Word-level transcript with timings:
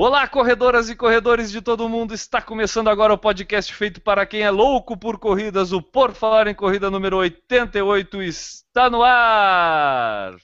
Olá, 0.00 0.28
corredoras 0.28 0.88
e 0.88 0.94
corredores 0.94 1.50
de 1.50 1.60
todo 1.60 1.88
mundo! 1.88 2.14
Está 2.14 2.40
começando 2.40 2.86
agora 2.86 3.12
o 3.12 3.18
podcast 3.18 3.74
feito 3.74 4.00
para 4.00 4.24
quem 4.24 4.42
é 4.42 4.48
louco 4.48 4.96
por 4.96 5.18
corridas. 5.18 5.72
O 5.72 5.82
Por 5.82 6.14
Falar 6.14 6.46
em 6.46 6.54
Corrida 6.54 6.88
número 6.88 7.16
88 7.16 8.22
está 8.22 8.88
no 8.88 9.02
ar! 9.02 10.36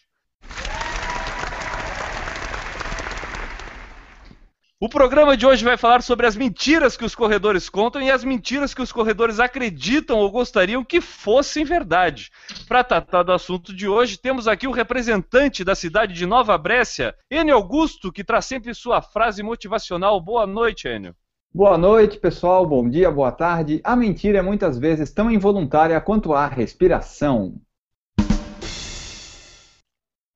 O 4.85 4.89
programa 4.89 5.35
de 5.35 5.47
hoje 5.47 5.65
vai 5.65 5.79
falar 5.79 6.03
sobre 6.03 6.27
as 6.27 6.37
mentiras 6.37 6.95
que 6.95 7.07
os 7.07 7.15
corredores 7.15 7.71
contam 7.71 8.03
e 8.03 8.11
as 8.11 8.23
mentiras 8.23 8.75
que 8.75 8.83
os 8.83 8.93
corredores 8.93 9.41
acreditam 9.41 10.19
ou 10.19 10.31
gostariam 10.31 10.85
que 10.85 11.01
fossem 11.01 11.65
verdade. 11.65 12.31
Para 12.69 12.85
tratar 12.85 13.23
do 13.23 13.33
assunto 13.33 13.75
de 13.75 13.89
hoje, 13.89 14.19
temos 14.19 14.47
aqui 14.47 14.69
o 14.69 14.73
representante 14.73 15.65
da 15.65 15.75
cidade 15.75 16.13
de 16.13 16.27
Nova 16.27 16.59
Brécia, 16.59 17.15
Enio 17.31 17.55
Augusto, 17.55 18.13
que 18.13 18.23
traz 18.23 18.45
sempre 18.45 18.75
sua 18.75 19.01
frase 19.01 19.43
motivacional. 19.43 20.21
Boa 20.21 20.47
noite, 20.47 20.87
Enio. 20.87 21.15
Boa 21.51 21.79
noite, 21.79 22.19
pessoal. 22.19 22.67
Bom 22.67 22.87
dia, 22.87 23.11
boa 23.11 23.33
tarde. 23.33 23.81
A 23.83 23.97
mentira 23.97 24.41
é 24.41 24.43
muitas 24.43 24.79
vezes 24.79 25.11
tão 25.11 25.31
involuntária 25.31 25.99
quanto 25.99 26.35
a 26.35 26.47
respiração. 26.47 27.55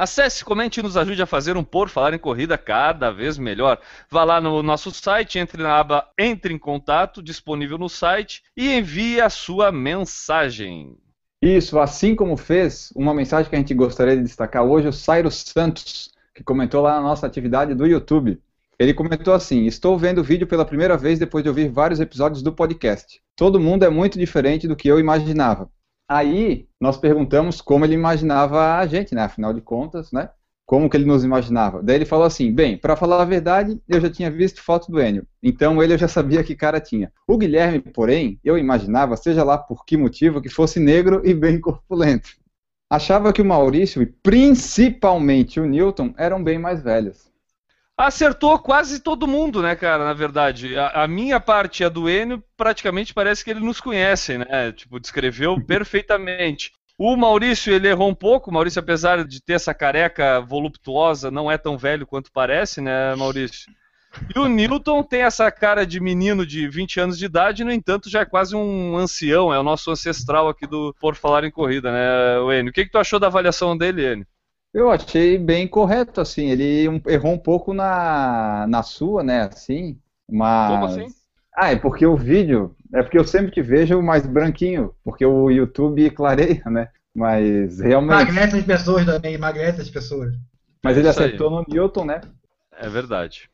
Acesse, 0.00 0.42
comente 0.42 0.80
e 0.80 0.82
nos 0.82 0.96
ajude 0.96 1.20
a 1.20 1.26
fazer 1.26 1.58
um 1.58 1.62
Por 1.62 1.90
Falar 1.90 2.14
em 2.14 2.18
Corrida 2.18 2.56
cada 2.56 3.10
vez 3.10 3.36
melhor. 3.36 3.78
Vá 4.08 4.24
lá 4.24 4.40
no 4.40 4.62
nosso 4.62 4.90
site, 4.90 5.38
entre 5.38 5.62
na 5.62 5.78
aba 5.78 6.08
Entre 6.18 6.54
em 6.54 6.58
Contato, 6.58 7.22
disponível 7.22 7.76
no 7.76 7.86
site, 7.86 8.42
e 8.56 8.72
envie 8.78 9.20
a 9.20 9.28
sua 9.28 9.70
mensagem. 9.70 10.96
Isso, 11.42 11.78
assim 11.78 12.16
como 12.16 12.34
fez 12.38 12.90
uma 12.96 13.12
mensagem 13.12 13.50
que 13.50 13.54
a 13.54 13.58
gente 13.58 13.74
gostaria 13.74 14.16
de 14.16 14.22
destacar 14.22 14.64
hoje, 14.64 14.88
o 14.88 14.92
Cyrus 14.92 15.44
Santos, 15.46 16.10
que 16.34 16.42
comentou 16.42 16.80
lá 16.80 16.94
na 16.94 17.02
nossa 17.02 17.26
atividade 17.26 17.74
do 17.74 17.86
YouTube. 17.86 18.40
Ele 18.78 18.94
comentou 18.94 19.34
assim: 19.34 19.66
Estou 19.66 19.98
vendo 19.98 20.22
o 20.22 20.24
vídeo 20.24 20.46
pela 20.46 20.64
primeira 20.64 20.96
vez 20.96 21.18
depois 21.18 21.44
de 21.44 21.50
ouvir 21.50 21.68
vários 21.68 22.00
episódios 22.00 22.42
do 22.42 22.54
podcast. 22.54 23.20
Todo 23.36 23.60
mundo 23.60 23.84
é 23.84 23.90
muito 23.90 24.18
diferente 24.18 24.66
do 24.66 24.74
que 24.74 24.88
eu 24.88 24.98
imaginava. 24.98 25.70
Aí 26.10 26.66
nós 26.80 26.96
perguntamos 26.96 27.60
como 27.60 27.84
ele 27.84 27.94
imaginava 27.94 28.74
a 28.74 28.84
gente, 28.84 29.14
né? 29.14 29.22
Afinal 29.22 29.54
de 29.54 29.60
contas, 29.60 30.10
né? 30.10 30.28
Como 30.66 30.90
que 30.90 30.96
ele 30.96 31.04
nos 31.04 31.22
imaginava? 31.22 31.80
Daí 31.80 31.94
ele 31.94 32.04
falou 32.04 32.24
assim: 32.24 32.52
bem, 32.52 32.76
para 32.76 32.96
falar 32.96 33.22
a 33.22 33.24
verdade, 33.24 33.80
eu 33.88 34.00
já 34.00 34.10
tinha 34.10 34.28
visto 34.28 34.60
foto 34.60 34.90
do 34.90 35.00
Enio, 35.00 35.24
então 35.40 35.80
ele 35.80 35.94
eu 35.94 35.98
já 35.98 36.08
sabia 36.08 36.42
que 36.42 36.56
cara 36.56 36.80
tinha. 36.80 37.12
O 37.28 37.38
Guilherme, 37.38 37.78
porém, 37.78 38.40
eu 38.42 38.58
imaginava, 38.58 39.16
seja 39.16 39.44
lá 39.44 39.56
por 39.56 39.84
que 39.84 39.96
motivo, 39.96 40.42
que 40.42 40.48
fosse 40.48 40.80
negro 40.80 41.22
e 41.24 41.32
bem 41.32 41.60
corpulento. 41.60 42.30
Achava 42.90 43.32
que 43.32 43.40
o 43.40 43.44
Maurício 43.44 44.02
e 44.02 44.06
principalmente 44.06 45.60
o 45.60 45.64
Newton 45.64 46.12
eram 46.18 46.42
bem 46.42 46.58
mais 46.58 46.82
velhos. 46.82 47.29
Acertou 48.00 48.58
quase 48.58 49.00
todo 49.00 49.28
mundo, 49.28 49.60
né, 49.60 49.76
cara, 49.76 50.04
na 50.04 50.14
verdade. 50.14 50.74
A, 50.74 51.04
a, 51.04 51.08
minha 51.08 51.38
parte 51.38 51.82
e 51.82 51.84
a 51.84 51.88
do 51.90 52.08
Enio, 52.08 52.42
praticamente 52.56 53.12
parece 53.12 53.44
que 53.44 53.50
ele 53.50 53.60
nos 53.60 53.78
conhece, 53.78 54.38
né? 54.38 54.72
Tipo, 54.72 54.98
descreveu 54.98 55.60
perfeitamente. 55.66 56.72
O 56.96 57.14
Maurício, 57.14 57.72
ele 57.72 57.88
errou 57.88 58.08
um 58.08 58.14
pouco. 58.14 58.50
O 58.50 58.54
Maurício, 58.54 58.80
apesar 58.80 59.22
de 59.24 59.42
ter 59.42 59.52
essa 59.52 59.74
careca 59.74 60.40
voluptuosa, 60.40 61.30
não 61.30 61.50
é 61.50 61.58
tão 61.58 61.76
velho 61.76 62.06
quanto 62.06 62.32
parece, 62.32 62.80
né, 62.80 63.14
Maurício? 63.16 63.70
E 64.34 64.38
o 64.38 64.48
Newton 64.48 65.02
tem 65.02 65.20
essa 65.20 65.50
cara 65.50 65.86
de 65.86 66.00
menino 66.00 66.46
de 66.46 66.68
20 66.68 67.00
anos 67.00 67.18
de 67.18 67.26
idade, 67.26 67.64
no 67.64 67.72
entanto, 67.72 68.08
já 68.08 68.20
é 68.20 68.24
quase 68.24 68.56
um 68.56 68.96
ancião, 68.96 69.52
é 69.52 69.58
o 69.58 69.62
nosso 69.62 69.90
ancestral 69.90 70.48
aqui 70.48 70.66
do 70.66 70.94
Por 70.98 71.14
Falar 71.14 71.44
em 71.44 71.50
Corrida, 71.50 71.92
né, 71.92 72.58
Enio? 72.58 72.70
O 72.70 72.72
que, 72.72 72.86
que 72.86 72.90
tu 72.90 72.98
achou 72.98 73.20
da 73.20 73.26
avaliação 73.26 73.76
dele, 73.76 74.12
Enio? 74.12 74.26
Eu 74.72 74.88
achei 74.88 75.36
bem 75.36 75.66
correto, 75.66 76.20
assim, 76.20 76.48
ele 76.48 77.02
errou 77.08 77.32
um 77.32 77.38
pouco 77.38 77.74
na, 77.74 78.66
na 78.68 78.82
sua, 78.84 79.22
né, 79.22 79.42
assim, 79.42 79.98
mas... 80.30 80.70
Como 80.70 80.84
assim? 80.84 81.06
Ah, 81.56 81.72
é 81.72 81.76
porque 81.76 82.06
o 82.06 82.16
vídeo, 82.16 82.74
é 82.94 83.02
porque 83.02 83.18
eu 83.18 83.24
sempre 83.24 83.50
te 83.50 83.60
vejo 83.60 84.00
mais 84.00 84.24
branquinho, 84.24 84.94
porque 85.02 85.26
o 85.26 85.50
YouTube 85.50 86.08
clareia, 86.10 86.62
né, 86.66 86.88
mas 87.12 87.80
realmente... 87.80 88.28
Emagrece 88.30 88.58
as 88.58 88.64
pessoas 88.64 89.04
também, 89.04 89.34
emagrece 89.34 89.80
as 89.80 89.90
pessoas. 89.90 90.32
Mas 90.84 90.96
ele 90.96 91.08
acertou 91.08 91.50
no 91.50 91.64
Newton, 91.68 92.04
né? 92.04 92.20
É 92.78 92.88
verdade. 92.88 93.50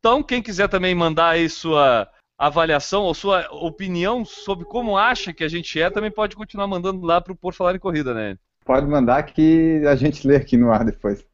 Então, 0.00 0.22
quem 0.22 0.40
quiser 0.40 0.68
também 0.68 0.94
mandar 0.94 1.30
aí 1.30 1.48
sua 1.48 2.08
avaliação 2.38 3.02
ou 3.02 3.12
sua 3.12 3.48
opinião 3.50 4.24
sobre 4.24 4.64
como 4.64 4.96
acha 4.96 5.32
que 5.32 5.42
a 5.42 5.48
gente 5.48 5.80
é, 5.80 5.90
também 5.90 6.10
pode 6.10 6.36
continuar 6.36 6.68
mandando 6.68 7.04
lá 7.04 7.20
para 7.20 7.32
o 7.32 7.36
Por 7.36 7.52
Falar 7.52 7.74
em 7.74 7.80
Corrida, 7.80 8.14
né? 8.14 8.38
Pode 8.64 8.86
mandar 8.86 9.22
que 9.24 9.82
a 9.86 9.96
gente 9.96 10.26
lê 10.26 10.36
aqui 10.36 10.56
no 10.56 10.70
ar 10.70 10.84
depois. 10.84 11.26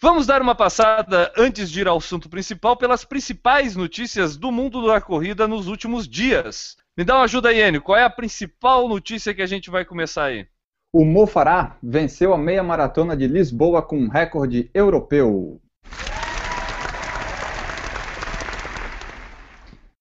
Vamos 0.00 0.26
dar 0.26 0.40
uma 0.40 0.54
passada, 0.54 1.32
antes 1.36 1.68
de 1.70 1.80
ir 1.80 1.88
ao 1.88 1.96
assunto 1.96 2.28
principal, 2.28 2.76
pelas 2.76 3.04
principais 3.04 3.74
notícias 3.74 4.36
do 4.36 4.52
mundo 4.52 4.86
da 4.86 5.00
corrida 5.00 5.48
nos 5.48 5.66
últimos 5.66 6.06
dias. 6.06 6.76
Me 6.96 7.04
dá 7.04 7.16
uma 7.16 7.24
ajuda 7.24 7.48
aí, 7.48 7.60
Enio. 7.60 7.82
Qual 7.82 7.98
é 7.98 8.04
a 8.04 8.10
principal 8.10 8.88
notícia 8.88 9.34
que 9.34 9.42
a 9.42 9.46
gente 9.46 9.70
vai 9.70 9.84
começar 9.84 10.26
aí? 10.26 10.46
O 10.92 11.04
Mo 11.04 11.26
Farah 11.26 11.76
venceu 11.82 12.32
a 12.32 12.38
meia 12.38 12.62
maratona 12.62 13.16
de 13.16 13.26
Lisboa 13.26 13.82
com 13.82 13.98
um 13.98 14.08
recorde 14.08 14.70
europeu. 14.72 15.60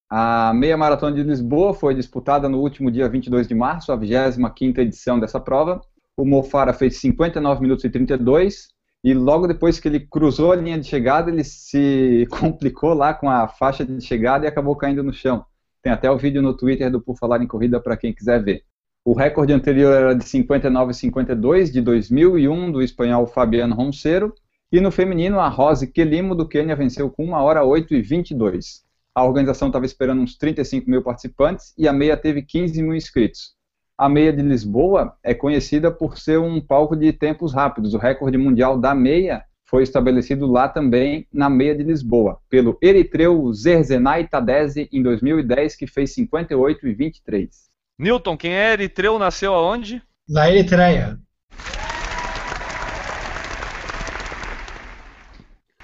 A 0.09 0.53
meia 0.53 0.77
maratona 0.77 1.13
de 1.13 1.21
Lisboa 1.21 1.73
foi 1.73 1.93
disputada 1.93 2.47
no 2.47 2.59
último 2.59 2.89
dia 2.89 3.09
22 3.09 3.45
de 3.45 3.53
março, 3.53 3.91
a 3.91 3.97
25ª 3.97 4.79
edição 4.79 5.19
dessa 5.19 5.37
prova. 5.37 5.81
O 6.15 6.23
Mo 6.25 6.43
Farah 6.43 6.71
fez 6.71 6.97
59 7.01 7.61
minutos 7.61 7.83
e 7.83 7.89
32 7.89 8.69
e 9.03 9.13
logo 9.13 9.47
depois 9.47 9.79
que 9.79 9.87
ele 9.87 9.99
cruzou 9.99 10.53
a 10.53 10.55
linha 10.55 10.79
de 10.79 10.87
chegada, 10.87 11.29
ele 11.29 11.43
se 11.43 12.25
complicou 12.31 12.93
lá 12.93 13.13
com 13.13 13.29
a 13.29 13.49
faixa 13.49 13.85
de 13.85 14.01
chegada 14.01 14.45
e 14.45 14.47
acabou 14.47 14.77
caindo 14.77 15.03
no 15.03 15.11
chão. 15.11 15.45
Tem 15.83 15.91
até 15.91 16.09
o 16.09 16.17
vídeo 16.17 16.41
no 16.41 16.55
Twitter 16.55 16.89
do 16.89 17.01
Por 17.01 17.17
Falar 17.17 17.41
em 17.41 17.47
Corrida 17.47 17.79
para 17.79 17.97
quem 17.97 18.13
quiser 18.13 18.41
ver. 18.41 18.63
O 19.03 19.13
recorde 19.13 19.51
anterior 19.51 19.93
era 19.93 20.15
de 20.15 20.23
59,52 20.23 21.71
de 21.71 21.81
2001 21.81 22.71
do 22.71 22.81
espanhol 22.81 23.27
Fabiano 23.27 23.75
Roncero 23.75 24.33
e 24.71 24.79
no 24.79 24.91
feminino 24.91 25.39
a 25.39 25.49
Rose 25.49 25.87
Quelimo 25.87 26.33
do 26.33 26.47
Quênia 26.47 26.75
venceu 26.77 27.09
com 27.09 27.25
1 27.25 27.33
hora 27.33 27.63
8 27.63 27.93
e 27.93 28.01
22. 28.01 28.86
A 29.17 29.23
organização 29.23 29.69
estava 29.69 29.83
esperando 29.83 30.21
uns 30.21 30.37
35 30.37 30.87
mil 30.87 31.01
participantes 31.01 31.73
e 31.75 31.87
a 31.87 31.91
meia 31.91 32.15
teve 32.15 32.43
15 32.43 32.83
mil 32.83 32.93
inscritos. 32.93 33.55
A 33.97 34.07
meia 34.07 34.31
de 34.31 34.43
Lisboa 34.43 35.17
é 35.23 35.33
conhecida 35.33 35.89
por 35.89 36.19
ser 36.19 36.37
um 36.37 36.61
palco 36.61 36.95
de 36.95 37.11
tempos 37.11 37.51
rápidos. 37.51 37.95
O 37.95 37.97
recorde 37.97 38.37
mundial 38.37 38.77
da 38.77 38.93
meia 38.93 39.43
foi 39.65 39.81
estabelecido 39.81 40.45
lá 40.45 40.69
também 40.69 41.25
na 41.33 41.49
meia 41.49 41.73
de 41.73 41.81
Lisboa, 41.81 42.37
pelo 42.47 42.77
eritreu 42.79 43.51
Zerzenai 43.51 44.27
Tadese 44.27 44.87
em 44.93 45.01
2010, 45.01 45.75
que 45.75 45.87
fez 45.87 46.13
58 46.13 46.87
e 46.87 46.93
23. 46.93 47.49
Newton, 47.97 48.37
quem 48.37 48.53
é 48.53 48.73
eritreu 48.73 49.17
nasceu 49.17 49.51
aonde? 49.51 49.99
Na 50.29 50.47
Eritreia. 50.47 51.19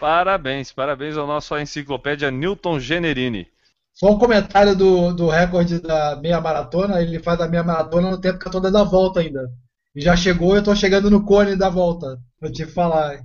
Parabéns, 0.03 0.69
parabéns 0.69 1.15
ao 1.15 1.25
nosso 1.25 1.57
enciclopédia 1.57 2.29
Newton 2.29 2.77
Generini. 2.77 3.47
Só 3.93 4.11
um 4.11 4.17
comentário 4.17 4.75
do, 4.75 5.13
do 5.13 5.29
recorde 5.29 5.79
da 5.79 6.17
meia 6.17 6.41
maratona. 6.41 7.01
Ele 7.01 7.19
faz 7.19 7.39
a 7.39 7.47
meia 7.47 7.63
maratona 7.63 8.11
no 8.11 8.19
tempo 8.19 8.37
que 8.37 8.45
eu 8.45 8.51
tô 8.51 8.59
dando 8.59 8.79
a 8.79 8.83
volta 8.83 9.21
ainda. 9.21 9.49
E 9.95 10.01
já 10.01 10.13
chegou, 10.13 10.57
eu 10.57 10.61
tô 10.61 10.75
chegando 10.75 11.09
no 11.09 11.23
cone 11.23 11.55
da 11.55 11.69
volta. 11.69 12.19
Eu 12.41 12.51
te 12.51 12.65
falar. 12.65 13.21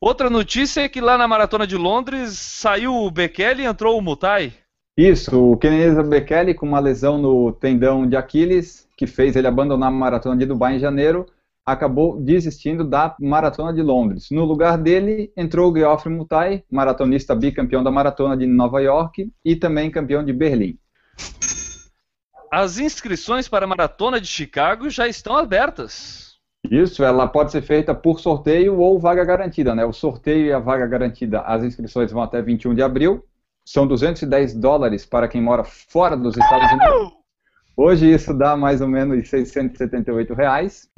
Outra 0.00 0.28
notícia 0.28 0.80
é 0.80 0.88
que 0.88 1.00
lá 1.00 1.16
na 1.16 1.28
Maratona 1.28 1.68
de 1.68 1.76
Londres 1.76 2.36
saiu 2.36 2.92
o 2.92 3.08
Bekele 3.08 3.62
e 3.62 3.66
entrou 3.66 3.96
o 3.96 4.02
Mutai. 4.02 4.52
Isso, 4.98 5.52
o 5.52 5.56
Kenenisa 5.56 6.02
Bekele 6.02 6.52
com 6.52 6.66
uma 6.66 6.80
lesão 6.80 7.16
no 7.16 7.52
tendão 7.52 8.08
de 8.08 8.16
Aquiles, 8.16 8.88
que 8.96 9.06
fez 9.06 9.36
ele 9.36 9.46
abandonar 9.46 9.88
a 9.88 9.92
maratona 9.92 10.36
de 10.36 10.46
Dubai 10.46 10.74
em 10.74 10.80
janeiro, 10.80 11.26
acabou 11.64 12.20
desistindo 12.20 12.84
da 12.84 13.14
maratona 13.20 13.72
de 13.72 13.82
Londres. 13.82 14.28
No 14.30 14.44
lugar 14.44 14.76
dele 14.76 15.32
entrou 15.36 15.70
o 15.70 15.76
Geoffrey 15.76 16.14
Mutai, 16.14 16.64
maratonista 16.70 17.34
bicampeão 17.34 17.82
da 17.82 17.90
maratona 17.90 18.36
de 18.36 18.46
Nova 18.46 18.80
York 18.80 19.30
e 19.44 19.56
também 19.56 19.90
campeão 19.90 20.24
de 20.24 20.32
Berlim. 20.32 20.78
As 22.50 22.78
inscrições 22.78 23.48
para 23.48 23.64
a 23.64 23.68
Maratona 23.68 24.20
de 24.20 24.26
Chicago 24.26 24.90
já 24.90 25.08
estão 25.08 25.36
abertas. 25.38 26.32
Isso, 26.70 27.02
ela 27.02 27.26
pode 27.26 27.50
ser 27.50 27.62
feita 27.62 27.94
por 27.94 28.20
sorteio 28.20 28.78
ou 28.78 28.98
vaga 28.98 29.24
garantida, 29.24 29.74
né? 29.74 29.84
O 29.84 29.92
sorteio 29.92 30.46
e 30.46 30.52
a 30.52 30.58
vaga 30.58 30.86
garantida, 30.86 31.40
as 31.40 31.64
inscrições 31.64 32.12
vão 32.12 32.22
até 32.22 32.42
21 32.42 32.74
de 32.74 32.82
abril. 32.82 33.24
São 33.64 33.86
210 33.86 34.54
dólares 34.54 35.06
para 35.06 35.28
quem 35.28 35.40
mora 35.40 35.64
fora 35.64 36.16
dos 36.16 36.36
Estados 36.36 36.72
Unidos. 36.72 37.12
Hoje 37.76 38.12
isso 38.12 38.34
dá 38.34 38.54
mais 38.56 38.80
ou 38.80 38.88
menos 38.88 39.28
678 39.28 40.34
reais. 40.34 40.88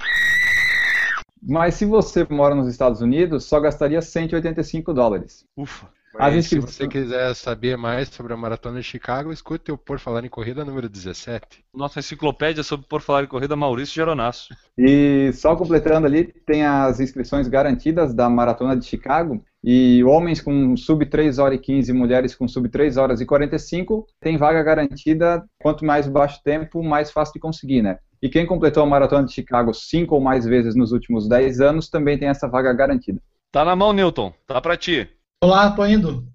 Mas 1.46 1.75
se 1.75 1.85
você 1.85 2.26
mora 2.31 2.55
nos 2.55 2.69
Estados 2.69 3.00
Unidos, 3.00 3.44
só 3.44 3.61
gastaria 3.61 4.00
185 4.00 4.93
dólares. 4.93 5.44
Ufa. 5.56 5.88
As 6.17 6.32
Mas 6.32 6.46
se 6.46 6.61
você 6.61 6.87
quiser 6.87 7.35
saber 7.35 7.76
mais 7.76 8.08
sobre 8.08 8.32
a 8.32 8.37
Maratona 8.37 8.79
de 8.79 8.87
Chicago, 8.87 9.32
escute 9.32 9.73
o 9.73 9.79
Por 9.79 9.99
Falar 9.99 10.25
em 10.25 10.29
Corrida 10.29 10.64
número 10.64 10.88
17. 10.88 11.64
Nossa 11.75 11.99
enciclopédia 11.99 12.62
sobre 12.62 12.87
por 12.87 13.00
falar 13.00 13.25
em 13.25 13.26
corrida, 13.26 13.56
Maurício 13.56 13.96
Geronasso. 13.96 14.55
E 14.79 15.32
só 15.32 15.56
completando 15.56 16.06
ali, 16.06 16.32
tem 16.46 16.64
as 16.64 17.00
inscrições 17.00 17.49
garantidas 17.49 18.14
da 18.14 18.31
Maratona 18.31 18.76
de 18.76 18.87
Chicago. 18.87 19.43
E 19.62 20.05
homens 20.05 20.41
com 20.41 20.76
sub 20.76 21.05
3 21.05 21.38
horas 21.38 21.58
e 21.58 21.61
15 21.61 21.91
e 21.91 21.94
mulheres 21.94 22.35
com 22.35 22.46
sub 22.46 22.69
3 22.69 22.96
horas 22.96 23.20
e 23.20 23.26
45 23.26 24.06
tem 24.20 24.37
vaga 24.37 24.62
garantida. 24.62 25.44
Quanto 25.61 25.85
mais 25.85 26.06
baixo 26.06 26.41
tempo, 26.44 26.82
mais 26.82 27.11
fácil 27.11 27.35
de 27.35 27.41
conseguir, 27.41 27.82
né? 27.82 27.99
E 28.24 28.28
quem 28.30 28.46
completou 28.46 28.82
a 28.82 28.86
Maratona 28.86 29.26
de 29.26 29.34
Chicago 29.34 29.74
cinco 29.74 30.14
ou 30.14 30.20
mais 30.20 30.46
vezes 30.46 30.74
nos 30.74 30.92
últimos 30.92 31.28
10 31.28 31.60
anos 31.60 31.90
também 31.90 32.18
tem 32.18 32.28
essa 32.28 32.48
vaga 32.48 32.72
garantida. 32.72 33.20
Tá 33.52 33.62
na 33.66 33.76
mão, 33.76 33.92
Newton. 33.92 34.32
Tá 34.46 34.62
pra 34.62 34.78
ti. 34.78 35.06
Tô 35.42 35.48
lá, 35.48 35.70
tô 35.70 35.84
indo. 35.84 36.26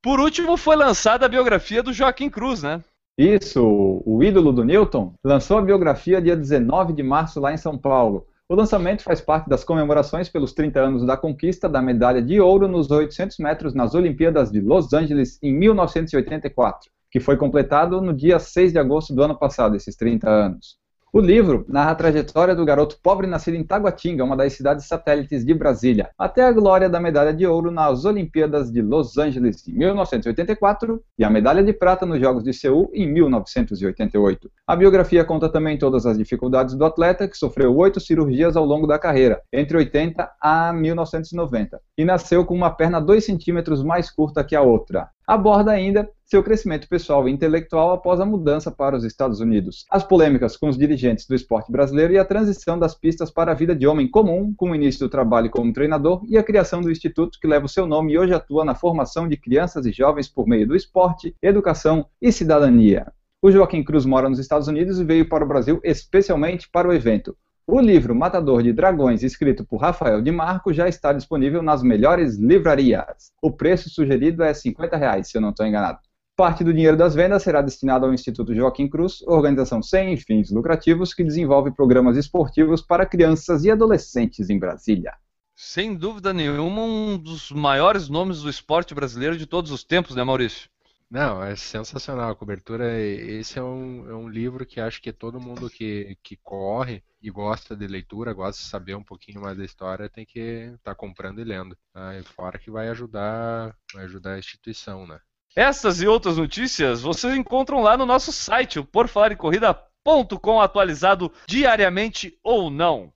Por 0.00 0.20
último, 0.20 0.56
foi 0.56 0.76
lançada 0.76 1.26
a 1.26 1.28
biografia 1.28 1.82
do 1.82 1.92
Joaquim 1.92 2.30
Cruz, 2.30 2.62
né? 2.62 2.84
Isso, 3.18 4.00
o 4.06 4.22
ídolo 4.22 4.52
do 4.52 4.62
Newton 4.62 5.12
lançou 5.24 5.58
a 5.58 5.62
biografia 5.62 6.22
dia 6.22 6.36
19 6.36 6.92
de 6.92 7.02
março 7.02 7.40
lá 7.40 7.52
em 7.52 7.56
São 7.56 7.76
Paulo. 7.76 8.28
O 8.48 8.54
lançamento 8.54 9.02
faz 9.02 9.20
parte 9.20 9.48
das 9.48 9.64
comemorações 9.64 10.28
pelos 10.28 10.52
30 10.52 10.78
anos 10.80 11.04
da 11.04 11.16
conquista 11.16 11.68
da 11.68 11.82
medalha 11.82 12.22
de 12.22 12.40
ouro 12.40 12.68
nos 12.68 12.92
800 12.92 13.38
metros 13.38 13.74
nas 13.74 13.92
Olimpíadas 13.92 14.52
de 14.52 14.60
Los 14.60 14.92
Angeles 14.92 15.36
em 15.42 15.52
1984, 15.52 16.92
que 17.12 17.20
foi 17.20 17.36
completado 17.36 18.00
no 18.00 18.14
dia 18.14 18.38
6 18.38 18.72
de 18.72 18.78
agosto 18.78 19.14
do 19.14 19.22
ano 19.22 19.38
passado, 19.38 19.76
esses 19.76 19.94
30 19.94 20.30
anos. 20.30 20.80
O 21.14 21.20
livro 21.20 21.66
narra 21.68 21.90
a 21.90 21.94
trajetória 21.94 22.54
do 22.56 22.64
garoto 22.64 22.96
pobre 23.02 23.26
nascido 23.26 23.54
em 23.54 23.62
Taguatinga, 23.62 24.24
uma 24.24 24.34
das 24.34 24.54
cidades 24.54 24.86
satélites 24.86 25.44
de 25.44 25.52
Brasília, 25.52 26.08
até 26.18 26.42
a 26.42 26.50
glória 26.50 26.88
da 26.88 26.98
medalha 26.98 27.34
de 27.34 27.46
ouro 27.46 27.70
nas 27.70 28.06
Olimpíadas 28.06 28.72
de 28.72 28.80
Los 28.80 29.18
Angeles 29.18 29.68
em 29.68 29.74
1984 29.74 31.04
e 31.18 31.22
a 31.22 31.28
medalha 31.28 31.62
de 31.62 31.74
prata 31.74 32.06
nos 32.06 32.18
Jogos 32.18 32.42
de 32.42 32.54
Seul 32.54 32.90
em 32.94 33.06
1988. 33.12 34.50
A 34.66 34.74
biografia 34.74 35.22
conta 35.22 35.50
também 35.50 35.76
todas 35.76 36.06
as 36.06 36.16
dificuldades 36.16 36.74
do 36.74 36.84
atleta, 36.86 37.28
que 37.28 37.36
sofreu 37.36 37.76
oito 37.76 38.00
cirurgias 38.00 38.56
ao 38.56 38.64
longo 38.64 38.86
da 38.86 38.98
carreira, 38.98 39.42
entre 39.52 39.76
80 39.76 40.30
a 40.40 40.72
1990, 40.72 41.78
e 41.98 42.06
nasceu 42.06 42.42
com 42.46 42.54
uma 42.54 42.70
perna 42.70 42.98
2 42.98 43.22
centímetros 43.22 43.84
mais 43.84 44.10
curta 44.10 44.42
que 44.42 44.56
a 44.56 44.62
outra. 44.62 45.10
Aborda 45.26 45.70
ainda 45.70 46.08
seu 46.24 46.42
crescimento 46.42 46.88
pessoal 46.88 47.28
e 47.28 47.32
intelectual 47.32 47.92
após 47.92 48.18
a 48.18 48.24
mudança 48.24 48.70
para 48.70 48.96
os 48.96 49.04
Estados 49.04 49.38
Unidos, 49.38 49.84
as 49.90 50.02
polêmicas 50.02 50.56
com 50.56 50.68
os 50.68 50.78
dirigentes 50.78 51.26
do 51.26 51.34
esporte 51.34 51.70
brasileiro 51.70 52.14
e 52.14 52.18
a 52.18 52.24
transição 52.24 52.78
das 52.78 52.94
pistas 52.94 53.30
para 53.30 53.52
a 53.52 53.54
vida 53.54 53.76
de 53.76 53.86
homem 53.86 54.08
comum, 54.08 54.52
com 54.56 54.70
o 54.70 54.74
início 54.74 55.00
do 55.00 55.10
trabalho 55.10 55.50
como 55.50 55.72
treinador 55.72 56.22
e 56.28 56.36
a 56.38 56.42
criação 56.42 56.80
do 56.80 56.90
instituto 56.90 57.38
que 57.40 57.46
leva 57.46 57.66
o 57.66 57.68
seu 57.68 57.86
nome 57.86 58.14
e 58.14 58.18
hoje 58.18 58.34
atua 58.34 58.64
na 58.64 58.74
formação 58.74 59.28
de 59.28 59.36
crianças 59.36 59.86
e 59.86 59.92
jovens 59.92 60.26
por 60.26 60.48
meio 60.48 60.66
do 60.66 60.74
esporte, 60.74 61.36
educação 61.42 62.06
e 62.20 62.32
cidadania. 62.32 63.12
O 63.44 63.50
Joaquim 63.50 63.82
Cruz 63.82 64.06
mora 64.06 64.28
nos 64.28 64.38
Estados 64.38 64.68
Unidos 64.68 65.00
e 65.00 65.04
veio 65.04 65.28
para 65.28 65.44
o 65.44 65.48
Brasil 65.48 65.80
especialmente 65.82 66.68
para 66.70 66.88
o 66.88 66.92
evento. 66.92 67.36
O 67.64 67.80
livro 67.80 68.12
Matador 68.12 68.60
de 68.60 68.72
Dragões, 68.72 69.22
escrito 69.22 69.64
por 69.64 69.76
Rafael 69.76 70.20
de 70.20 70.32
Marco, 70.32 70.72
já 70.72 70.88
está 70.88 71.12
disponível 71.12 71.62
nas 71.62 71.80
melhores 71.80 72.36
livrarias. 72.36 73.30
O 73.40 73.52
preço 73.52 73.88
sugerido 73.88 74.42
é 74.42 74.52
50 74.52 74.96
reais, 74.96 75.30
se 75.30 75.38
eu 75.38 75.40
não 75.40 75.50
estou 75.50 75.64
enganado. 75.64 76.00
Parte 76.36 76.64
do 76.64 76.74
dinheiro 76.74 76.96
das 76.96 77.14
vendas 77.14 77.44
será 77.44 77.62
destinado 77.62 78.04
ao 78.04 78.12
Instituto 78.12 78.52
Joaquim 78.52 78.88
Cruz, 78.88 79.22
organização 79.28 79.80
sem 79.80 80.16
fins 80.16 80.50
lucrativos 80.50 81.14
que 81.14 81.22
desenvolve 81.22 81.70
programas 81.70 82.16
esportivos 82.16 82.82
para 82.82 83.06
crianças 83.06 83.62
e 83.64 83.70
adolescentes 83.70 84.50
em 84.50 84.58
Brasília. 84.58 85.12
Sem 85.54 85.94
dúvida 85.94 86.32
nenhuma, 86.32 86.82
um 86.82 87.16
dos 87.16 87.52
maiores 87.52 88.08
nomes 88.08 88.42
do 88.42 88.50
esporte 88.50 88.92
brasileiro 88.92 89.36
de 89.36 89.46
todos 89.46 89.70
os 89.70 89.84
tempos, 89.84 90.16
né, 90.16 90.24
Maurício? 90.24 90.68
Não, 91.12 91.44
é 91.44 91.54
sensacional 91.54 92.30
a 92.30 92.34
cobertura. 92.34 92.98
Esse 92.98 93.58
é 93.58 93.62
um, 93.62 94.08
é 94.08 94.14
um 94.14 94.30
livro 94.30 94.64
que 94.64 94.80
acho 94.80 94.98
que 95.02 95.12
todo 95.12 95.38
mundo 95.38 95.68
que, 95.68 96.16
que 96.22 96.36
corre 96.36 97.04
e 97.20 97.30
gosta 97.30 97.76
de 97.76 97.86
leitura, 97.86 98.32
gosta 98.32 98.62
de 98.62 98.66
saber 98.66 98.94
um 98.94 99.04
pouquinho 99.04 99.42
mais 99.42 99.58
da 99.58 99.62
história, 99.62 100.08
tem 100.08 100.24
que 100.24 100.40
estar 100.74 100.94
comprando 100.94 101.38
e 101.38 101.44
lendo. 101.44 101.76
Tá? 101.92 102.18
E 102.18 102.22
fora 102.22 102.58
que 102.58 102.70
vai 102.70 102.88
ajudar, 102.88 103.76
vai 103.92 104.04
ajudar 104.04 104.32
a 104.32 104.38
instituição, 104.38 105.06
né? 105.06 105.20
Essas 105.54 106.00
e 106.00 106.06
outras 106.06 106.38
notícias 106.38 107.02
vocês 107.02 107.36
encontram 107.36 107.82
lá 107.82 107.94
no 107.94 108.06
nosso 108.06 108.32
site, 108.32 108.78
o 108.78 108.84
porfalarecorrida.com, 108.84 110.62
atualizado 110.62 111.30
diariamente 111.46 112.38
ou 112.42 112.70
não. 112.70 113.12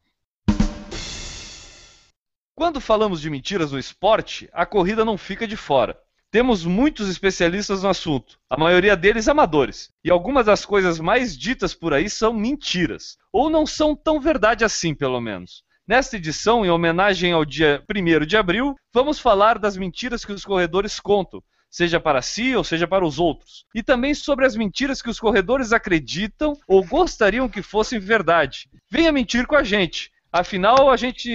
Quando 2.55 2.79
falamos 2.79 3.23
de 3.23 3.31
mentiras 3.31 3.73
no 3.73 3.79
esporte, 3.79 4.51
a 4.53 4.67
corrida 4.67 5.03
não 5.03 5.17
fica 5.17 5.47
de 5.47 5.57
fora. 5.57 5.99
Temos 6.31 6.65
muitos 6.65 7.09
especialistas 7.09 7.83
no 7.83 7.89
assunto, 7.89 8.39
a 8.51 8.59
maioria 8.59 8.97
deles 8.97 9.29
amadores, 9.29 9.91
e 10.05 10.11
algumas 10.11 10.47
das 10.47 10.67
coisas 10.67 10.99
mais 10.99 11.39
ditas 11.39 11.73
por 11.73 11.95
aí 11.95 12.11
são 12.11 12.33
mentiras, 12.33 13.17
ou 13.33 13.49
não 13.49 13.65
são 13.65 13.95
tão 13.95 14.21
verdade 14.21 14.65
assim, 14.65 14.95
pelo 14.95 15.21
menos. 15.21 15.63
Nesta 15.87 16.17
edição, 16.17 16.67
em 16.67 16.71
homenagem 16.71 17.33
ao 17.33 17.45
dia 17.45 17.81
1 17.89 18.27
de 18.27 18.37
abril, 18.37 18.75
vamos 18.93 19.21
falar 19.21 19.57
das 19.57 19.77
mentiras 19.77 20.25
que 20.25 20.33
os 20.33 20.45
corredores 20.45 20.99
contam, 20.99 21.41
seja 21.71 22.01
para 22.01 22.21
si 22.21 22.57
ou 22.57 22.65
seja 22.65 22.89
para 22.89 23.07
os 23.07 23.21
outros, 23.21 23.65
e 23.73 23.83
também 23.83 24.13
sobre 24.13 24.45
as 24.45 24.57
mentiras 24.57 25.01
que 25.01 25.09
os 25.11 25.21
corredores 25.21 25.73
acreditam 25.73 26.55
ou 26.67 26.85
gostariam 26.85 27.49
que 27.49 27.63
fossem 27.63 28.01
verdade. 28.01 28.69
Venha 28.91 29.13
mentir 29.13 29.47
com 29.47 29.55
a 29.55 29.63
gente. 29.63 30.11
Afinal, 30.33 30.91
a 30.91 30.97
gente 30.97 31.31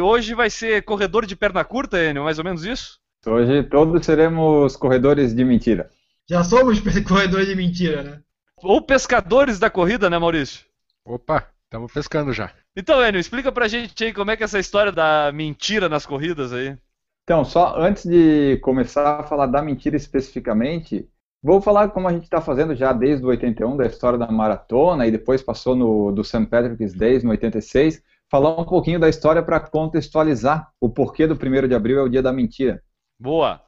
hoje 0.00 0.34
vai 0.34 0.50
ser 0.50 0.84
corredor 0.84 1.24
de 1.24 1.34
perna 1.34 1.64
curta, 1.64 2.04
Enio, 2.04 2.22
mais 2.22 2.38
ou 2.38 2.44
menos 2.44 2.64
isso? 2.64 3.00
Hoje 3.26 3.64
todos 3.64 4.06
seremos 4.06 4.76
corredores 4.76 5.34
de 5.34 5.44
mentira. 5.44 5.90
Já 6.28 6.44
somos 6.44 6.80
corredores 7.02 7.48
de 7.48 7.56
mentira, 7.56 8.02
né? 8.02 8.20
Ou 8.62 8.80
pescadores 8.80 9.58
da 9.58 9.68
corrida, 9.68 10.08
né, 10.08 10.16
Maurício? 10.16 10.64
Opa, 11.04 11.48
estamos 11.64 11.92
pescando 11.92 12.32
já. 12.32 12.52
Então, 12.76 13.04
Enio, 13.04 13.18
explica 13.18 13.50
pra 13.50 13.66
gente 13.66 14.04
aí 14.04 14.12
como 14.12 14.30
é 14.30 14.36
que 14.36 14.44
é 14.44 14.46
essa 14.46 14.60
história 14.60 14.92
da 14.92 15.32
mentira 15.32 15.88
nas 15.88 16.06
corridas 16.06 16.52
aí. 16.52 16.76
Então, 17.24 17.44
só 17.44 17.76
antes 17.76 18.04
de 18.04 18.58
começar 18.58 19.20
a 19.20 19.22
falar 19.24 19.46
da 19.46 19.60
mentira 19.60 19.96
especificamente, 19.96 21.08
vou 21.42 21.60
falar 21.60 21.88
como 21.88 22.06
a 22.06 22.12
gente 22.12 22.24
está 22.24 22.40
fazendo 22.40 22.76
já 22.76 22.92
desde 22.92 23.24
o 23.24 23.28
81, 23.28 23.76
da 23.76 23.86
história 23.86 24.16
da 24.16 24.30
maratona, 24.30 25.04
e 25.04 25.10
depois 25.10 25.42
passou 25.42 25.74
no 25.74 26.12
do 26.12 26.22
St. 26.22 26.46
Patrick's 26.46 26.94
Day, 26.94 27.20
no 27.24 27.30
86, 27.30 28.00
falar 28.30 28.60
um 28.60 28.64
pouquinho 28.64 29.00
da 29.00 29.08
história 29.08 29.42
para 29.42 29.58
contextualizar 29.58 30.70
o 30.80 30.88
porquê 30.88 31.26
do 31.26 31.34
1 31.34 31.66
de 31.66 31.74
abril 31.74 31.98
é 31.98 32.02
o 32.02 32.08
dia 32.08 32.22
da 32.22 32.32
mentira. 32.32 32.80
Boa. 33.18 33.62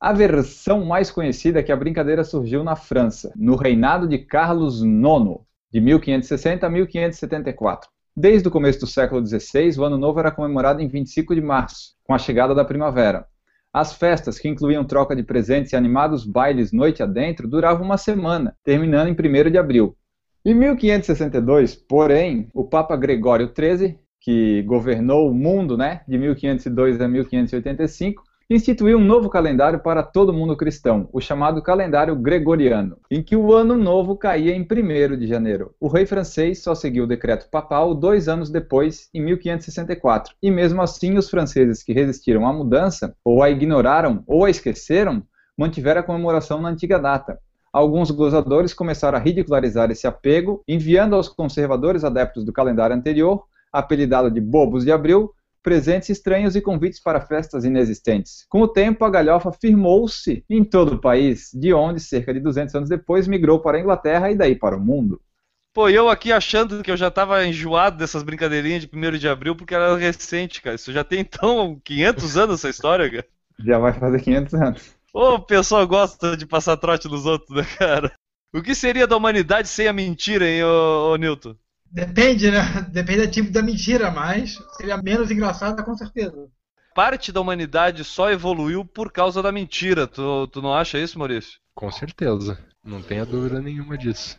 A 0.00 0.12
versão 0.12 0.84
mais 0.84 1.10
conhecida 1.10 1.60
é 1.60 1.62
que 1.62 1.70
a 1.70 1.76
brincadeira 1.76 2.24
surgiu 2.24 2.64
na 2.64 2.74
França, 2.74 3.32
no 3.36 3.54
reinado 3.54 4.08
de 4.08 4.18
Carlos 4.18 4.82
IX, 4.82 5.40
de 5.70 5.80
1560 5.80 6.66
a 6.66 6.70
1574. 6.70 7.88
Desde 8.16 8.48
o 8.48 8.50
começo 8.50 8.80
do 8.80 8.86
século 8.86 9.24
XVI, 9.24 9.78
o 9.78 9.84
Ano 9.84 9.98
Novo 9.98 10.18
era 10.20 10.30
comemorado 10.30 10.80
em 10.80 10.88
25 10.88 11.34
de 11.34 11.40
março, 11.40 11.94
com 12.02 12.14
a 12.14 12.18
chegada 12.18 12.54
da 12.54 12.64
primavera. 12.64 13.26
As 13.72 13.92
festas, 13.92 14.38
que 14.38 14.48
incluíam 14.48 14.84
troca 14.84 15.14
de 15.14 15.22
presentes 15.22 15.72
e 15.72 15.76
animados 15.76 16.24
bailes 16.24 16.72
noite 16.72 17.02
adentro, 17.02 17.46
duravam 17.46 17.84
uma 17.84 17.96
semana, 17.96 18.56
terminando 18.64 19.08
em 19.08 19.12
1 19.12 19.50
de 19.50 19.58
abril. 19.58 19.96
Em 20.44 20.54
1562, 20.54 21.76
porém, 21.76 22.48
o 22.52 22.64
Papa 22.64 22.96
Gregório 22.96 23.52
XIII, 23.54 23.98
que 24.22 24.62
governou 24.62 25.28
o 25.28 25.34
mundo 25.34 25.76
né, 25.76 26.00
de 26.06 26.16
1502 26.16 27.00
a 27.00 27.08
1585, 27.08 28.22
instituiu 28.48 28.98
um 28.98 29.04
novo 29.04 29.28
calendário 29.28 29.80
para 29.80 30.02
todo 30.02 30.32
mundo 30.32 30.56
cristão, 30.56 31.08
o 31.12 31.20
chamado 31.20 31.62
calendário 31.62 32.14
gregoriano, 32.14 32.98
em 33.10 33.22
que 33.22 33.34
o 33.34 33.52
ano 33.52 33.76
novo 33.76 34.16
caía 34.16 34.54
em 34.54 34.62
1 34.62 35.16
de 35.16 35.26
janeiro. 35.26 35.74
O 35.80 35.88
rei 35.88 36.06
francês 36.06 36.62
só 36.62 36.74
seguiu 36.74 37.04
o 37.04 37.06
decreto 37.06 37.48
papal 37.50 37.94
dois 37.94 38.28
anos 38.28 38.50
depois, 38.50 39.08
em 39.12 39.22
1564, 39.22 40.34
e 40.42 40.50
mesmo 40.50 40.82
assim 40.82 41.16
os 41.16 41.28
franceses 41.28 41.82
que 41.82 41.92
resistiram 41.92 42.46
à 42.46 42.52
mudança, 42.52 43.16
ou 43.24 43.42
a 43.42 43.50
ignoraram, 43.50 44.22
ou 44.26 44.44
a 44.44 44.50
esqueceram, 44.50 45.22
mantiveram 45.56 46.00
a 46.00 46.04
comemoração 46.04 46.60
na 46.60 46.68
antiga 46.68 46.98
data. 46.98 47.38
Alguns 47.72 48.10
gozadores 48.10 48.74
começaram 48.74 49.16
a 49.16 49.20
ridicularizar 49.20 49.90
esse 49.90 50.06
apego, 50.06 50.62
enviando 50.68 51.16
aos 51.16 51.28
conservadores 51.28 52.04
adeptos 52.04 52.44
do 52.44 52.52
calendário 52.52 52.94
anterior, 52.94 53.44
apelidado 53.72 54.30
de 54.30 54.40
Bobos 54.40 54.84
de 54.84 54.92
Abril, 54.92 55.32
presentes 55.62 56.10
estranhos 56.10 56.56
e 56.56 56.60
convites 56.60 57.00
para 57.00 57.20
festas 57.20 57.64
inexistentes. 57.64 58.44
Com 58.48 58.62
o 58.62 58.68
tempo, 58.68 59.04
a 59.04 59.10
galhofa 59.10 59.52
firmou-se 59.52 60.44
em 60.50 60.64
todo 60.64 60.94
o 60.94 61.00
país, 61.00 61.50
de 61.54 61.72
onde, 61.72 62.00
cerca 62.00 62.34
de 62.34 62.40
200 62.40 62.74
anos 62.74 62.88
depois, 62.88 63.28
migrou 63.28 63.60
para 63.60 63.78
a 63.78 63.80
Inglaterra 63.80 64.30
e 64.30 64.36
daí 64.36 64.56
para 64.56 64.76
o 64.76 64.80
mundo. 64.80 65.20
Pô, 65.72 65.88
eu 65.88 66.10
aqui 66.10 66.30
achando 66.30 66.82
que 66.82 66.90
eu 66.90 66.96
já 66.96 67.10
tava 67.10 67.46
enjoado 67.46 67.96
dessas 67.96 68.22
brincadeirinhas 68.22 68.82
de 68.82 68.90
1 68.92 69.12
de 69.12 69.28
abril 69.28 69.56
porque 69.56 69.74
era 69.74 69.96
recente, 69.96 70.60
cara. 70.60 70.76
Isso 70.76 70.92
já 70.92 71.02
tem 71.02 71.20
então 71.20 71.80
500 71.82 72.36
anos 72.36 72.58
essa 72.58 72.68
história, 72.68 73.10
cara. 73.10 73.26
Já 73.64 73.78
vai 73.78 73.92
fazer 73.92 74.20
500 74.20 74.54
anos. 74.54 74.94
Ô, 75.14 75.34
o 75.34 75.40
pessoal 75.40 75.86
gosta 75.86 76.36
de 76.36 76.44
passar 76.44 76.76
trote 76.76 77.08
nos 77.08 77.24
outros, 77.24 77.56
né, 77.56 77.64
cara? 77.78 78.12
O 78.52 78.60
que 78.60 78.74
seria 78.74 79.06
da 79.06 79.16
humanidade 79.16 79.68
sem 79.68 79.88
a 79.88 79.92
mentira, 79.92 80.46
hein, 80.46 80.62
ô, 80.62 81.12
ô 81.12 81.16
Newton? 81.16 81.56
Depende, 81.92 82.50
né? 82.50 82.60
Depende 82.90 83.26
do 83.26 83.30
tipo 83.30 83.52
da 83.52 83.62
mentira, 83.62 84.10
mas 84.10 84.58
seria 84.76 84.96
menos 84.96 85.30
engraçada 85.30 85.82
com 85.82 85.94
certeza. 85.94 86.48
Parte 86.94 87.30
da 87.30 87.40
humanidade 87.40 88.02
só 88.02 88.30
evoluiu 88.30 88.84
por 88.84 89.12
causa 89.12 89.42
da 89.42 89.52
mentira. 89.52 90.06
Tu, 90.06 90.46
tu 90.48 90.62
não 90.62 90.74
acha 90.74 90.98
isso, 90.98 91.18
Maurício? 91.18 91.60
Com 91.74 91.90
certeza. 91.90 92.58
Não 92.82 93.02
tenha 93.02 93.24
dúvida 93.24 93.60
nenhuma 93.60 93.96
disso. 93.96 94.38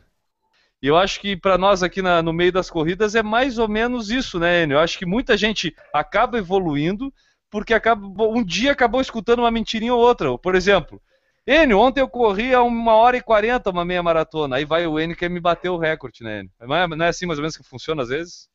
E 0.81 0.87
eu 0.87 0.97
acho 0.97 1.21
que 1.21 1.37
para 1.37 1.57
nós 1.57 1.81
aqui 1.81 2.01
na, 2.01 2.21
no 2.21 2.33
meio 2.33 2.51
das 2.51 2.69
corridas 2.69 3.15
é 3.15 3.23
mais 3.23 3.57
ou 3.57 3.69
menos 3.69 4.09
isso, 4.09 4.39
né, 4.39 4.63
Enio? 4.63 4.75
Eu 4.75 4.79
acho 4.81 4.97
que 4.99 5.05
muita 5.05 5.37
gente 5.37 5.73
acaba 5.93 6.37
evoluindo 6.37 7.13
porque 7.49 7.73
acaba, 7.73 8.05
um 8.27 8.43
dia 8.43 8.71
acabou 8.71 8.99
escutando 8.99 9.39
uma 9.39 9.51
mentirinha 9.51 9.93
ou 9.93 10.01
outra. 10.01 10.35
Por 10.37 10.55
exemplo, 10.55 11.01
Enio, 11.45 11.77
ontem 11.77 11.99
eu 11.99 12.07
corri 12.07 12.53
a 12.53 12.61
uma 12.61 12.93
hora 12.93 13.17
e 13.17 13.21
quarenta 13.21 13.69
uma 13.69 13.83
meia 13.83 14.01
maratona. 14.01 14.55
Aí 14.55 14.65
vai 14.65 14.87
o 14.87 14.99
Enio 14.99 15.15
que 15.15 15.27
me 15.27 15.41
bateu 15.41 15.73
o 15.73 15.77
recorde, 15.77 16.23
né, 16.23 16.39
Enio? 16.39 16.51
Não 16.61 16.75
é, 16.75 16.87
não 16.87 17.05
é 17.05 17.09
assim 17.09 17.25
mais 17.25 17.37
ou 17.37 17.43
menos 17.43 17.57
que 17.57 17.63
funciona 17.63 18.01
às 18.01 18.09
vezes? 18.09 18.47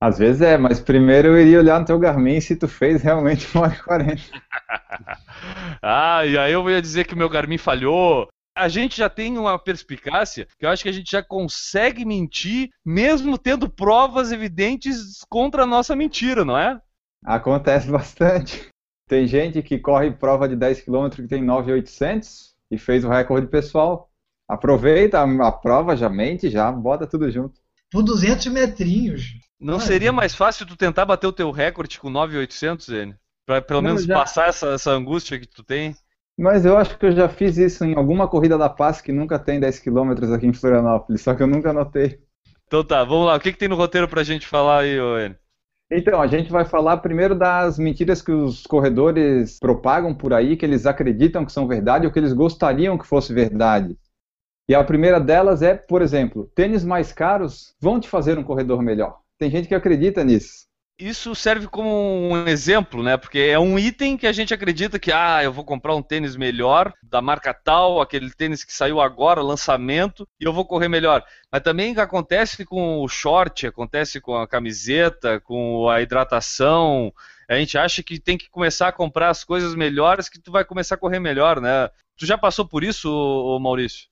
Às 0.00 0.18
vezes 0.18 0.42
é, 0.42 0.58
mas 0.58 0.80
primeiro 0.80 1.28
eu 1.28 1.40
iria 1.40 1.58
olhar 1.58 1.80
no 1.80 1.86
teu 1.86 1.98
Garmin 1.98 2.40
se 2.40 2.56
tu 2.56 2.68
fez 2.68 3.02
realmente 3.02 3.46
uma 3.54 3.64
hora 3.64 3.74
e 3.74 3.82
quarenta. 3.82 4.22
ah, 5.80 6.26
e 6.26 6.36
aí 6.36 6.52
eu 6.52 6.68
ia 6.68 6.82
dizer 6.82 7.06
que 7.06 7.14
o 7.14 7.16
meu 7.16 7.28
Garmin 7.28 7.58
falhou. 7.58 8.28
A 8.54 8.68
gente 8.68 8.96
já 8.96 9.08
tem 9.08 9.38
uma 9.38 9.58
perspicácia 9.58 10.46
que 10.58 10.64
eu 10.64 10.70
acho 10.70 10.82
que 10.82 10.88
a 10.88 10.92
gente 10.92 11.10
já 11.10 11.22
consegue 11.22 12.04
mentir, 12.04 12.70
mesmo 12.84 13.38
tendo 13.38 13.68
provas 13.68 14.32
evidentes 14.32 15.20
contra 15.28 15.62
a 15.62 15.66
nossa 15.66 15.94
mentira, 15.94 16.44
não 16.44 16.58
é? 16.58 16.80
Acontece 17.24 17.90
bastante. 17.90 18.68
Tem 19.08 19.26
gente 19.26 19.62
que 19.62 19.78
corre 19.78 20.10
prova 20.10 20.48
de 20.48 20.56
10 20.56 20.80
km 20.82 21.08
que 21.10 21.28
tem 21.28 21.42
9,800 21.42 22.54
e 22.70 22.76
fez 22.78 23.04
o 23.04 23.08
recorde 23.08 23.46
pessoal. 23.46 24.10
Aproveita 24.48 25.20
a 25.22 25.52
prova, 25.52 25.96
já 25.96 26.08
mente, 26.08 26.50
já 26.50 26.70
bota 26.72 27.06
tudo 27.06 27.30
junto. 27.30 27.60
Por 27.90 28.02
200 28.02 28.46
metrinhos. 28.46 29.22
Não 29.60 29.78
seria 29.80 30.12
mais 30.12 30.34
fácil 30.34 30.66
tu 30.66 30.76
tentar 30.76 31.04
bater 31.06 31.26
o 31.26 31.32
teu 31.32 31.50
recorde 31.50 31.98
com 32.00 32.10
9,800, 32.10 32.88
N? 32.88 33.14
Pra 33.46 33.62
pelo 33.62 33.80
Não, 33.80 33.90
menos 33.90 34.04
já- 34.04 34.14
passar 34.14 34.48
essa, 34.48 34.68
essa 34.70 34.90
angústia 34.90 35.38
que 35.38 35.46
tu 35.46 35.62
tem? 35.62 35.94
Mas 36.36 36.66
eu 36.66 36.76
acho 36.76 36.98
que 36.98 37.06
eu 37.06 37.12
já 37.12 37.28
fiz 37.28 37.56
isso 37.56 37.84
em 37.84 37.94
alguma 37.96 38.28
corrida 38.28 38.58
da 38.58 38.68
Paz 38.68 39.00
que 39.00 39.12
nunca 39.12 39.38
tem 39.38 39.58
10 39.58 39.78
km 39.78 40.12
aqui 40.34 40.46
em 40.46 40.52
Florianópolis, 40.52 41.22
só 41.22 41.34
que 41.34 41.42
eu 41.42 41.46
nunca 41.46 41.70
anotei. 41.70 42.20
Então 42.66 42.84
tá, 42.84 43.02
vamos 43.04 43.26
lá. 43.26 43.36
O 43.36 43.40
que, 43.40 43.52
que 43.52 43.58
tem 43.58 43.68
no 43.68 43.76
roteiro 43.76 44.08
pra 44.08 44.24
gente 44.24 44.46
falar 44.46 44.80
aí, 44.80 45.00
ô 45.00 45.16
N? 45.18 45.36
Então, 45.90 46.20
a 46.20 46.26
gente 46.26 46.50
vai 46.50 46.64
falar 46.64 46.96
primeiro 46.96 47.34
das 47.34 47.78
mentiras 47.78 48.20
que 48.20 48.32
os 48.32 48.66
corredores 48.66 49.58
propagam 49.60 50.12
por 50.12 50.32
aí, 50.32 50.56
que 50.56 50.66
eles 50.66 50.84
acreditam 50.84 51.44
que 51.44 51.52
são 51.52 51.68
verdade 51.68 52.06
ou 52.06 52.12
que 52.12 52.18
eles 52.18 52.32
gostariam 52.32 52.98
que 52.98 53.06
fosse 53.06 53.32
verdade. 53.32 53.96
E 54.68 54.74
a 54.74 54.82
primeira 54.82 55.20
delas 55.20 55.62
é, 55.62 55.74
por 55.74 56.02
exemplo, 56.02 56.50
tênis 56.54 56.84
mais 56.84 57.12
caros 57.12 57.76
vão 57.80 58.00
te 58.00 58.08
fazer 58.08 58.36
um 58.36 58.42
corredor 58.42 58.82
melhor. 58.82 59.20
Tem 59.38 59.48
gente 59.48 59.68
que 59.68 59.74
acredita 59.76 60.24
nisso. 60.24 60.65
Isso 60.98 61.34
serve 61.34 61.68
como 61.68 61.90
um 61.90 62.48
exemplo, 62.48 63.02
né? 63.02 63.18
Porque 63.18 63.38
é 63.38 63.58
um 63.58 63.78
item 63.78 64.16
que 64.16 64.26
a 64.26 64.32
gente 64.32 64.54
acredita 64.54 64.98
que, 64.98 65.12
ah, 65.12 65.44
eu 65.44 65.52
vou 65.52 65.62
comprar 65.62 65.94
um 65.94 66.00
tênis 66.00 66.36
melhor, 66.36 66.90
da 67.02 67.20
marca 67.20 67.52
tal, 67.52 68.00
aquele 68.00 68.32
tênis 68.32 68.64
que 68.64 68.72
saiu 68.72 68.98
agora, 68.98 69.42
lançamento, 69.42 70.26
e 70.40 70.44
eu 70.44 70.54
vou 70.54 70.64
correr 70.64 70.88
melhor. 70.88 71.22
Mas 71.52 71.60
também 71.62 71.94
acontece 71.98 72.64
com 72.64 73.02
o 73.02 73.08
short, 73.08 73.66
acontece 73.66 74.22
com 74.22 74.36
a 74.36 74.48
camiseta, 74.48 75.38
com 75.40 75.86
a 75.90 76.00
hidratação. 76.00 77.12
A 77.46 77.56
gente 77.56 77.76
acha 77.76 78.02
que 78.02 78.18
tem 78.18 78.38
que 78.38 78.48
começar 78.48 78.88
a 78.88 78.92
comprar 78.92 79.28
as 79.28 79.44
coisas 79.44 79.74
melhores 79.74 80.30
que 80.30 80.40
tu 80.40 80.50
vai 80.50 80.64
começar 80.64 80.94
a 80.94 80.98
correr 80.98 81.20
melhor, 81.20 81.60
né? 81.60 81.90
Tu 82.16 82.24
já 82.24 82.38
passou 82.38 82.66
por 82.66 82.82
isso, 82.82 83.58
Maurício? 83.60 84.08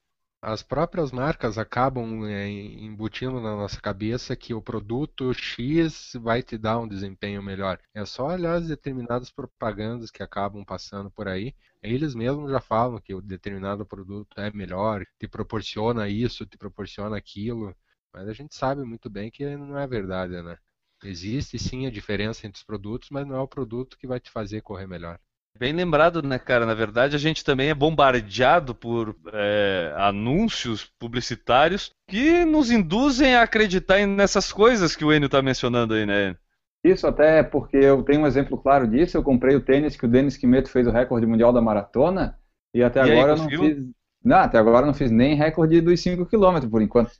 As 0.47 0.63
próprias 0.63 1.11
marcas 1.11 1.57
acabam 1.57 2.27
é, 2.27 2.47
embutindo 2.47 3.41
na 3.41 3.57
nossa 3.57 3.81
cabeça 3.81 4.37
que 4.37 4.53
o 4.53 4.61
produto 4.61 5.33
X 5.33 6.13
vai 6.21 6.43
te 6.43 6.59
dar 6.59 6.79
um 6.79 6.87
desempenho 6.87 7.43
melhor. 7.43 7.81
É 7.95 8.05
só 8.05 8.27
olhar 8.27 8.57
as 8.57 8.69
determinadas 8.69 9.31
propagandas 9.31 10.11
que 10.11 10.23
acabam 10.23 10.63
passando 10.63 11.11
por 11.11 11.29
aí. 11.29 11.55
Eles 11.83 12.15
mesmos 12.15 12.51
já 12.51 12.61
falam 12.61 13.01
que 13.01 13.15
o 13.15 13.23
determinado 13.23 13.87
produto 13.87 14.39
é 14.39 14.53
melhor, 14.53 15.07
te 15.19 15.27
proporciona 15.27 16.11
isso, 16.11 16.45
te 16.45 16.59
proporciona 16.59 17.17
aquilo. 17.17 17.75
Mas 18.13 18.29
a 18.29 18.35
gente 18.35 18.55
sabe 18.55 18.85
muito 18.85 19.09
bem 19.09 19.31
que 19.31 19.57
não 19.57 19.79
é 19.79 19.87
verdade, 19.87 20.43
né? 20.43 20.59
Existe 21.03 21.59
sim 21.59 21.87
a 21.87 21.91
diferença 21.91 22.47
entre 22.47 22.59
os 22.59 22.65
produtos, 22.65 23.09
mas 23.09 23.27
não 23.27 23.37
é 23.37 23.41
o 23.41 23.49
produto 23.49 23.97
que 23.97 24.07
vai 24.07 24.21
te 24.21 24.31
fazer 24.31 24.61
correr 24.61 24.87
melhor. 24.87 25.19
Bem 25.57 25.73
lembrado, 25.73 26.21
né, 26.21 26.37
cara? 26.37 26.67
Na 26.67 26.75
verdade, 26.75 27.15
a 27.15 27.19
gente 27.19 27.45
também 27.45 27.71
é 27.71 27.75
bombardeado 27.75 28.75
por 28.75 29.15
é, 29.33 29.95
anúncios 29.97 30.85
publicitários 30.99 31.93
que 32.09 32.45
nos 32.45 32.73
induzem 32.73 33.37
a 33.37 33.43
acreditar 33.43 34.05
nessas 34.05 34.53
coisas 34.53 34.97
que 34.97 35.05
o 35.05 35.13
Enio 35.13 35.29
tá 35.29 35.41
mencionando 35.41 35.95
aí, 35.95 36.05
né? 36.05 36.37
Isso 36.85 37.07
até 37.07 37.43
porque 37.43 37.77
eu 37.77 38.03
tenho 38.03 38.23
um 38.23 38.27
exemplo 38.27 38.59
claro 38.59 38.87
disso. 38.87 39.17
Eu 39.17 39.23
comprei 39.23 39.55
o 39.55 39.61
tênis 39.61 39.97
que 39.97 40.05
o 40.05 40.09
Denis 40.09 40.37
Kimeto 40.37 40.69
fez 40.69 40.87
o 40.89 40.91
recorde 40.91 41.27
mundial 41.27 41.53
da 41.53 41.63
maratona 41.63 42.37
e 42.75 42.83
até 42.83 43.01
E 43.01 43.11
aí, 43.13 43.19
agora 43.19 43.33
eu 43.33 43.37
não 43.37 43.49
fiz. 43.49 43.85
Não, 44.25 44.39
até 44.39 44.59
agora 44.59 44.83
eu 44.83 44.87
não 44.89 44.95
fiz 44.95 45.11
nem 45.11 45.37
recorde 45.37 45.81
dos 45.81 46.01
5 46.01 46.27
km 46.27 46.69
por 46.69 46.83
enquanto. 46.83 47.13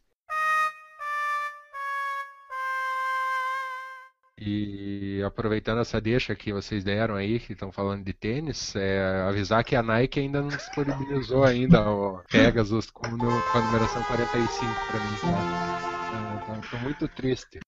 E 4.47 5.23
aproveitando 5.23 5.81
essa 5.81 5.99
deixa 5.99 6.35
que 6.35 6.53
vocês 6.53 6.85
deram 6.85 7.15
aí, 7.15 7.41
que 7.41 7.55
estão 7.55 7.73
falando 7.73 8.05
de 8.05 8.13
tênis, 8.13 8.77
é, 8.77 9.25
avisar 9.27 9.65
que 9.65 9.75
a 9.75 9.83
Nike 9.83 10.21
ainda 10.21 10.43
não 10.43 10.49
disponibilizou 10.49 11.45
ainda 11.45 11.81
o 11.89 12.21
Pegasus 12.31 12.91
com, 12.91 13.09
com 13.09 13.59
a 13.59 13.61
numeração 13.63 14.03
45 14.03 14.73
para 14.91 15.01
mim. 15.01 15.17
Tá? 15.23 16.61
Então, 16.67 16.81
muito 16.81 17.09
triste. 17.09 17.61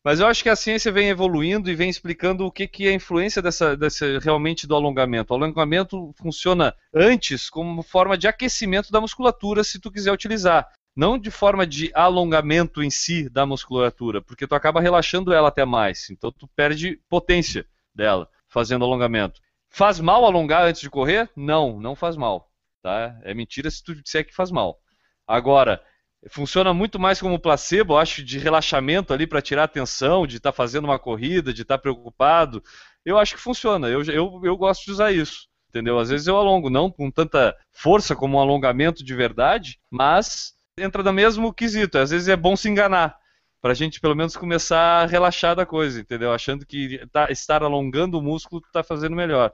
Mas 0.08 0.22
eu 0.22 0.28
acho 0.28 0.42
que 0.42 0.48
a 0.48 0.56
ciência 0.56 0.90
vem 0.90 1.10
evoluindo 1.10 1.70
e 1.70 1.76
vem 1.76 1.90
explicando 1.90 2.46
o 2.46 2.50
que, 2.50 2.66
que 2.66 2.88
é 2.88 2.92
a 2.92 2.94
influência 2.94 3.42
dessa, 3.42 3.76
dessa 3.76 4.20
realmente 4.20 4.66
do 4.66 4.74
alongamento. 4.74 5.34
O 5.34 5.36
alongamento 5.36 6.14
funciona 6.16 6.74
antes 6.94 7.50
como 7.50 7.84
forma 7.84 8.18
de 8.18 8.26
aquecimento 8.26 8.90
da 8.90 9.02
musculatura, 9.02 9.66
se 9.66 9.82
tu 9.82 9.92
quiser 9.92 10.14
utilizar. 10.14 10.66
Não 10.96 11.18
de 11.18 11.30
forma 11.30 11.68
de 11.68 11.92
alongamento 11.94 12.82
em 12.82 12.90
si 12.90 13.28
da 13.28 13.46
musculatura, 13.46 14.22
porque 14.22 14.48
tu 14.48 14.56
acaba 14.56 14.80
relaxando 14.80 15.34
ela 15.34 15.50
até 15.50 15.66
mais. 15.66 16.10
Então 16.10 16.32
tu 16.32 16.48
perde 16.56 17.02
potência 17.10 17.66
dela 17.94 18.30
fazendo 18.48 18.86
alongamento. 18.86 19.42
Faz 19.70 20.00
mal 20.00 20.24
alongar 20.24 20.64
antes 20.64 20.80
de 20.80 20.90
correr? 20.90 21.30
Não, 21.36 21.82
não 21.82 21.98
faz 21.98 22.16
mal. 22.16 22.50
Tá? 22.82 23.20
É 23.24 23.34
mentira 23.34 23.70
se 23.70 23.84
tu 23.84 23.94
disser 23.94 24.26
que 24.26 24.34
faz 24.34 24.52
mal. 24.52 24.80
Agora, 25.28 25.84
funciona 26.30 26.74
muito 26.74 27.00
mais 27.00 27.20
como 27.22 27.40
placebo, 27.40 27.98
acho, 27.98 28.24
de 28.24 28.38
relaxamento 28.40 29.14
ali 29.14 29.28
para 29.28 29.42
tirar 29.42 29.64
a 29.64 29.66
atenção, 29.66 30.26
de 30.28 30.38
estar 30.38 30.52
fazendo 30.52 30.86
uma 30.86 31.00
corrida, 31.00 31.54
de 31.54 31.62
estar 31.62 31.78
preocupado. 31.78 32.64
Eu 33.06 33.18
acho 33.18 33.36
que 33.36 33.42
funciona. 33.42 33.88
Eu, 33.88 34.04
eu, 34.04 34.42
eu 34.44 34.58
gosto 34.58 34.86
de 34.86 34.92
usar 34.92 35.12
isso. 35.12 35.48
Entendeu? 35.70 36.00
Às 36.00 36.10
vezes 36.10 36.28
eu 36.28 36.38
alongo, 36.38 36.70
não 36.70 36.90
com 36.90 37.12
tanta 37.12 37.56
força 37.72 38.16
como 38.16 38.38
um 38.38 38.40
alongamento 38.40 39.04
de 39.04 39.14
verdade, 39.14 39.80
mas 39.92 40.54
entra 40.78 41.04
no 41.04 41.14
mesmo 41.14 41.54
quesito. 41.54 41.98
Às 41.98 42.10
vezes 42.10 42.28
é 42.28 42.36
bom 42.36 42.56
se 42.56 42.70
enganar. 42.70 43.16
Pra 43.62 43.74
gente 43.74 44.00
pelo 44.00 44.16
menos 44.16 44.38
começar 44.38 45.04
a 45.04 45.06
relaxar 45.06 45.56
da 45.56 45.66
coisa, 45.66 46.00
entendeu? 46.00 46.32
Achando 46.32 46.66
que 46.66 47.06
tá- 47.12 47.30
estar 47.32 47.64
alongando 47.64 48.18
o 48.18 48.22
músculo 48.22 48.62
tá 48.72 48.84
fazendo 48.84 49.16
melhor. 49.16 49.52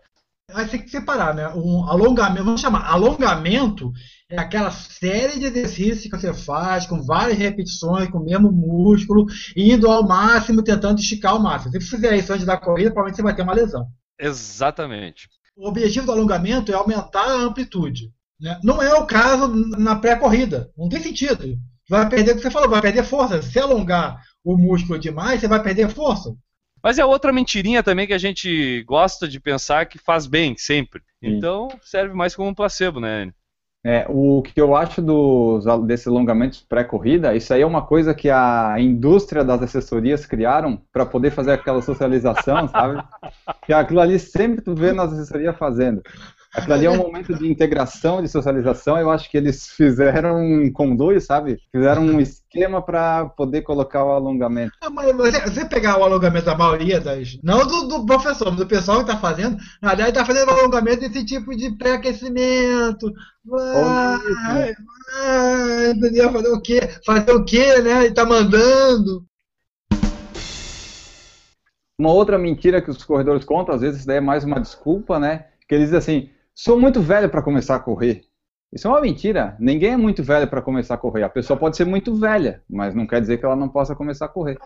Aí 0.53 0.67
tem 0.67 0.81
que 0.81 0.89
separar, 0.89 1.33
né? 1.33 1.47
Um 1.55 1.83
alongamento, 1.89 2.43
vamos 2.43 2.61
chamar, 2.61 2.85
alongamento 2.85 3.91
é 4.29 4.39
aquela 4.39 4.71
série 4.71 5.39
de 5.39 5.45
exercícios 5.45 6.03
que 6.03 6.09
você 6.09 6.33
faz 6.33 6.85
com 6.85 7.01
várias 7.03 7.37
repetições, 7.37 8.09
com 8.09 8.19
o 8.19 8.23
mesmo 8.23 8.51
músculo, 8.51 9.25
indo 9.55 9.89
ao 9.89 10.07
máximo, 10.07 10.63
tentando 10.63 10.99
esticar 10.99 11.33
ao 11.33 11.41
máximo. 11.41 11.71
Se 11.71 11.81
você 11.81 11.95
fizer 11.95 12.15
isso 12.15 12.33
antes 12.33 12.45
da 12.45 12.57
corrida, 12.57 12.89
provavelmente 12.91 13.15
você 13.17 13.23
vai 13.23 13.35
ter 13.35 13.41
uma 13.41 13.53
lesão. 13.53 13.87
Exatamente. 14.19 15.27
O 15.55 15.67
objetivo 15.67 16.05
do 16.05 16.11
alongamento 16.11 16.71
é 16.71 16.75
aumentar 16.75 17.25
a 17.25 17.41
amplitude. 17.43 18.11
né? 18.39 18.59
Não 18.63 18.81
é 18.81 18.93
o 18.95 19.05
caso 19.05 19.47
na 19.47 19.95
pré-corrida. 19.95 20.71
Não 20.77 20.89
tem 20.89 21.01
sentido. 21.01 21.57
Vai 21.89 22.07
perder 22.09 22.31
o 22.31 22.35
que 22.35 22.41
você 22.41 22.49
falou, 22.49 22.69
vai 22.69 22.81
perder 22.81 23.03
força. 23.03 23.41
Se 23.41 23.59
alongar 23.59 24.19
o 24.43 24.57
músculo 24.57 24.97
demais, 24.97 25.39
você 25.41 25.47
vai 25.47 25.61
perder 25.61 25.89
força. 25.89 26.33
Mas 26.84 27.00
é 27.00 27.06
outra 27.06 27.32
mentirinha 27.32 27.82
também 27.82 28.06
que 28.06 28.13
a 28.13 28.17
gente 28.17 28.84
gosta 28.84 29.28
de 29.28 29.39
pensar 29.39 29.86
que 29.86 29.98
faz 29.98 30.28
bem 30.28 30.56
sempre. 30.58 31.02
Então 31.22 31.69
serve 31.82 32.13
mais 32.13 32.36
como 32.36 32.50
um 32.50 32.54
placebo, 32.54 33.00
né? 33.00 33.32
É, 33.86 34.06
o 34.08 34.41
que 34.41 34.60
eu 34.62 34.78
acho 34.78 35.02
dos, 35.02 35.65
desses 35.86 36.08
alongamentos 36.08 36.62
pré-corrida, 36.62 37.36
isso 37.36 37.54
aí 37.54 37.62
é 37.62 37.65
uma 37.65 37.86
coisa 37.86 38.13
que 38.13 38.30
a 38.30 38.76
indústria 38.80 39.43
das 39.43 39.62
assessorias 39.62 40.26
criaram 40.26 40.82
para 40.89 41.06
poder 41.06 41.32
fazer 41.32 41.52
aquela 41.52 41.82
socialização, 41.82 42.67
sabe? 42.69 43.04
Que 43.65 43.74
aquilo 43.74 44.00
ali 44.00 44.19
sempre 44.19 44.62
tu 44.62 44.76
vê 44.76 44.91
nas 44.91 45.12
assessorias 45.12 45.58
fazendo. 45.58 46.02
Aquilo 46.53 46.73
ali 46.75 46.85
é 46.85 46.91
um 46.91 46.97
momento 46.97 47.33
de 47.33 47.49
integração, 47.49 48.21
de 48.21 48.27
socialização. 48.27 48.95
Eu 48.97 49.09
acho 49.09 49.29
que 49.29 49.35
eles 49.35 49.69
fizeram 49.69 50.37
um 50.37 50.71
conduio, 50.71 51.19
sabe? 51.19 51.57
Fizeram 51.71 52.03
um 52.03 52.19
esquema 52.19 52.79
para 52.79 53.25
poder 53.25 53.63
colocar 53.63 54.05
o 54.05 54.11
alongamento. 54.11 54.71
Ah, 54.79 54.89
mas 54.89 55.15
você, 55.15 55.41
você 55.41 55.65
pegar 55.65 55.97
o 55.97 56.03
alongamento 56.03 56.45
da 56.45 56.55
maioria 56.55 57.01
das. 57.01 57.39
Não 57.41 57.65
do, 57.65 57.87
do 57.87 58.05
professor, 58.05 58.49
mas 58.49 58.57
do 58.57 58.67
pessoal 58.67 58.97
que 59.03 59.09
está 59.09 59.17
fazendo, 59.17 59.57
na 59.81 59.89
verdade 59.89 60.09
está 60.11 60.23
fazendo 60.23 60.51
alongamento 60.51 60.99
desse 60.99 61.25
tipo 61.25 61.55
de 61.57 61.75
pré-aquecimento. 61.75 63.11
Vai, 63.43 64.19
vai, 64.45 65.89
entendeu? 65.89 66.31
Fazer 66.31 66.49
o 66.49 66.61
quê? 66.61 66.81
Fazer 67.03 67.31
o 67.31 67.43
quê, 67.43 67.81
né? 67.81 68.05
E 68.05 68.13
tá 68.13 68.25
mandando. 68.25 69.25
Uma 71.99 72.11
outra 72.11 72.37
mentira 72.37 72.79
que 72.79 72.91
os 72.91 73.03
corredores 73.03 73.43
contam, 73.43 73.73
às 73.73 73.81
vezes 73.81 73.99
isso 73.99 74.07
daí 74.07 74.17
é 74.17 74.21
mais 74.21 74.43
uma 74.43 74.59
desculpa, 74.59 75.19
né? 75.19 75.47
Que 75.67 75.73
eles 75.73 75.89
dizem 75.89 75.97
assim: 75.97 76.29
sou 76.53 76.79
muito 76.79 77.01
velho 77.01 77.29
para 77.29 77.41
começar 77.41 77.75
a 77.75 77.79
correr. 77.79 78.23
Isso 78.71 78.87
é 78.87 78.89
uma 78.89 79.01
mentira. 79.01 79.55
Ninguém 79.59 79.93
é 79.93 79.97
muito 79.97 80.23
velho 80.23 80.47
para 80.47 80.61
começar 80.61 80.95
a 80.95 80.97
correr. 80.97 81.23
A 81.23 81.29
pessoa 81.29 81.57
pode 81.57 81.77
ser 81.77 81.85
muito 81.85 82.15
velha, 82.15 82.63
mas 82.67 82.95
não 82.95 83.05
quer 83.05 83.21
dizer 83.21 83.37
que 83.37 83.45
ela 83.45 83.55
não 83.55 83.69
possa 83.69 83.95
começar 83.95 84.25
a 84.25 84.29
correr. 84.29 84.57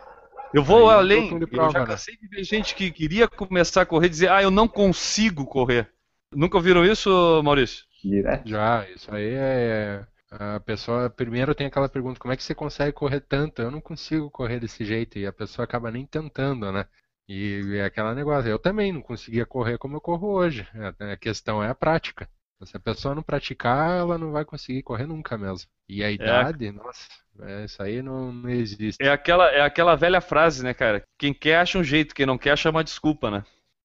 Eu 0.53 0.63
vou 0.63 0.89
Aí, 0.89 0.95
além. 0.95 1.37
Eu 1.41 1.47
prova, 1.47 1.71
já 1.71 1.85
cansei 1.85 2.15
de 2.15 2.27
ver 2.27 2.43
gente 2.43 2.73
que 2.73 2.89
queria 2.89 3.27
começar 3.27 3.81
a 3.81 3.85
correr 3.85 4.07
e 4.07 4.09
dizer, 4.09 4.29
ah, 4.29 4.41
eu 4.41 4.49
não 4.49 4.67
consigo 4.67 5.45
correr. 5.45 5.89
Nunca 6.33 6.57
ouviram 6.57 6.85
isso, 6.85 7.41
Maurício? 7.43 7.85
Direto. 8.03 8.47
Já, 8.47 8.87
isso 8.89 9.13
aí 9.13 9.33
é. 9.33 10.05
A 10.29 10.59
pessoa 10.59 11.09
primeiro 11.09 11.55
tem 11.55 11.67
aquela 11.67 11.89
pergunta: 11.89 12.19
como 12.19 12.33
é 12.33 12.37
que 12.37 12.43
você 12.43 12.53
consegue 12.53 12.91
correr 12.91 13.21
tanto? 13.21 13.61
Eu 13.61 13.71
não 13.71 13.81
consigo 13.81 14.29
correr 14.29 14.59
desse 14.59 14.85
jeito. 14.85 15.17
E 15.17 15.25
a 15.25 15.33
pessoa 15.33 15.63
acaba 15.63 15.91
nem 15.91 16.05
tentando, 16.05 16.71
né? 16.71 16.85
E 17.27 17.77
é 17.77 17.85
aquele 17.85 18.13
negócio. 18.13 18.49
Eu 18.49 18.59
também 18.59 18.91
não 18.91 19.01
conseguia 19.01 19.45
correr 19.45 19.77
como 19.77 19.97
eu 19.97 20.01
corro 20.01 20.29
hoje. 20.29 20.67
A 20.99 21.13
a 21.13 21.17
questão 21.17 21.61
é 21.63 21.69
a 21.69 21.75
prática. 21.75 22.29
Se 22.63 22.75
a 22.75 22.79
pessoa 22.79 23.13
não 23.13 23.21
praticar, 23.21 23.99
ela 23.99 24.17
não 24.17 24.31
vai 24.31 24.43
conseguir 24.43 24.81
correr 24.81 25.05
nunca 25.05 25.37
mesmo. 25.37 25.69
E 25.87 26.03
a 26.03 26.09
idade, 26.09 26.71
nossa, 26.71 27.07
é, 27.41 27.65
isso 27.65 27.81
aí 27.83 28.01
não, 28.01 28.31
não 28.31 28.49
existe. 28.49 28.97
É 28.99 29.09
aquela, 29.09 29.47
é 29.51 29.61
aquela 29.61 29.95
velha 29.95 30.19
frase, 30.19 30.63
né, 30.63 30.73
cara? 30.73 31.03
Quem 31.19 31.33
quer 31.33 31.57
acha 31.57 31.77
um 31.77 31.83
jeito, 31.83 32.15
quem 32.15 32.25
não 32.25 32.37
quer 32.37 32.51
acha 32.51 32.69
uma 32.69 32.83
desculpa, 32.83 33.29
né? 33.29 33.43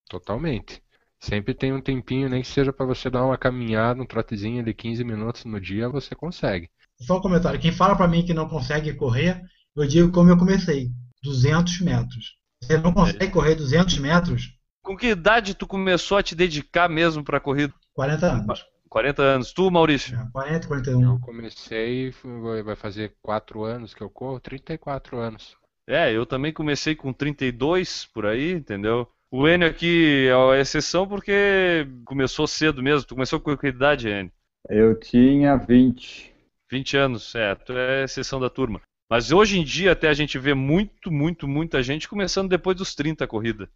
Totalmente. 0.08 0.82
Sempre 1.20 1.54
tem 1.54 1.72
um 1.72 1.80
tempinho, 1.80 2.28
nem 2.28 2.42
que 2.42 2.48
seja 2.48 2.72
para 2.72 2.86
você 2.86 3.10
dar 3.10 3.24
uma 3.24 3.36
caminhada, 3.36 4.02
um 4.02 4.06
trotezinho 4.06 4.64
de 4.64 4.72
15 4.72 5.04
minutos 5.04 5.44
no 5.44 5.60
dia, 5.60 5.88
você 5.88 6.14
consegue. 6.14 6.70
Só 7.00 7.18
um 7.18 7.20
comentário. 7.20 7.60
Quem 7.60 7.72
fala 7.72 7.94
pra 7.94 8.08
mim 8.08 8.24
que 8.24 8.34
não 8.34 8.48
consegue 8.48 8.94
correr, 8.94 9.40
eu 9.76 9.86
digo 9.86 10.10
como 10.10 10.30
eu 10.30 10.38
comecei: 10.38 10.88
200 11.22 11.80
metros. 11.80 12.36
Você 12.62 12.78
não 12.78 12.92
consegue 12.92 13.30
correr 13.30 13.54
200 13.56 13.98
metros? 13.98 14.56
Com 14.82 14.96
que 14.96 15.08
idade 15.08 15.54
tu 15.54 15.66
começou 15.66 16.16
a 16.16 16.22
te 16.22 16.34
dedicar 16.34 16.88
mesmo 16.88 17.24
pra 17.24 17.40
corrida? 17.40 17.74
40 17.94 18.26
anos. 18.32 18.66
40 18.88 19.22
anos. 19.22 19.52
Tu, 19.52 19.70
Maurício? 19.70 20.14
É, 20.14 20.30
40, 20.32 20.64
Eu 20.64 20.68
41. 20.68 21.20
comecei, 21.20 22.12
foi- 22.12 22.62
vai 22.62 22.76
fazer 22.76 23.14
4 23.22 23.64
anos 23.64 23.94
que 23.94 24.02
eu 24.02 24.10
corro, 24.10 24.40
34 24.40 25.18
anos. 25.18 25.56
É, 25.86 26.12
eu 26.12 26.24
também 26.24 26.52
comecei 26.52 26.94
com 26.94 27.12
32 27.12 28.06
por 28.06 28.26
aí, 28.26 28.52
entendeu? 28.52 29.08
O 29.30 29.48
Enio 29.48 29.68
aqui 29.68 30.26
é 30.28 30.32
a 30.32 30.60
exceção 30.60 31.08
porque 31.08 31.86
começou 32.04 32.46
cedo 32.46 32.82
mesmo. 32.82 33.06
Tu 33.06 33.14
começou 33.14 33.40
com 33.40 33.56
que 33.56 33.66
idade, 33.66 34.08
Enio? 34.08 34.30
Eu 34.68 34.98
tinha 34.98 35.56
20. 35.56 36.32
20 36.70 36.96
anos, 36.96 37.34
é, 37.34 37.54
tu 37.54 37.72
é 37.72 38.02
a 38.02 38.04
exceção 38.04 38.38
da 38.38 38.48
turma. 38.48 38.80
Mas 39.12 39.30
hoje 39.30 39.60
em 39.60 39.62
dia 39.62 39.92
até 39.92 40.08
a 40.08 40.14
gente 40.14 40.38
vê 40.38 40.54
muito, 40.54 41.12
muito, 41.12 41.46
muita 41.46 41.82
gente 41.82 42.08
começando 42.08 42.48
depois 42.48 42.74
dos 42.74 42.94
30 42.94 43.24
a 43.24 43.26
corrida. 43.26 43.68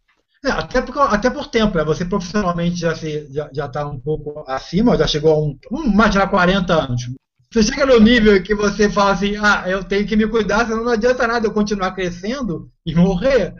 É, 0.43 0.49
até, 0.49 0.81
por, 0.81 0.99
até 0.99 1.29
por 1.29 1.45
tempo, 1.45 1.77
né? 1.77 1.83
Você 1.83 2.03
profissionalmente 2.03 2.75
já 2.75 2.93
está 2.93 3.07
já, 3.31 3.49
já 3.53 3.67
tá 3.67 3.87
um 3.87 3.99
pouco 3.99 4.43
acima, 4.47 4.97
já 4.97 5.05
chegou 5.05 5.31
a 5.31 5.39
um, 5.39 5.55
um 5.71 5.93
mais 5.93 6.09
de 6.09 6.27
40 6.27 6.73
anos. 6.73 7.03
Você 7.53 7.61
chega 7.61 7.85
no 7.85 7.99
nível 7.99 8.41
que 8.41 8.55
você 8.55 8.89
fala 8.89 9.11
assim, 9.11 9.35
ah, 9.37 9.63
eu 9.67 9.83
tenho 9.83 10.07
que 10.07 10.15
me 10.15 10.27
cuidar, 10.27 10.65
senão 10.65 10.83
não 10.83 10.93
adianta 10.93 11.27
nada 11.27 11.45
eu 11.45 11.53
continuar 11.53 11.91
crescendo 11.91 12.71
e 12.83 12.95
morrer. 12.95 13.53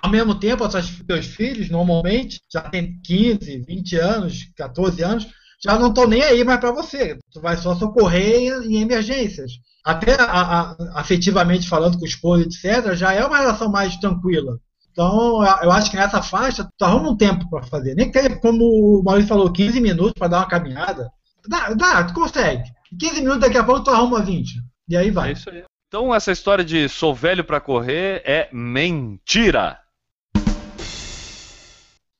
Ao 0.00 0.08
mesmo 0.08 0.36
tempo, 0.36 0.70
seus 0.70 1.26
filhos, 1.26 1.68
normalmente, 1.68 2.38
já 2.48 2.60
tem 2.60 2.96
15, 3.02 3.64
20 3.66 3.96
anos, 3.96 4.48
14 4.56 5.02
anos, 5.02 5.26
já 5.60 5.76
não 5.76 5.88
estão 5.88 6.06
nem 6.06 6.22
aí 6.22 6.44
mais 6.44 6.60
para 6.60 6.70
você. 6.70 7.18
Tu 7.32 7.40
vai 7.40 7.56
só 7.56 7.74
socorrer 7.74 8.52
em 8.62 8.82
emergências. 8.82 9.50
Até 9.84 10.14
a, 10.20 10.24
a, 10.24 10.76
afetivamente 11.00 11.68
falando 11.68 11.98
com 11.98 12.04
o 12.04 12.08
esposo, 12.08 12.42
etc., 12.42 12.94
já 12.94 13.12
é 13.12 13.24
uma 13.24 13.38
relação 13.38 13.70
mais 13.70 13.96
tranquila. 13.96 14.58
Então, 14.90 15.44
eu 15.62 15.70
acho 15.70 15.90
que 15.90 15.96
nessa 15.96 16.20
faixa, 16.20 16.68
tu 16.76 16.84
arruma 16.84 17.10
um 17.10 17.16
tempo 17.16 17.48
para 17.48 17.62
fazer. 17.62 17.94
Nem 17.94 18.10
que 18.10 18.36
como 18.36 18.64
o 18.64 19.02
Maurício 19.04 19.28
falou, 19.28 19.52
15 19.52 19.80
minutos 19.80 20.14
para 20.18 20.26
dar 20.26 20.38
uma 20.38 20.48
caminhada. 20.48 21.08
Dá, 21.46 21.72
dá, 21.72 22.04
tu 22.04 22.14
consegue. 22.14 22.64
15 22.98 23.20
minutos, 23.20 23.40
daqui 23.40 23.56
a 23.56 23.62
pouco 23.62 23.84
tu 23.84 23.90
arruma 23.90 24.20
20. 24.20 24.54
E 24.88 24.96
aí 24.96 25.10
vai. 25.10 25.30
É 25.30 25.32
isso 25.32 25.50
aí. 25.50 25.62
Então, 25.86 26.14
essa 26.14 26.32
história 26.32 26.64
de 26.64 26.88
sou 26.88 27.14
velho 27.14 27.44
para 27.44 27.60
correr 27.60 28.22
é 28.24 28.48
mentira. 28.52 29.78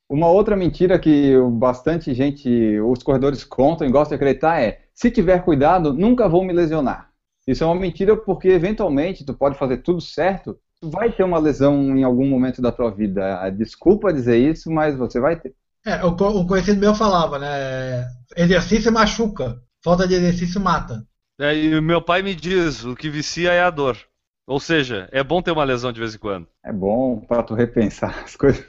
Uma 0.09 0.27
outra 0.27 0.55
mentira 0.55 0.97
que 0.97 1.35
bastante 1.51 2.13
gente, 2.13 2.79
os 2.79 3.03
corredores 3.03 3.43
contam 3.43 3.85
e 3.85 3.91
gostam 3.91 4.17
de 4.17 4.23
acreditar 4.23 4.59
é: 4.59 4.79
se 4.93 5.11
tiver 5.11 5.43
cuidado, 5.43 5.93
nunca 5.93 6.27
vou 6.27 6.43
me 6.43 6.53
lesionar. 6.53 7.08
Isso 7.49 7.63
é 7.63 7.65
uma 7.67 7.75
mentira 7.75 8.15
porque 8.15 8.47
eventualmente 8.47 9.25
tu 9.25 9.33
pode 9.33 9.57
fazer 9.57 9.77
tudo 9.77 9.99
certo, 9.99 10.59
tu 10.79 10.87
vai 10.87 11.11
ter 11.11 11.23
uma 11.23 11.39
lesão 11.39 11.97
em 11.97 12.03
algum 12.03 12.29
momento 12.29 12.61
da 12.61 12.71
tua 12.71 12.91
vida. 12.91 13.49
Desculpa 13.49 14.13
dizer 14.13 14.37
isso, 14.37 14.71
mas 14.71 14.95
você 14.95 15.19
vai 15.19 15.35
ter. 15.35 15.55
É, 15.83 16.05
um 16.05 16.45
conhecido 16.45 16.79
meu 16.79 16.93
falava, 16.93 17.39
né? 17.39 18.05
Exercício 18.37 18.91
machuca, 18.91 19.59
falta 19.83 20.07
de 20.07 20.13
exercício 20.13 20.61
mata. 20.61 21.03
É, 21.39 21.55
e 21.55 21.75
o 21.75 21.81
meu 21.81 21.99
pai 21.99 22.21
me 22.21 22.35
diz, 22.35 22.85
o 22.85 22.95
que 22.95 23.09
vicia 23.09 23.51
é 23.51 23.63
a 23.63 23.71
dor. 23.71 23.97
Ou 24.45 24.59
seja, 24.59 25.09
é 25.11 25.23
bom 25.23 25.41
ter 25.41 25.49
uma 25.49 25.63
lesão 25.63 25.91
de 25.91 25.99
vez 25.99 26.13
em 26.13 26.19
quando. 26.19 26.47
É 26.63 26.71
bom 26.71 27.19
para 27.19 27.41
tu 27.41 27.55
repensar 27.55 28.25
as 28.25 28.35
coisas. 28.35 28.63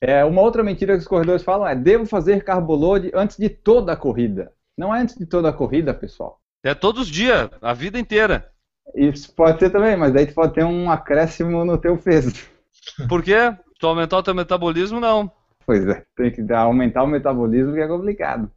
É, 0.00 0.24
uma 0.24 0.42
outra 0.42 0.64
mentira 0.64 0.94
que 0.94 1.00
os 1.00 1.06
corredores 1.06 1.44
falam 1.44 1.68
é: 1.68 1.76
devo 1.76 2.06
fazer 2.06 2.44
load 2.66 3.12
antes 3.14 3.36
de 3.36 3.48
toda 3.48 3.92
a 3.92 3.96
corrida. 3.96 4.52
Não 4.78 4.94
é 4.94 5.00
antes 5.00 5.16
de 5.16 5.26
toda 5.26 5.48
a 5.48 5.52
corrida, 5.52 5.92
pessoal. 5.92 6.40
É 6.62 6.72
todos 6.72 7.02
os 7.02 7.08
dias, 7.08 7.50
a 7.60 7.74
vida 7.74 7.98
inteira. 7.98 8.52
Isso 8.94 9.34
pode 9.34 9.58
ser 9.58 9.70
também, 9.70 9.96
mas 9.96 10.12
daí 10.12 10.24
tu 10.24 10.34
pode 10.34 10.54
ter 10.54 10.64
um 10.64 10.88
acréscimo 10.88 11.64
no 11.64 11.76
teu 11.76 11.98
peso. 11.98 12.32
Por 13.08 13.20
quê? 13.20 13.52
Tu 13.80 13.86
aumentar 13.88 14.18
o 14.18 14.22
teu 14.22 14.34
metabolismo, 14.36 15.00
não. 15.00 15.32
Pois 15.66 15.84
é, 15.88 16.04
tem 16.16 16.30
que 16.30 16.52
aumentar 16.52 17.02
o 17.02 17.08
metabolismo 17.08 17.74
que 17.74 17.80
é 17.80 17.88
complicado. 17.88 18.48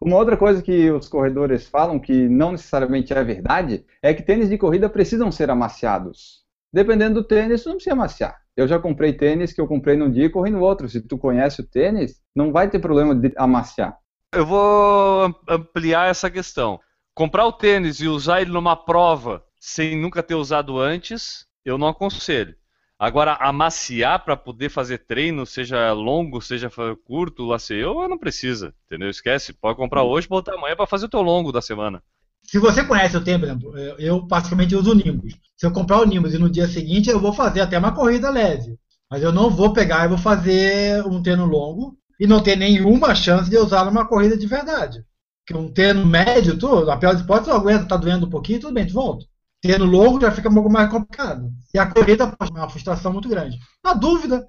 Uma 0.00 0.16
outra 0.16 0.36
coisa 0.36 0.62
que 0.62 0.88
os 0.92 1.08
corredores 1.08 1.66
falam, 1.66 1.98
que 1.98 2.28
não 2.28 2.52
necessariamente 2.52 3.12
é 3.12 3.24
verdade, 3.24 3.84
é 4.00 4.14
que 4.14 4.22
tênis 4.22 4.48
de 4.48 4.56
corrida 4.56 4.88
precisam 4.88 5.32
ser 5.32 5.50
amaciados. 5.50 6.44
Dependendo 6.72 7.22
do 7.22 7.26
tênis, 7.26 7.64
não 7.64 7.74
precisa 7.74 7.94
amaciar. 7.94 8.40
Eu 8.58 8.66
já 8.66 8.76
comprei 8.76 9.12
tênis 9.12 9.52
que 9.52 9.60
eu 9.60 9.68
comprei 9.68 9.96
num 9.96 10.10
dia 10.10 10.24
e 10.24 10.28
corri 10.28 10.50
no 10.50 10.60
outro. 10.60 10.88
Se 10.88 11.00
tu 11.00 11.16
conhece 11.16 11.60
o 11.60 11.64
tênis, 11.64 12.20
não 12.34 12.50
vai 12.50 12.68
ter 12.68 12.80
problema 12.80 13.14
de 13.14 13.32
amaciar. 13.36 13.96
Eu 14.34 14.44
vou 14.44 15.32
ampliar 15.48 16.10
essa 16.10 16.28
questão. 16.28 16.80
Comprar 17.14 17.46
o 17.46 17.52
tênis 17.52 18.00
e 18.00 18.08
usar 18.08 18.40
ele 18.40 18.50
numa 18.50 18.74
prova 18.74 19.44
sem 19.60 19.96
nunca 19.96 20.24
ter 20.24 20.34
usado 20.34 20.76
antes, 20.76 21.46
eu 21.64 21.78
não 21.78 21.86
aconselho. 21.86 22.52
Agora, 22.98 23.34
amaciar 23.34 24.24
para 24.24 24.36
poder 24.36 24.70
fazer 24.70 24.98
treino, 25.06 25.46
seja 25.46 25.92
longo, 25.92 26.42
seja 26.42 26.68
curto, 27.04 27.44
lá 27.44 27.60
sei 27.60 27.84
eu, 27.84 28.08
não 28.08 28.18
precisa, 28.18 28.74
entendeu? 28.86 29.08
Esquece, 29.08 29.52
pode 29.52 29.76
comprar 29.76 30.02
hoje 30.02 30.26
e 30.26 30.30
botar 30.30 30.54
amanhã 30.54 30.74
para 30.74 30.84
fazer 30.84 31.06
o 31.06 31.08
teu 31.08 31.22
longo 31.22 31.52
da 31.52 31.62
semana. 31.62 32.02
Se 32.48 32.58
você 32.58 32.82
conhece 32.82 33.14
o 33.14 33.22
tempo, 33.22 33.44
exemplo, 33.44 33.76
eu 33.98 34.26
praticamente 34.26 34.74
uso 34.74 34.94
Nimbus. 34.94 35.34
Se 35.54 35.66
eu 35.66 35.70
comprar 35.70 36.00
o 36.00 36.06
Nimbus 36.06 36.32
e 36.32 36.38
no 36.38 36.48
dia 36.48 36.66
seguinte 36.66 37.10
eu 37.10 37.20
vou 37.20 37.34
fazer 37.34 37.60
até 37.60 37.78
uma 37.78 37.94
corrida 37.94 38.30
leve. 38.30 38.78
Mas 39.10 39.22
eu 39.22 39.30
não 39.30 39.50
vou 39.50 39.74
pegar 39.74 40.06
e 40.06 40.08
vou 40.08 40.16
fazer 40.16 41.04
um 41.04 41.22
treino 41.22 41.44
longo 41.44 41.98
e 42.18 42.26
não 42.26 42.42
ter 42.42 42.56
nenhuma 42.56 43.14
chance 43.14 43.50
de 43.50 43.58
usar 43.58 43.84
numa 43.84 44.08
corrida 44.08 44.34
de 44.34 44.46
verdade. 44.46 45.04
Porque 45.46 45.62
um 45.62 45.70
treino 45.70 46.06
médio, 46.06 46.58
tu, 46.58 46.90
a 46.90 46.96
pior 46.96 47.12
das 47.12 47.20
hipóteses, 47.20 47.52
tu 47.52 47.54
aguenta, 47.54 47.84
tá 47.84 47.98
doendo 47.98 48.24
um 48.24 48.30
pouquinho, 48.30 48.60
tudo 48.60 48.72
bem, 48.72 48.86
tu 48.86 48.94
volta. 48.94 49.26
Treino 49.60 49.84
longo 49.84 50.18
já 50.18 50.30
fica 50.30 50.48
um 50.48 50.54
pouco 50.54 50.70
mais 50.70 50.90
complicado. 50.90 51.52
E 51.74 51.78
a 51.78 51.84
corrida 51.84 52.34
é 52.40 52.44
uma 52.46 52.70
frustração 52.70 53.12
muito 53.12 53.28
grande. 53.28 53.58
Na 53.84 53.92
dúvida, 53.92 54.46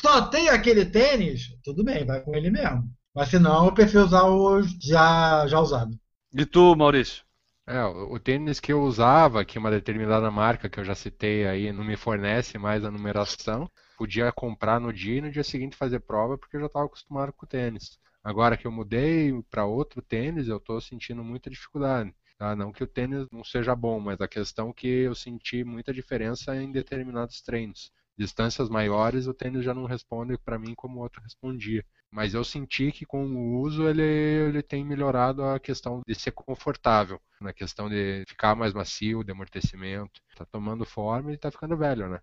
só 0.00 0.22
tem 0.22 0.48
aquele 0.48 0.86
tênis, 0.86 1.48
tudo 1.62 1.84
bem, 1.84 2.06
vai 2.06 2.22
com 2.22 2.34
ele 2.34 2.50
mesmo. 2.50 2.84
Mas 3.14 3.28
se 3.28 3.38
não, 3.38 3.66
eu 3.66 3.72
prefiro 3.72 4.02
usar 4.02 4.24
o 4.24 4.62
já, 4.80 5.46
já 5.46 5.60
usado. 5.60 5.94
E 6.34 6.46
tu, 6.46 6.74
Maurício? 6.74 7.22
É, 7.66 7.82
o 7.84 8.18
tênis 8.18 8.60
que 8.60 8.72
eu 8.72 8.82
usava, 8.82 9.44
que 9.44 9.58
uma 9.58 9.70
determinada 9.70 10.30
marca 10.30 10.68
que 10.68 10.78
eu 10.78 10.84
já 10.84 10.94
citei 10.94 11.46
aí 11.46 11.72
não 11.72 11.82
me 11.82 11.96
fornece 11.96 12.58
mais 12.58 12.84
a 12.84 12.90
numeração, 12.90 13.70
podia 13.96 14.30
comprar 14.32 14.78
no 14.78 14.92
dia 14.92 15.16
e 15.16 15.20
no 15.22 15.30
dia 15.30 15.42
seguinte 15.42 15.76
fazer 15.76 16.00
prova 16.00 16.36
porque 16.36 16.56
eu 16.56 16.60
já 16.60 16.66
estava 16.66 16.84
acostumado 16.84 17.32
com 17.32 17.46
o 17.46 17.48
tênis. 17.48 17.98
Agora 18.22 18.56
que 18.56 18.66
eu 18.66 18.72
mudei 18.72 19.32
para 19.50 19.64
outro 19.64 20.02
tênis, 20.02 20.46
eu 20.48 20.58
estou 20.58 20.78
sentindo 20.80 21.24
muita 21.24 21.48
dificuldade. 21.48 22.14
Tá? 22.38 22.54
Não 22.54 22.70
que 22.72 22.84
o 22.84 22.86
tênis 22.86 23.26
não 23.32 23.42
seja 23.42 23.74
bom, 23.74 23.98
mas 23.98 24.20
a 24.20 24.28
questão 24.28 24.68
é 24.70 24.72
que 24.74 24.86
eu 24.86 25.14
senti 25.14 25.64
muita 25.64 25.92
diferença 25.92 26.54
em 26.56 26.70
determinados 26.70 27.40
treinos. 27.40 27.90
Distâncias 28.16 28.68
maiores, 28.68 29.26
o 29.26 29.34
tênis 29.34 29.64
já 29.64 29.72
não 29.72 29.86
responde 29.86 30.36
para 30.38 30.58
mim 30.58 30.74
como 30.74 30.98
o 30.98 31.02
outro 31.02 31.22
respondia. 31.22 31.84
Mas 32.14 32.32
eu 32.32 32.44
senti 32.44 32.92
que 32.92 33.04
com 33.04 33.26
o 33.26 33.58
uso 33.58 33.88
ele, 33.88 34.00
ele 34.00 34.62
tem 34.62 34.84
melhorado 34.84 35.44
a 35.44 35.58
questão 35.58 36.00
de 36.06 36.14
ser 36.14 36.30
confortável, 36.30 37.20
na 37.40 37.52
questão 37.52 37.88
de 37.88 38.22
ficar 38.28 38.54
mais 38.54 38.72
macio, 38.72 39.24
de 39.24 39.32
amortecimento. 39.32 40.20
Tá 40.36 40.44
tomando 40.44 40.84
forma 40.84 41.32
e 41.32 41.36
tá 41.36 41.50
ficando 41.50 41.76
velho, 41.76 42.08
né? 42.08 42.20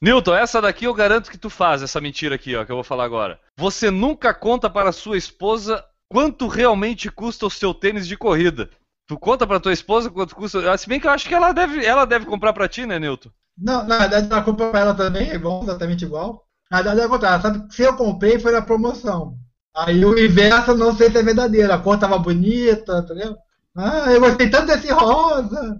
Newton, 0.00 0.34
essa 0.34 0.60
daqui 0.60 0.84
eu 0.84 0.92
garanto 0.92 1.30
que 1.30 1.38
tu 1.38 1.48
faz, 1.48 1.80
essa 1.80 2.00
mentira 2.00 2.34
aqui, 2.34 2.56
ó, 2.56 2.64
que 2.64 2.72
eu 2.72 2.76
vou 2.76 2.82
falar 2.82 3.04
agora. 3.04 3.40
Você 3.56 3.88
nunca 3.88 4.34
conta 4.34 4.68
para 4.68 4.90
sua 4.90 5.16
esposa 5.16 5.84
quanto 6.08 6.48
realmente 6.48 7.08
custa 7.08 7.46
o 7.46 7.50
seu 7.50 7.72
tênis 7.72 8.08
de 8.08 8.16
corrida. 8.16 8.68
Tu 9.06 9.16
conta 9.16 9.46
para 9.46 9.60
tua 9.60 9.72
esposa 9.72 10.10
quanto 10.10 10.34
custa? 10.34 10.76
Se 10.76 10.88
bem 10.88 10.98
que 10.98 11.06
eu 11.06 11.12
acho 11.12 11.28
que 11.28 11.34
ela 11.36 11.52
deve, 11.52 11.86
ela 11.86 12.04
deve 12.04 12.26
comprar 12.26 12.52
para 12.52 12.66
ti, 12.66 12.84
né, 12.84 12.98
Newton? 12.98 13.30
Não, 13.56 13.86
na 13.86 13.98
verdade 13.98 14.26
ela 14.28 14.42
compra 14.42 14.70
para 14.72 14.80
ela 14.80 14.94
também, 14.94 15.30
é 15.30 15.36
igual, 15.36 15.62
exatamente 15.62 16.04
igual. 16.04 16.48
Na 16.72 16.78
verdade, 16.78 17.00
é 17.02 17.06
o 17.06 17.10
contrário. 17.10 17.42
Sabe 17.42 17.68
que 17.68 17.74
se 17.74 17.82
eu 17.82 17.94
comprei 17.94 18.38
foi 18.38 18.50
na 18.50 18.62
promoção. 18.62 19.36
Aí 19.76 20.02
o 20.02 20.18
inverso 20.18 20.74
não 20.74 20.96
sei 20.96 21.10
se 21.10 21.18
é 21.18 21.22
verdadeiro. 21.22 21.70
A 21.70 21.78
cor 21.78 21.98
tava 21.98 22.18
bonita, 22.18 23.00
entendeu? 23.04 23.36
Ah, 23.76 24.10
eu 24.10 24.20
gostei 24.20 24.48
tanto 24.48 24.68
desse 24.68 24.90
rosa. 24.90 25.78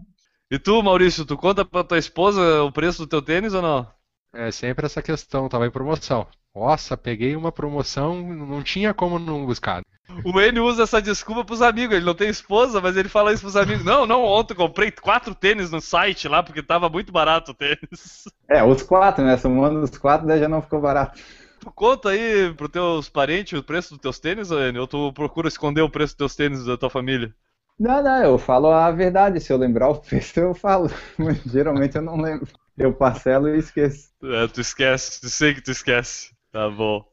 E 0.50 0.58
tu, 0.58 0.82
Maurício, 0.82 1.24
tu 1.24 1.34
conta 1.34 1.64
pra 1.64 1.82
tua 1.82 1.96
esposa 1.96 2.62
o 2.62 2.70
preço 2.70 2.98
do 2.98 3.06
teu 3.06 3.22
tênis 3.22 3.54
ou 3.54 3.62
não? 3.62 3.86
É 4.34 4.50
sempre 4.50 4.84
essa 4.84 5.00
questão, 5.00 5.48
tava 5.48 5.66
em 5.66 5.70
promoção. 5.70 6.26
Nossa, 6.54 6.94
peguei 6.94 7.34
uma 7.36 7.50
promoção, 7.50 8.22
não 8.22 8.62
tinha 8.62 8.92
como 8.92 9.18
não 9.18 9.46
buscar. 9.46 9.82
O 10.24 10.40
N 10.40 10.60
usa 10.60 10.82
essa 10.82 11.00
desculpa 11.00 11.44
pros 11.44 11.62
amigos. 11.62 11.96
Ele 11.96 12.04
não 12.04 12.14
tem 12.14 12.28
esposa, 12.28 12.80
mas 12.80 12.96
ele 12.96 13.08
fala 13.08 13.32
isso 13.32 13.42
pros 13.42 13.56
amigos. 13.56 13.84
Não, 13.84 14.06
não, 14.06 14.22
ontem 14.24 14.54
comprei 14.54 14.90
quatro 14.90 15.34
tênis 15.34 15.70
no 15.70 15.80
site 15.80 16.28
lá, 16.28 16.42
porque 16.42 16.62
tava 16.62 16.88
muito 16.88 17.12
barato 17.12 17.52
o 17.52 17.54
tênis. 17.54 18.24
É, 18.48 18.62
os 18.62 18.82
quatro, 18.82 19.24
né? 19.24 19.36
Somando 19.36 19.80
os 19.80 19.96
quatro, 19.96 20.26
daí 20.26 20.40
já 20.40 20.48
não 20.48 20.60
ficou 20.60 20.80
barato. 20.80 21.18
Tu 21.60 21.70
conta 21.72 22.10
aí 22.10 22.52
pros 22.54 22.70
teus 22.70 23.08
parentes 23.08 23.58
o 23.58 23.62
preço 23.62 23.90
dos 23.90 24.00
teus 24.00 24.18
tênis, 24.18 24.50
N? 24.50 24.78
Ou 24.78 24.86
tu 24.86 25.12
procura 25.12 25.48
esconder 25.48 25.82
o 25.82 25.90
preço 25.90 26.12
dos 26.14 26.18
teus 26.18 26.36
tênis 26.36 26.64
da 26.64 26.76
tua 26.76 26.90
família? 26.90 27.34
Não, 27.78 28.02
não, 28.02 28.22
eu 28.22 28.38
falo 28.38 28.70
a 28.70 28.90
verdade. 28.90 29.40
Se 29.40 29.52
eu 29.52 29.56
lembrar 29.56 29.88
o 29.88 30.00
preço, 30.00 30.38
eu 30.40 30.54
falo. 30.54 30.90
Mas 31.16 31.42
geralmente 31.44 31.96
eu 31.96 32.02
não 32.02 32.20
lembro. 32.20 32.48
Eu 32.76 32.92
parcelo 32.92 33.48
e 33.48 33.58
esqueço. 33.58 34.10
É, 34.22 34.46
tu 34.48 34.60
esquece. 34.60 35.28
Sei 35.30 35.54
que 35.54 35.62
tu 35.62 35.70
esquece. 35.70 36.34
Tá 36.50 36.68
bom. 36.68 37.11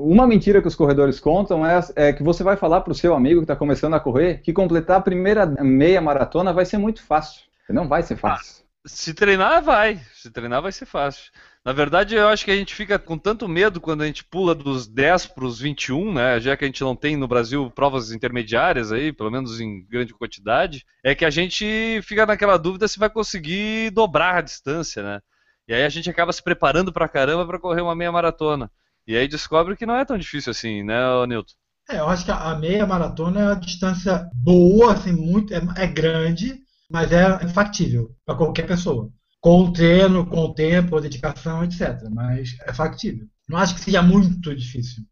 Uma 0.00 0.28
mentira 0.28 0.62
que 0.62 0.68
os 0.68 0.76
corredores 0.76 1.18
contam 1.18 1.66
é, 1.66 1.80
é 1.96 2.12
que 2.12 2.22
você 2.22 2.44
vai 2.44 2.56
falar 2.56 2.82
para 2.82 2.92
o 2.92 2.94
seu 2.94 3.16
amigo 3.16 3.40
que 3.40 3.44
está 3.44 3.56
começando 3.56 3.94
a 3.94 4.00
correr 4.00 4.40
que 4.42 4.52
completar 4.52 4.98
a 4.98 5.02
primeira 5.02 5.44
meia 5.44 6.00
maratona 6.00 6.52
vai 6.52 6.64
ser 6.64 6.78
muito 6.78 7.02
fácil. 7.02 7.42
Não 7.68 7.88
vai 7.88 8.04
ser 8.04 8.14
fácil. 8.14 8.62
Ah, 8.62 8.88
se 8.88 9.12
treinar, 9.12 9.60
vai. 9.60 10.00
Se 10.14 10.30
treinar, 10.30 10.62
vai 10.62 10.70
ser 10.70 10.86
fácil. 10.86 11.32
Na 11.64 11.72
verdade, 11.72 12.14
eu 12.14 12.28
acho 12.28 12.44
que 12.44 12.50
a 12.52 12.56
gente 12.56 12.76
fica 12.76 12.96
com 12.96 13.18
tanto 13.18 13.48
medo 13.48 13.80
quando 13.80 14.02
a 14.02 14.06
gente 14.06 14.22
pula 14.22 14.54
dos 14.54 14.86
10 14.86 15.26
para 15.26 15.44
os 15.44 15.58
21, 15.58 16.14
né? 16.14 16.38
Já 16.38 16.56
que 16.56 16.64
a 16.64 16.68
gente 16.68 16.80
não 16.80 16.94
tem 16.94 17.16
no 17.16 17.26
Brasil 17.26 17.68
provas 17.68 18.12
intermediárias 18.12 18.92
aí, 18.92 19.12
pelo 19.12 19.32
menos 19.32 19.60
em 19.60 19.84
grande 19.84 20.14
quantidade, 20.14 20.86
é 21.02 21.12
que 21.12 21.24
a 21.24 21.30
gente 21.30 22.00
fica 22.04 22.24
naquela 22.24 22.56
dúvida 22.56 22.86
se 22.86 23.00
vai 23.00 23.10
conseguir 23.10 23.90
dobrar 23.90 24.36
a 24.36 24.42
distância, 24.42 25.02
né? 25.02 25.20
E 25.66 25.74
aí 25.74 25.82
a 25.84 25.88
gente 25.88 26.08
acaba 26.08 26.32
se 26.32 26.42
preparando 26.42 26.92
para 26.92 27.08
caramba 27.08 27.44
para 27.44 27.58
correr 27.58 27.80
uma 27.80 27.96
meia 27.96 28.12
maratona. 28.12 28.70
E 29.08 29.16
aí 29.16 29.26
descobre 29.26 29.74
que 29.74 29.86
não 29.86 29.96
é 29.96 30.04
tão 30.04 30.18
difícil 30.18 30.50
assim, 30.50 30.82
né, 30.82 31.02
ô 31.08 31.24
Newton? 31.24 31.54
É, 31.88 31.98
eu 31.98 32.08
acho 32.10 32.26
que 32.26 32.30
a 32.30 32.54
meia 32.56 32.86
maratona 32.86 33.40
é 33.40 33.44
uma 33.46 33.56
distância 33.56 34.28
boa, 34.34 34.92
assim, 34.92 35.12
muito, 35.12 35.54
é, 35.54 35.62
é 35.78 35.86
grande, 35.86 36.60
mas 36.90 37.10
é, 37.10 37.24
é 37.42 37.48
factível 37.48 38.14
para 38.26 38.36
qualquer 38.36 38.66
pessoa. 38.66 39.10
Com 39.40 39.62
o 39.62 39.72
treino, 39.72 40.26
com 40.26 40.40
o 40.40 40.52
tempo, 40.52 40.98
a 40.98 41.00
dedicação, 41.00 41.64
etc. 41.64 42.02
Mas 42.12 42.54
é 42.66 42.74
factível. 42.74 43.26
Não 43.48 43.56
acho 43.56 43.76
que 43.76 43.80
seja 43.80 44.02
muito 44.02 44.54
difícil. 44.54 45.02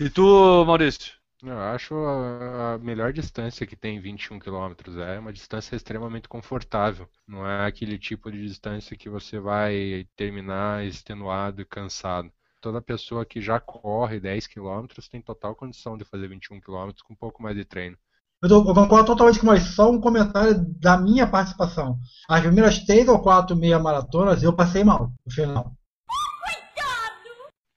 E 0.00 0.10
tu, 0.10 0.64
Maurício? 0.64 1.12
Eu 1.40 1.60
acho 1.60 1.94
a, 1.94 2.74
a 2.74 2.78
melhor 2.78 3.12
distância 3.12 3.64
que 3.64 3.76
tem 3.76 4.00
21 4.00 4.40
km. 4.40 4.74
É 4.98 5.20
uma 5.20 5.32
distância 5.32 5.76
extremamente 5.76 6.28
confortável. 6.28 7.08
Não 7.24 7.48
é 7.48 7.66
aquele 7.66 7.98
tipo 7.98 8.32
de 8.32 8.42
distância 8.44 8.96
que 8.96 9.08
você 9.08 9.38
vai 9.38 10.08
terminar 10.16 10.84
extenuado 10.84 11.62
e 11.62 11.64
cansado. 11.64 12.32
Toda 12.64 12.80
pessoa 12.80 13.26
que 13.26 13.42
já 13.42 13.60
corre 13.60 14.18
10 14.18 14.46
km 14.46 14.86
tem 15.10 15.20
total 15.20 15.54
condição 15.54 15.98
de 15.98 16.04
fazer 16.06 16.28
21 16.28 16.62
km 16.62 16.92
com 17.06 17.12
um 17.12 17.16
pouco 17.16 17.42
mais 17.42 17.54
de 17.54 17.62
treino. 17.62 17.94
Eu, 18.42 18.48
tô, 18.48 18.66
eu 18.66 18.74
concordo 18.74 19.04
totalmente 19.04 19.38
com 19.38 19.44
mais 19.44 19.64
só 19.64 19.90
um 19.90 20.00
comentário 20.00 20.64
da 20.80 20.96
minha 20.96 21.26
participação. 21.26 21.98
As 22.26 22.40
primeiras 22.40 22.78
três 22.78 23.06
ou 23.06 23.20
quatro 23.20 23.54
meia 23.54 23.78
maratonas 23.78 24.42
eu 24.42 24.50
passei 24.50 24.82
mal 24.82 25.12
no 25.26 25.30
final. 25.30 25.76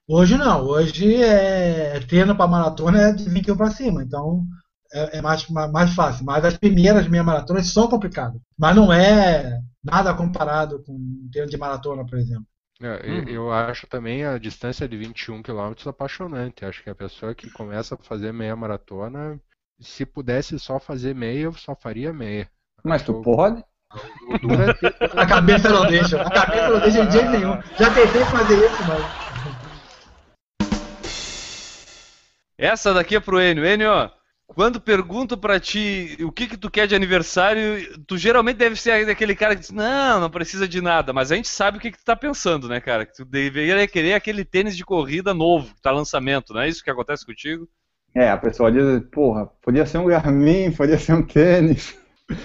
Hoje 0.08 0.38
não, 0.38 0.64
hoje 0.64 1.22
é 1.22 2.00
treino 2.08 2.34
para 2.34 2.48
maratona 2.48 3.10
é 3.10 3.12
de 3.12 3.30
21 3.30 3.58
para 3.58 3.72
cima, 3.72 4.02
então 4.02 4.46
é, 4.94 5.18
é 5.18 5.22
mais, 5.22 5.46
mais 5.50 5.94
fácil. 5.94 6.24
Mas 6.24 6.46
as 6.46 6.56
primeiras 6.56 7.10
meia 7.10 7.26
maratonas 7.26 7.68
são 7.74 7.90
complicadas. 7.90 8.40
Mas 8.58 8.74
não 8.74 8.94
é 8.94 9.60
nada 9.84 10.14
comparado 10.14 10.82
com 10.82 11.28
treino 11.30 11.50
de 11.52 11.58
maratona, 11.58 12.06
por 12.06 12.18
exemplo. 12.18 12.48
É, 12.82 13.10
Uhum. 13.10 13.28
Eu 13.28 13.52
acho 13.52 13.88
também 13.88 14.24
a 14.26 14.38
distância 14.38 14.88
de 14.88 14.96
21 14.98 15.42
km 15.42 15.74
apaixonante. 15.88 16.64
Acho 16.64 16.84
que 16.84 16.90
a 16.90 16.96
pessoa 16.96 17.34
que 17.34 17.50
começa 17.50 17.96
a 17.96 17.98
fazer 17.98 18.32
meia 18.32 18.56
maratona, 18.56 19.40
se 19.80 20.06
pudesse 20.06 20.60
só 20.60 20.80
fazer 20.80 21.16
meia, 21.16 21.44
eu 21.46 21.54
só 21.54 21.76
faria 21.76 22.14
meia. 22.14 22.48
Mas 22.84 23.04
tu 23.04 23.14
Eu- 23.14 23.22
pode? 23.22 23.64
A 25.16 25.26
cabeça 25.26 25.70
não 25.70 25.88
deixa, 25.88 26.22
a 26.22 26.30
cabeça 26.30 26.70
não 26.70 26.80
deixa 26.82 27.06
de 27.06 27.12
jeito 27.14 27.30
nenhum. 27.32 27.54
Já 27.80 27.94
tentei 27.94 28.24
fazer 28.26 28.56
isso, 28.66 28.84
mas. 28.86 29.28
Essa 32.58 32.94
daqui 32.94 33.16
é 33.16 33.20
pro 33.20 33.40
Enio. 33.42 33.66
Enio, 33.66 34.12
quando 34.48 34.80
pergunto 34.82 35.38
pra 35.38 35.60
ti 35.60 36.18
o 36.22 36.32
que 36.32 36.48
que 36.48 36.58
tu 36.58 36.72
quer 36.72 36.88
de 36.88 36.96
aniversário, 36.96 38.00
tu 38.08 38.18
geralmente 38.18 38.58
deve 38.58 38.76
ser 38.76 38.92
aquele 39.10 39.36
cara 39.36 39.54
que 39.56 39.62
diz, 39.62 39.72
não, 39.72 40.20
não 40.22 40.30
precisa 40.30 40.68
de 40.68 40.82
nada, 40.82 41.14
mas 41.14 41.32
a 41.32 41.36
gente 41.36 41.48
sabe 41.48 41.78
o 41.78 41.82
que 41.82 41.92
que 41.92 41.98
tu 42.00 42.06
tá 42.06 42.16
pensando, 42.16 42.68
né, 42.68 42.80
cara? 42.80 43.06
Que 43.06 43.14
tu 43.14 43.26
deveria 43.26 43.88
querer 43.88 44.14
aquele 44.14 44.44
tênis 44.46 44.76
de 44.76 44.86
corrida 44.86 45.34
novo, 45.34 45.74
que 45.76 45.82
tá 45.82 45.92
lançamento, 45.92 46.54
não 46.54 46.62
é 46.62 46.70
isso 46.70 46.84
que 46.84 46.90
acontece 46.90 47.26
contigo? 47.26 47.68
É, 48.16 48.30
a 48.32 48.38
pessoa 48.38 48.72
diz, 48.72 49.02
porra, 49.12 49.46
podia 49.62 49.86
ser 49.86 50.00
um 50.00 50.06
Garmin, 50.08 50.72
podia 50.72 50.98
ser 50.98 51.14
um 51.14 51.22
tênis. 51.24 51.96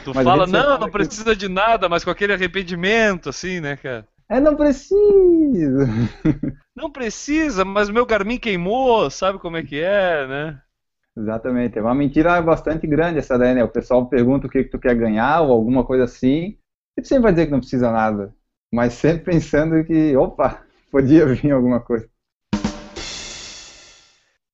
Tu 0.05 0.13
Mas 0.15 0.25
fala, 0.25 0.47
não, 0.47 0.79
não 0.79 0.87
que- 0.87 0.93
precisa 0.93 1.35
de 1.35 1.49
nada, 1.49 1.89
mas 1.89 2.05
com 2.05 2.11
aquele 2.11 2.33
arrependimento, 2.33 3.29
assim, 3.31 3.59
né, 3.61 3.77
cara? 3.77 4.07
É, 4.29 4.41
não 4.41 4.57
precisa. 4.57 5.87
Não 6.75 6.91
precisa, 6.91 7.67
mas 7.67 7.91
meu 7.91 8.07
Garmin 8.07 8.39
queimou, 8.39 9.11
sabe 9.11 9.39
como 9.39 9.59
é 9.59 9.63
que 9.63 9.79
é, 9.79 10.27
né? 10.27 10.63
Exatamente. 11.17 11.79
É 11.79 11.83
uma 11.83 11.95
mentira 11.95 12.41
bastante 12.41 12.87
grande 12.87 13.19
essa 13.19 13.39
daí, 13.39 13.55
né? 13.55 13.63
O 13.63 13.69
pessoal 13.69 14.07
pergunta 14.09 14.47
o 14.47 14.51
que, 14.51 14.65
que 14.65 14.71
tu 14.71 14.79
quer 14.79 14.95
ganhar 14.95 15.43
ou 15.43 15.53
alguma 15.53 15.85
coisa 15.85 16.05
assim, 16.05 16.57
e 16.97 17.03
tu 17.03 17.09
sempre 17.09 17.25
vai 17.25 17.33
dizer 17.33 17.47
que 17.47 17.53
não 17.53 17.61
precisa 17.61 17.91
nada. 17.91 18.35
Mas 18.73 18.95
sempre 18.95 19.33
pensando 19.33 19.85
que, 19.85 20.17
opa, 20.17 20.65
podia 20.91 21.27
vir 21.27 21.53
alguma 21.53 21.81
coisa. 21.81 22.09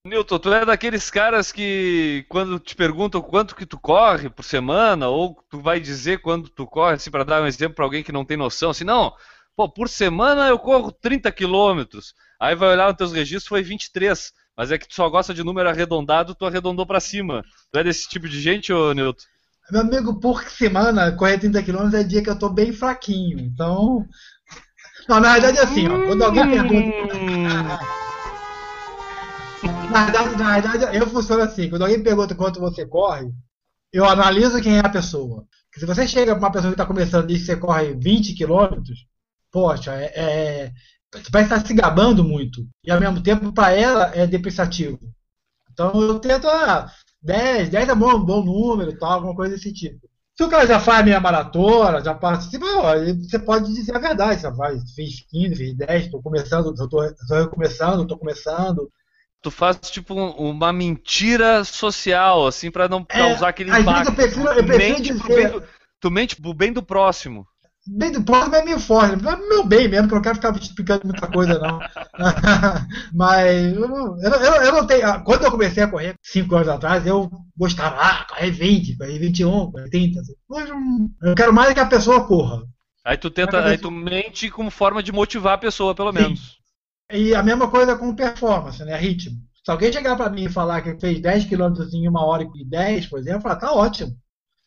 Newton, 0.04 0.38
tu 0.38 0.52
é 0.52 0.64
daqueles 0.64 1.10
caras 1.10 1.52
que 1.52 2.24
quando 2.28 2.58
te 2.58 2.74
perguntam 2.74 3.20
quanto 3.20 3.54
que 3.54 3.66
tu 3.66 3.78
corre 3.78 4.30
por 4.30 4.42
semana, 4.42 5.08
ou 5.08 5.36
tu 5.50 5.60
vai 5.60 5.78
dizer 5.78 6.20
quando 6.20 6.48
tu 6.48 6.66
corre, 6.66 6.94
assim, 6.94 7.10
para 7.10 7.24
dar 7.24 7.42
um 7.42 7.46
exemplo 7.46 7.76
para 7.76 7.84
alguém 7.84 8.02
que 8.02 8.12
não 8.12 8.24
tem 8.24 8.36
noção, 8.36 8.70
assim, 8.70 8.84
não, 8.84 9.12
pô, 9.56 9.68
por 9.68 9.88
semana 9.88 10.48
eu 10.48 10.58
corro 10.58 10.90
30 10.90 11.30
quilômetros, 11.30 12.14
aí 12.40 12.54
vai 12.54 12.70
olhar 12.70 12.88
nos 12.88 12.96
teus 12.96 13.12
registros, 13.12 13.48
foi 13.48 13.62
23, 13.62 14.32
mas 14.58 14.72
é 14.72 14.76
que 14.76 14.88
tu 14.88 14.94
só 14.96 15.08
gosta 15.08 15.32
de 15.32 15.44
número 15.44 15.68
arredondado, 15.68 16.34
tu 16.34 16.44
arredondou 16.44 16.84
para 16.84 16.98
cima. 16.98 17.44
Tu 17.70 17.78
é 17.78 17.84
desse 17.84 18.08
tipo 18.08 18.28
de 18.28 18.40
gente, 18.40 18.72
ô 18.72 18.92
Newton? 18.92 19.22
Meu 19.70 19.82
amigo, 19.82 20.18
por 20.18 20.42
semana, 20.42 21.12
correr 21.12 21.38
30 21.38 21.62
km 21.62 21.94
é 21.94 22.02
dia 22.02 22.20
que 22.20 22.28
eu 22.28 22.36
tô 22.36 22.48
bem 22.50 22.72
fraquinho. 22.72 23.38
Então. 23.38 24.04
Não, 25.08 25.20
na 25.20 25.34
verdade 25.34 25.58
é 25.58 25.62
assim, 25.62 25.86
ó. 25.86 26.06
Quando 26.06 26.24
alguém 26.24 26.50
pergunta. 26.50 27.14
Hum, 27.14 27.42
Na 29.92 30.04
verdade, 30.06 30.36
na 30.36 30.60
verdade, 30.60 30.96
eu 30.96 31.06
funciono 31.06 31.42
assim. 31.44 31.70
Quando 31.70 31.82
alguém 31.82 32.02
pergunta 32.02 32.34
quanto 32.34 32.58
você 32.58 32.84
corre, 32.84 33.30
eu 33.92 34.04
analiso 34.04 34.60
quem 34.60 34.78
é 34.78 34.80
a 34.80 34.88
pessoa. 34.88 35.46
Porque 35.66 35.78
se 35.78 35.86
você 35.86 36.08
chega 36.08 36.34
pra 36.34 36.46
uma 36.46 36.52
pessoa 36.52 36.72
que 36.72 36.74
está 36.74 36.84
começando 36.86 37.30
e 37.30 37.34
diz 37.34 37.42
que 37.42 37.46
você 37.46 37.56
corre 37.56 37.94
20 37.94 38.34
km, 38.34 38.82
poxa, 39.52 39.94
é, 39.94 40.12
é, 40.16 40.72
você 41.12 41.30
vai 41.30 41.42
estar 41.44 41.64
se 41.64 41.72
gabando 41.74 42.22
muito. 42.24 42.66
E 42.84 42.90
ao 42.90 43.00
mesmo 43.00 43.22
tempo, 43.22 43.52
para 43.52 43.72
ela, 43.72 44.10
é 44.14 44.26
depreciativo. 44.26 44.98
Então 45.72 46.00
eu 46.02 46.18
tento, 46.18 46.48
ah, 46.48 46.90
10, 47.22 47.68
10 47.70 47.88
é 47.88 47.94
bom, 47.94 48.18
bom 48.20 48.42
número, 48.44 48.96
tal, 48.98 49.12
alguma 49.12 49.34
coisa 49.34 49.54
desse 49.54 49.72
tipo. 49.72 50.08
Se 50.36 50.44
o 50.44 50.48
cara 50.48 50.66
já 50.66 50.78
faz 50.78 51.04
meia 51.04 51.18
maratona, 51.18 52.00
já 52.02 52.14
participa, 52.14 52.64
você 53.16 53.38
pode 53.40 53.72
dizer 53.74 53.96
a 53.96 53.98
verdade. 53.98 54.40
Você 54.40 54.54
faz, 54.54 54.92
fez 54.94 55.24
15, 55.28 55.56
fez 55.56 55.76
10, 55.76 56.04
estou 56.04 56.22
começando, 56.22 56.72
estou 56.72 57.48
começando, 57.48 58.02
estou 58.02 58.18
começando. 58.18 58.88
tu 59.40 59.50
faz 59.52 59.78
tipo 59.90 60.14
um- 60.14 60.50
uma 60.50 60.72
mentira 60.72 61.62
social, 61.64 62.44
assim, 62.46 62.70
para 62.72 62.88
não 62.88 63.06
É, 63.08 63.18
causar 63.18 63.48
aquele 63.48 63.70
às 63.70 63.76
vezes 63.84 63.90
impacto. 63.90 64.08
eu 64.10 64.14
prefiro- 64.14 64.48
eu 64.48 64.54
Tu 64.56 64.66
prefiro 64.66 64.94
mente 64.96 65.14
pro 65.14 65.28
dizer- 65.28 65.34
bem 65.36 65.48
do- 65.60 65.62
tu 66.00 66.10
mente 66.10 66.36
pro 66.36 66.54
bem 66.54 66.72
do 66.72 66.82
próximo. 66.82 67.46
Bem 67.90 68.12
do 68.12 68.22
próximo 68.22 68.54
é 68.56 68.64
meio 68.64 68.78
forte, 68.78 69.14
é 69.26 69.36
meu 69.48 69.64
bem 69.66 69.88
mesmo, 69.88 70.08
que 70.08 70.14
eu 70.14 70.16
não 70.16 70.22
quero 70.22 70.34
ficar 70.36 70.54
explicando 70.56 71.06
muita 71.06 71.26
coisa, 71.26 71.58
não. 71.58 71.82
Mas 73.14 73.74
eu 73.74 74.16
eu, 74.18 74.62
eu 74.64 74.72
não- 74.72 74.86
tenho. 74.86 75.24
Quando 75.24 75.44
eu 75.44 75.50
comecei 75.50 75.82
a 75.82 75.88
correr, 75.88 76.14
5 76.22 76.54
anos 76.56 76.68
atrás, 76.68 77.06
eu 77.06 77.30
gostava, 77.56 77.96
ah, 77.96 78.24
correr 78.28 78.50
20, 78.50 78.96
correr 78.96 79.18
21, 79.18 79.70
correr 79.72 79.88
30. 79.88 80.20
assim. 80.20 80.34
Hoje 80.48 80.72
eu 81.22 81.34
quero 81.34 81.52
mais 81.52 81.72
que 81.72 81.80
a 81.80 81.86
pessoa 81.86 82.26
corra. 82.26 82.62
Aí 83.04 83.16
tu 83.16 83.30
tenta, 83.30 83.64
aí 83.64 83.78
tu 83.78 83.90
mente 83.90 84.50
como 84.50 84.70
forma 84.70 85.02
de 85.02 85.12
motivar 85.12 85.54
a 85.54 85.58
pessoa, 85.58 85.94
pelo 85.94 86.12
Sim. 86.12 86.12
menos. 86.12 86.58
E 87.12 87.34
a 87.34 87.42
mesma 87.42 87.70
coisa 87.70 87.96
com 87.96 88.14
performance, 88.14 88.84
né? 88.84 88.96
Ritmo. 88.96 89.36
Se 89.64 89.70
alguém 89.70 89.92
chegar 89.92 90.16
pra 90.16 90.30
mim 90.30 90.44
e 90.44 90.48
falar 90.50 90.82
que 90.82 90.98
fez 91.00 91.20
10 91.20 91.44
km 91.46 91.92
em 91.94 92.08
uma 92.08 92.24
hora 92.24 92.44
e 92.54 92.64
10, 92.64 93.06
por 93.06 93.18
exemplo, 93.18 93.38
eu 93.38 93.42
falar, 93.42 93.56
tá 93.56 93.72
ótimo. 93.72 94.16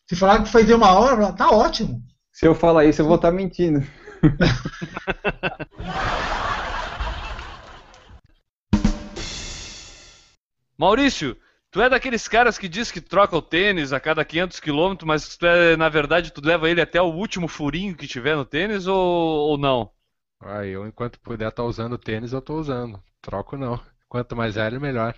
Se 0.08 0.16
falar 0.16 0.42
que 0.42 0.50
fez 0.50 0.70
em 0.70 0.74
uma 0.74 0.92
hora, 0.92 1.12
eu 1.14 1.18
falar, 1.18 1.32
tá 1.34 1.50
ótimo. 1.50 2.02
Se 2.32 2.46
eu 2.46 2.54
falar 2.54 2.86
isso, 2.86 3.02
eu 3.02 3.06
vou 3.06 3.16
estar 3.16 3.30
mentindo. 3.30 3.86
Maurício, 10.78 11.36
tu 11.70 11.82
é 11.82 11.88
daqueles 11.88 12.26
caras 12.26 12.58
que 12.58 12.68
diz 12.68 12.90
que 12.90 13.00
troca 13.00 13.36
o 13.36 13.42
tênis 13.42 13.92
a 13.92 14.00
cada 14.00 14.24
500 14.24 14.58
km, 14.58 14.96
mas 15.04 15.36
tu 15.36 15.46
é, 15.46 15.76
na 15.76 15.88
verdade, 15.90 16.32
tu 16.32 16.44
leva 16.44 16.68
ele 16.68 16.80
até 16.80 17.00
o 17.00 17.12
último 17.12 17.46
furinho 17.46 17.94
que 17.94 18.08
tiver 18.08 18.34
no 18.34 18.44
tênis 18.44 18.86
ou, 18.86 18.96
ou 18.96 19.58
não? 19.58 19.92
Ah, 20.40 20.66
eu, 20.66 20.86
enquanto 20.86 21.20
puder 21.20 21.50
estar 21.50 21.64
usando 21.64 21.98
tênis, 21.98 22.32
eu 22.32 22.40
tô 22.40 22.58
usando. 22.58 23.00
Troco 23.20 23.56
não. 23.56 23.78
Quanto 24.08 24.34
mais 24.34 24.56
velho, 24.56 24.80
melhor. 24.80 25.14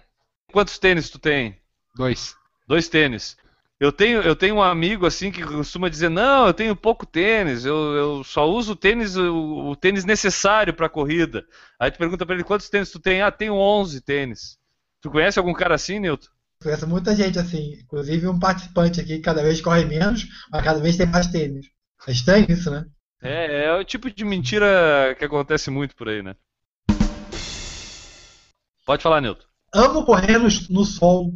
Quantos 0.53 0.79
tênis 0.79 1.09
tu 1.09 1.19
tem? 1.19 1.57
Dois. 1.97 2.37
Dois 2.67 2.89
tênis. 2.89 3.37
Eu 3.85 3.93
tenho, 3.93 4.23
eu 4.23 4.35
tenho 4.35 4.55
um 4.55 4.63
amigo 4.63 5.05
assim 5.05 5.31
que 5.31 5.43
costuma 5.45 5.91
dizer: 5.91 6.09
Não, 6.09 6.47
eu 6.47 6.55
tenho 6.55 6.75
pouco 6.75 7.05
tênis, 7.05 7.67
eu, 7.67 7.77
eu 7.95 8.25
só 8.25 8.49
uso 8.49 8.73
o 8.73 8.77
tênis, 8.77 9.15
o, 9.15 9.73
o 9.73 9.77
tênis 9.77 10.07
necessário 10.07 10.73
para 10.73 10.89
corrida. 10.89 11.45
Aí 11.79 11.91
tu 11.91 11.99
pergunta 11.99 12.25
para 12.25 12.35
ele: 12.35 12.45
Quantos 12.45 12.71
tênis 12.71 12.91
tu 12.91 12.99
tem? 12.99 13.21
Ah, 13.21 13.31
tenho 13.31 13.53
11 13.53 14.01
tênis. 14.01 14.57
Tu 15.03 15.11
conhece 15.11 15.39
algum 15.39 15.53
cara 15.53 15.75
assim, 15.75 15.99
Nilton? 15.99 16.29
Conheço 16.63 16.89
muita 16.89 17.15
gente 17.15 17.39
assim, 17.39 17.75
inclusive 17.75 18.27
um 18.27 18.39
participante 18.39 19.03
aqui 19.03 19.17
que 19.17 19.21
cada 19.21 19.43
vez 19.43 19.61
corre 19.61 19.85
menos, 19.85 20.27
mas 20.51 20.65
cada 20.65 20.81
vez 20.81 20.97
tem 20.97 21.07
mais 21.07 21.27
tênis. 21.27 21.67
É 22.09 22.13
estranho 22.13 22.47
isso, 22.49 22.71
né? 22.71 22.87
É, 23.21 23.67
é 23.67 23.73
o 23.75 23.85
tipo 23.85 24.11
de 24.11 24.25
mentira 24.25 25.15
que 25.19 25.27
acontece 25.27 25.71
muito 25.71 25.95
por 25.95 26.09
aí, 26.09 26.23
né? 26.23 26.35
Pode 28.87 29.03
falar, 29.03 29.21
Nilton. 29.21 29.45
Amo 29.75 30.07
correr 30.07 30.39
no, 30.39 30.49
no 30.71 30.87
sol. 30.87 31.35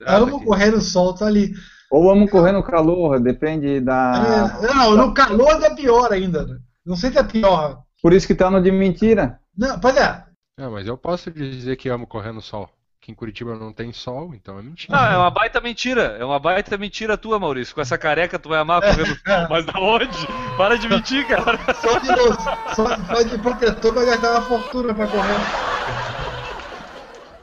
Ah, 0.00 0.18
Amo 0.18 0.34
daqui. 0.34 0.44
correr 0.44 0.70
no 0.70 0.80
sol, 0.80 1.12
tá 1.12 1.26
ali. 1.26 1.52
Ou 1.90 2.04
vamos 2.04 2.30
correr 2.30 2.52
no 2.52 2.62
calor, 2.62 3.18
depende 3.18 3.80
da. 3.80 4.52
É, 4.62 4.66
não, 4.74 4.96
no 4.96 5.14
calor 5.14 5.62
é 5.62 5.74
pior 5.74 6.12
ainda. 6.12 6.44
né? 6.46 6.58
Não 6.84 6.96
sei 6.96 7.10
se 7.10 7.18
é 7.18 7.22
pior. 7.22 7.82
Por 8.02 8.12
isso 8.12 8.26
que 8.26 8.34
tá 8.34 8.50
no 8.50 8.62
de 8.62 8.70
mentira. 8.70 9.38
Não, 9.56 9.78
pois 9.80 9.96
é. 9.96 10.24
Ah, 10.60 10.70
mas 10.70 10.86
eu 10.86 10.96
posso 10.98 11.30
dizer 11.30 11.76
que 11.76 11.88
amo 11.88 12.06
correr 12.06 12.32
no 12.32 12.42
sol. 12.42 12.68
Que 13.00 13.12
em 13.12 13.14
Curitiba 13.14 13.54
não 13.56 13.72
tem 13.72 13.92
sol, 13.92 14.34
então 14.34 14.58
é 14.58 14.62
mentira. 14.62 14.98
Ah, 15.00 15.12
é 15.14 15.16
uma 15.16 15.30
baita 15.30 15.60
mentira. 15.60 16.16
É 16.18 16.24
uma 16.24 16.38
baita 16.38 16.76
mentira 16.76 17.16
tua, 17.16 17.38
Maurício. 17.38 17.74
Com 17.74 17.80
essa 17.80 17.96
careca 17.96 18.38
tu 18.38 18.48
vai 18.50 18.58
amar 18.58 18.82
correr 18.82 18.98
no 19.08 19.14
sol. 19.16 19.46
Mas 19.48 19.64
da 19.64 19.78
onde? 19.80 20.26
Para 20.56 20.76
de 20.76 20.88
mentir, 20.88 21.26
cara. 21.26 21.58
Só 21.74 21.98
de, 22.00 22.74
só, 22.74 22.96
só 23.14 23.22
de 23.22 23.38
protetor 23.38 23.94
vai 23.94 24.04
gastar 24.04 24.32
uma 24.32 24.42
fortuna 24.42 24.92
pra 24.94 25.06
correr. 25.06 25.67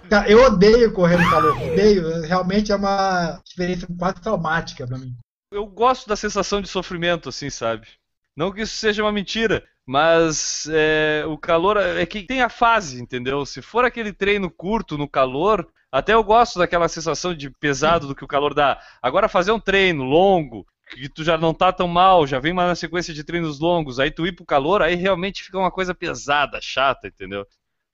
Cara, 0.10 0.30
eu 0.30 0.44
odeio 0.44 0.94
correr 0.94 1.18
no 1.18 1.30
calor. 1.30 1.58
Odeio. 1.58 2.22
Realmente 2.22 2.72
é 2.72 2.76
uma 2.76 3.42
experiência 3.46 3.88
quase 3.98 4.22
traumática 4.22 4.86
pra 4.86 4.98
mim. 4.98 5.16
Eu 5.52 5.66
gosto 5.66 6.08
da 6.08 6.16
sensação 6.16 6.62
de 6.62 6.68
sofrimento, 6.68 7.30
assim, 7.30 7.50
sabe? 7.50 7.88
Não 8.36 8.52
que 8.52 8.62
isso 8.62 8.76
seja 8.76 9.02
uma 9.02 9.12
mentira, 9.12 9.64
mas 9.86 10.68
é, 10.70 11.24
o 11.28 11.38
calor 11.38 11.78
é 11.78 12.06
que 12.06 12.24
tem 12.24 12.42
a 12.42 12.50
fase, 12.50 13.02
entendeu? 13.02 13.46
Se 13.46 13.62
for 13.62 13.86
aquele 13.86 14.12
treino 14.12 14.50
curto 14.50 14.98
no 14.98 15.08
calor, 15.08 15.66
até 15.92 16.14
eu 16.14 16.24
gosto 16.24 16.60
daquela 16.60 16.90
sensação 16.90 17.34
de 17.34 17.50
pesado 17.50 18.08
do 18.08 18.16
que 18.16 18.24
o 18.24 18.28
calor 18.28 18.54
dá. 18.54 18.82
Agora 19.02 19.30
fazer 19.30 19.54
um 19.54 19.60
treino 19.60 20.04
longo, 20.04 20.66
que 20.90 21.08
tu 21.08 21.24
já 21.24 21.38
não 21.38 21.54
tá 21.54 21.72
tão 21.72 21.88
mal, 21.88 22.28
já 22.28 22.40
vem 22.40 22.52
uma 22.52 22.76
sequência 22.76 23.14
de 23.14 23.24
treinos 23.24 23.60
longos, 23.60 24.00
aí 24.00 24.12
tu 24.12 24.28
ir 24.28 24.36
pro 24.36 24.46
calor, 24.46 24.82
aí 24.82 24.96
realmente 24.96 25.44
fica 25.44 25.58
uma 25.58 25.72
coisa 25.72 25.96
pesada, 25.96 26.60
chata, 26.62 27.08
entendeu? 27.08 27.46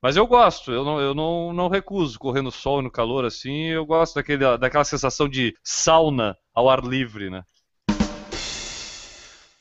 Mas 0.02 0.18
eu 0.18 0.26
gosto, 0.26 0.72
eu 0.72 0.84
não, 0.84 1.00
eu 1.00 1.14
não, 1.14 1.54
não 1.54 1.70
recuso 1.70 2.18
correr 2.18 2.42
no 2.42 2.52
sol 2.52 2.80
e 2.80 2.84
no 2.84 2.90
calor 2.90 3.24
assim, 3.24 3.68
eu 3.68 3.86
gosto 3.86 4.16
daquele, 4.16 4.58
daquela 4.58 4.84
sensação 4.84 5.30
de 5.30 5.56
sauna 5.64 6.36
ao 6.56 6.68
ar 6.72 6.84
livre, 6.84 7.30
né? 7.30 7.44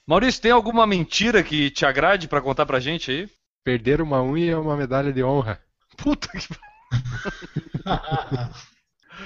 Maurício, 0.06 0.40
tem 0.40 0.50
alguma 0.50 0.86
mentira 0.86 1.42
que 1.42 1.70
te 1.70 1.84
agrade 1.84 2.26
pra 2.26 2.40
contar 2.40 2.64
pra 2.64 2.80
gente 2.80 3.10
aí? 3.10 3.28
Perder 3.62 4.00
uma 4.00 4.22
unha 4.22 4.52
é 4.52 4.56
uma 4.56 4.74
medalha 4.76 5.12
de 5.12 5.22
honra. 5.22 5.60
Puta 5.98 6.28
que. 6.28 6.48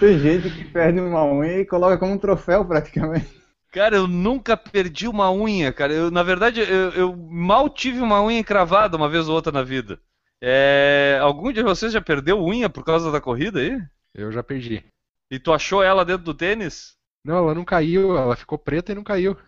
Tem 0.01 0.19
gente 0.19 0.51
que 0.51 0.65
perde 0.65 0.99
uma 0.99 1.25
unha 1.25 1.61
e 1.61 1.65
coloca 1.65 1.97
como 1.97 2.13
um 2.13 2.19
troféu 2.19 2.65
praticamente. 2.65 3.41
Cara, 3.71 3.95
eu 3.95 4.09
nunca 4.09 4.57
perdi 4.57 5.07
uma 5.07 5.31
unha, 5.31 5.73
cara. 5.73 5.93
Eu, 5.93 6.11
na 6.11 6.25
verdade, 6.25 6.61
eu, 6.61 6.91
eu 6.91 7.17
mal 7.17 7.69
tive 7.69 8.01
uma 8.01 8.21
unha 8.21 8.41
encravada 8.41 8.97
uma 8.97 9.09
vez 9.09 9.29
ou 9.29 9.37
outra 9.37 9.53
na 9.53 9.63
vida. 9.63 10.01
É, 10.47 11.19
Algum 11.23 11.51
de 11.51 11.63
vocês 11.63 11.91
já 11.91 12.03
perdeu 12.03 12.39
unha 12.45 12.69
por 12.69 12.85
causa 12.85 13.11
da 13.11 13.19
corrida 13.19 13.61
aí? 13.61 13.83
Eu 14.13 14.31
já 14.31 14.43
perdi. 14.43 14.85
E 15.31 15.39
tu 15.39 15.53
achou 15.55 15.83
ela 15.83 16.05
dentro 16.05 16.23
do 16.23 16.35
tênis? 16.35 16.93
Não, 17.25 17.37
ela 17.39 17.55
não 17.55 17.65
caiu, 17.65 18.15
ela 18.15 18.37
ficou 18.37 18.59
preta 18.59 18.93
e 18.93 18.95
não 18.95 19.03
caiu. 19.03 19.39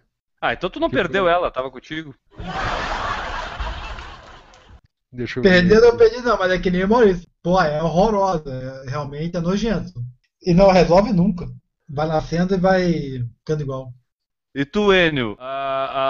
Ah, 0.41 0.55
então 0.55 0.71
tu 0.71 0.81
não 0.81 0.89
Que 0.89 0.97
perdeu 0.97 1.25
foi? 1.25 1.33
ela, 1.33 1.51
tava 1.51 1.71
contigo. 1.71 2.15
Deixa 5.13 5.39
eu 5.39 5.43
ver. 5.43 5.51
Perder 5.51 5.83
eu 5.85 5.97
perdi 5.99 6.23
não, 6.23 6.39
mas 6.39 6.51
é 6.51 6.59
que 6.59 6.71
nem 6.71 6.85
o 6.85 6.89
Maurício. 6.89 7.29
Pô, 7.43 7.61
é 7.61 7.83
horrorosa. 7.83 8.51
É, 8.51 8.91
realmente 8.91 9.37
é 9.37 9.41
nojento. 9.41 9.93
E 10.43 10.55
não 10.55 10.71
resolve 10.71 11.13
nunca. 11.13 11.47
Vai 11.89 12.09
nascendo 12.09 12.55
e 12.55 12.59
vai 12.59 12.93
ficando 13.39 13.63
igual. 13.63 13.93
E 14.59 14.65
tu, 14.65 14.91
Enio, 14.91 15.37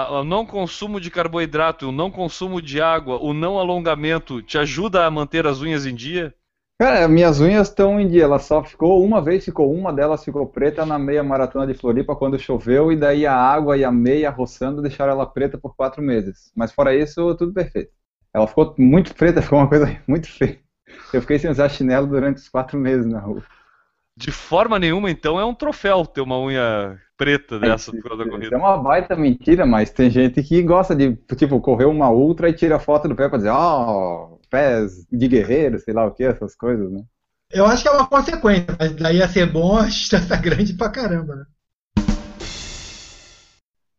o 0.09 0.23
não 0.23 0.45
consumo 0.45 1.01
de 1.01 1.11
carboidrato, 1.11 1.89
o 1.89 1.91
não 1.91 2.09
consumo 2.09 2.61
de 2.61 2.81
água, 2.81 3.21
o 3.21 3.33
não 3.33 3.59
alongamento 3.59 4.41
te 4.41 4.57
ajuda 4.57 5.05
a 5.05 5.11
manter 5.11 5.45
as 5.45 5.59
unhas 5.59 5.85
em 5.85 5.93
dia? 5.93 6.33
Cara, 6.79 7.09
minhas 7.09 7.41
unhas 7.41 7.67
estão 7.67 7.99
em 7.99 8.07
dia. 8.07 8.23
Ela 8.23 8.39
só 8.39 8.63
ficou 8.63 9.03
uma 9.03 9.21
vez, 9.21 9.43
ficou 9.43 9.69
uma 9.73 9.91
delas 9.91 10.23
ficou 10.23 10.47
preta 10.47 10.85
na 10.85 10.97
meia 10.97 11.21
maratona 11.25 11.67
de 11.67 11.73
Floripa 11.73 12.15
quando 12.15 12.39
choveu, 12.39 12.89
e 12.89 12.95
daí 12.95 13.25
a 13.25 13.35
água 13.35 13.75
e 13.75 13.83
a 13.83 13.91
meia 13.91 14.29
roçando 14.29 14.81
deixaram 14.81 15.11
ela 15.11 15.25
preta 15.25 15.57
por 15.57 15.75
quatro 15.75 16.01
meses. 16.01 16.49
Mas 16.55 16.71
fora 16.71 16.95
isso, 16.95 17.35
tudo 17.35 17.51
perfeito. 17.51 17.91
Ela 18.33 18.47
ficou 18.47 18.73
muito 18.77 19.13
preta, 19.13 19.41
ficou 19.43 19.59
uma 19.59 19.67
coisa 19.67 20.01
muito 20.07 20.31
feia. 20.31 20.57
Eu 21.11 21.19
fiquei 21.19 21.37
sem 21.37 21.51
usar 21.51 21.67
chinelo 21.67 22.07
durante 22.07 22.37
os 22.37 22.47
quatro 22.47 22.79
meses 22.79 23.05
na 23.05 23.19
rua. 23.19 23.43
De 24.15 24.31
forma 24.31 24.79
nenhuma, 24.79 25.11
então, 25.11 25.37
é 25.37 25.43
um 25.43 25.53
troféu 25.53 26.05
ter 26.05 26.21
uma 26.21 26.39
unha 26.39 26.97
preta 27.17 27.59
dessa 27.59 27.91
causa 27.91 28.17
da 28.17 28.23
Isso 28.23 28.31
corrida. 28.31 28.55
é 28.55 28.59
uma 28.59 28.77
baita 28.77 29.15
mentira, 29.15 29.65
mas 29.65 29.89
tem 29.91 30.09
gente 30.09 30.41
que 30.43 30.61
gosta 30.63 30.95
de, 30.95 31.15
tipo, 31.35 31.59
correr 31.59 31.85
uma 31.85 32.09
ultra 32.11 32.49
e 32.49 32.53
tira 32.53 32.79
foto 32.79 33.07
do 33.07 33.15
pé 33.15 33.27
pra 33.27 33.37
dizer, 33.37 33.49
ó, 33.49 34.37
pés 34.49 35.05
de 35.11 35.27
guerreiro, 35.27 35.79
sei 35.79 35.93
lá 35.93 36.05
o 36.05 36.11
que, 36.13 36.23
essas 36.23 36.55
coisas, 36.55 36.91
né? 36.91 37.01
Eu 37.51 37.65
acho 37.65 37.81
que 37.83 37.89
é 37.89 37.91
uma 37.91 38.07
consequência, 38.07 38.67
mas 38.79 38.95
daí 38.95 39.21
a 39.21 39.27
ser 39.27 39.51
bom 39.51 39.77
a 39.77 39.85
distância 39.85 40.35
é 40.35 40.37
grande 40.41 40.73
pra 40.75 40.89
caramba, 40.89 41.35
né? 41.35 41.45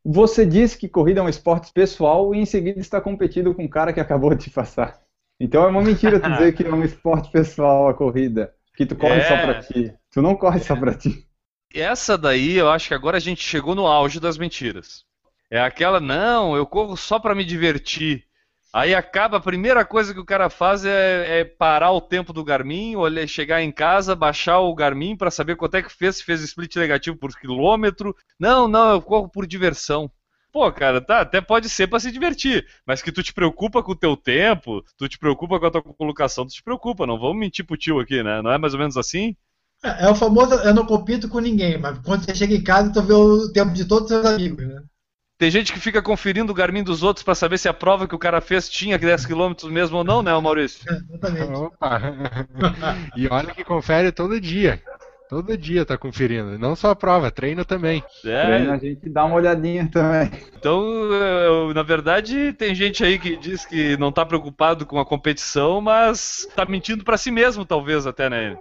Você 0.04 0.46
disse 0.46 0.78
que 0.78 0.88
corrida 0.88 1.20
é 1.20 1.22
um 1.22 1.28
esporte 1.28 1.72
pessoal 1.72 2.34
e 2.34 2.38
em 2.38 2.46
seguida 2.46 2.80
está 2.80 3.00
competindo 3.00 3.54
com 3.54 3.64
um 3.64 3.68
cara 3.68 3.92
que 3.92 4.00
acabou 4.00 4.34
de 4.34 4.44
te 4.44 4.50
passar. 4.50 4.98
Então 5.40 5.64
é 5.64 5.68
uma 5.68 5.82
mentira 5.82 6.18
tu 6.20 6.30
dizer 6.30 6.52
que 6.54 6.64
é 6.64 6.72
um 6.72 6.82
esporte 6.82 7.30
pessoal 7.30 7.88
a 7.88 7.94
corrida, 7.94 8.52
que 8.76 8.86
tu 8.86 8.96
corre 8.96 9.20
É. 9.20 9.22
só 9.22 9.36
pra 9.36 9.60
ti. 9.60 9.92
Tu 10.10 10.22
não 10.22 10.34
corre 10.34 10.60
só 10.60 10.74
pra 10.76 10.94
ti. 10.94 11.27
Essa 11.72 12.16
daí, 12.16 12.56
eu 12.56 12.70
acho 12.70 12.88
que 12.88 12.94
agora 12.94 13.18
a 13.18 13.20
gente 13.20 13.42
chegou 13.42 13.74
no 13.74 13.86
auge 13.86 14.18
das 14.18 14.38
mentiras. 14.38 15.04
É 15.50 15.60
aquela, 15.60 16.00
não, 16.00 16.56
eu 16.56 16.66
corro 16.66 16.96
só 16.96 17.18
pra 17.18 17.34
me 17.34 17.44
divertir. 17.44 18.24
Aí 18.72 18.94
acaba, 18.94 19.38
a 19.38 19.40
primeira 19.40 19.84
coisa 19.84 20.12
que 20.12 20.20
o 20.20 20.24
cara 20.24 20.50
faz 20.50 20.84
é, 20.84 21.40
é 21.40 21.44
parar 21.44 21.90
o 21.92 22.00
tempo 22.00 22.32
do 22.32 22.44
Garmin, 22.44 22.96
olhar, 22.96 23.26
chegar 23.26 23.62
em 23.62 23.72
casa, 23.72 24.14
baixar 24.14 24.58
o 24.60 24.74
Garmin 24.74 25.16
pra 25.16 25.30
saber 25.30 25.56
quanto 25.56 25.76
é 25.76 25.82
que 25.82 25.92
fez, 25.92 26.16
se 26.16 26.24
fez 26.24 26.42
split 26.42 26.76
negativo 26.76 27.16
por 27.16 27.30
quilômetro. 27.38 28.14
Não, 28.38 28.68
não, 28.68 28.92
eu 28.92 29.02
corro 29.02 29.28
por 29.28 29.46
diversão. 29.46 30.10
Pô, 30.52 30.70
cara, 30.72 31.00
tá, 31.00 31.20
até 31.20 31.40
pode 31.40 31.68
ser 31.68 31.86
pra 31.86 32.00
se 32.00 32.10
divertir, 32.10 32.66
mas 32.86 33.02
que 33.02 33.12
tu 33.12 33.22
te 33.22 33.32
preocupa 33.32 33.82
com 33.82 33.92
o 33.92 33.96
teu 33.96 34.16
tempo, 34.16 34.82
tu 34.96 35.08
te 35.08 35.18
preocupa 35.18 35.60
com 35.60 35.66
a 35.66 35.70
tua 35.70 35.82
colocação, 35.82 36.46
tu 36.46 36.52
te 36.52 36.62
preocupa, 36.62 37.06
não 37.06 37.18
vamos 37.18 37.38
mentir 37.38 37.66
pro 37.66 37.76
tio 37.76 38.00
aqui, 38.00 38.22
né? 38.22 38.40
Não 38.42 38.50
é 38.50 38.58
mais 38.58 38.72
ou 38.72 38.80
menos 38.80 38.96
assim? 38.96 39.36
É, 39.84 40.06
é 40.06 40.10
o 40.10 40.14
famoso 40.14 40.54
eu 40.54 40.74
não 40.74 40.84
compito 40.84 41.28
com 41.28 41.38
ninguém, 41.38 41.78
mas 41.78 41.98
quando 42.00 42.24
você 42.24 42.34
chega 42.34 42.54
em 42.54 42.62
casa, 42.62 42.92
tu 42.92 43.02
vê 43.02 43.12
o 43.12 43.52
tempo 43.52 43.72
de 43.72 43.84
todos 43.84 44.04
os 44.04 44.08
seus 44.08 44.26
amigos, 44.26 44.66
né? 44.66 44.82
Tem 45.38 45.50
gente 45.52 45.72
que 45.72 45.78
fica 45.78 46.02
conferindo 46.02 46.50
o 46.50 46.54
Garmin 46.54 46.82
dos 46.82 47.04
outros 47.04 47.22
pra 47.22 47.32
saber 47.34 47.58
se 47.58 47.68
a 47.68 47.72
prova 47.74 48.08
que 48.08 48.14
o 48.14 48.18
cara 48.18 48.40
fez 48.40 48.68
tinha 48.68 48.98
10 48.98 49.24
km 49.24 49.70
mesmo 49.70 49.98
ou 49.98 50.04
não, 50.04 50.20
né, 50.20 50.36
Maurício? 50.40 50.80
É, 50.90 50.96
exatamente. 50.96 51.52
Opa! 51.52 52.00
e 53.16 53.28
olha 53.28 53.54
que 53.54 53.62
confere 53.62 54.10
todo 54.10 54.40
dia. 54.40 54.82
Todo 55.28 55.56
dia 55.56 55.84
tá 55.84 55.96
conferindo. 55.96 56.58
Não 56.58 56.74
só 56.74 56.90
a 56.90 56.96
prova, 56.96 57.30
treino 57.30 57.64
também. 57.64 58.02
Treino, 58.22 58.70
É, 58.70 58.74
a 58.74 58.78
gente 58.78 59.08
dá 59.10 59.26
uma 59.26 59.36
olhadinha 59.36 59.88
também. 59.92 60.28
então, 60.56 60.82
eu- 61.12 61.72
na 61.74 61.82
verdade, 61.82 62.52
tem 62.54 62.74
gente 62.74 63.04
aí 63.04 63.18
que 63.18 63.36
diz 63.36 63.64
que 63.64 63.96
não 63.98 64.10
tá 64.10 64.24
preocupado 64.26 64.86
com 64.86 64.98
a 64.98 65.04
competição, 65.04 65.80
mas 65.80 66.48
tá 66.56 66.64
mentindo 66.64 67.04
pra 67.04 67.18
si 67.18 67.30
mesmo, 67.30 67.64
talvez, 67.64 68.06
até, 68.06 68.28
né? 68.28 68.58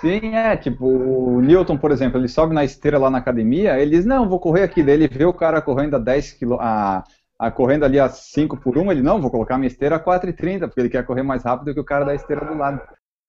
Sim, 0.00 0.34
é, 0.34 0.56
tipo, 0.56 0.86
o 0.86 1.40
Newton, 1.40 1.78
por 1.78 1.90
exemplo, 1.90 2.20
ele 2.20 2.28
sobe 2.28 2.54
na 2.54 2.64
esteira 2.64 2.98
lá 2.98 3.08
na 3.08 3.18
academia, 3.18 3.78
ele 3.78 3.92
diz, 3.96 4.04
não, 4.04 4.28
vou 4.28 4.38
correr 4.38 4.62
aqui, 4.62 4.82
daí 4.82 4.94
ele 4.94 5.08
vê 5.08 5.24
o 5.24 5.32
cara 5.32 5.62
correndo 5.62 5.96
a 5.96 5.98
10 5.98 6.32
km, 6.34 6.56
a, 6.60 7.04
a 7.38 7.50
correndo 7.50 7.84
ali 7.84 7.98
a 7.98 8.08
5 8.08 8.56
por 8.58 8.76
1, 8.76 8.92
ele, 8.92 9.02
não, 9.02 9.20
vou 9.20 9.30
colocar 9.30 9.56
minha 9.56 9.68
esteira 9.68 9.96
a 9.96 10.00
4,30, 10.00 10.60
porque 10.66 10.80
ele 10.80 10.90
quer 10.90 11.04
correr 11.06 11.22
mais 11.22 11.44
rápido 11.44 11.72
que 11.72 11.80
o 11.80 11.84
cara 11.84 12.04
da 12.04 12.14
esteira 12.14 12.44
do 12.44 12.56
lado. 12.56 12.80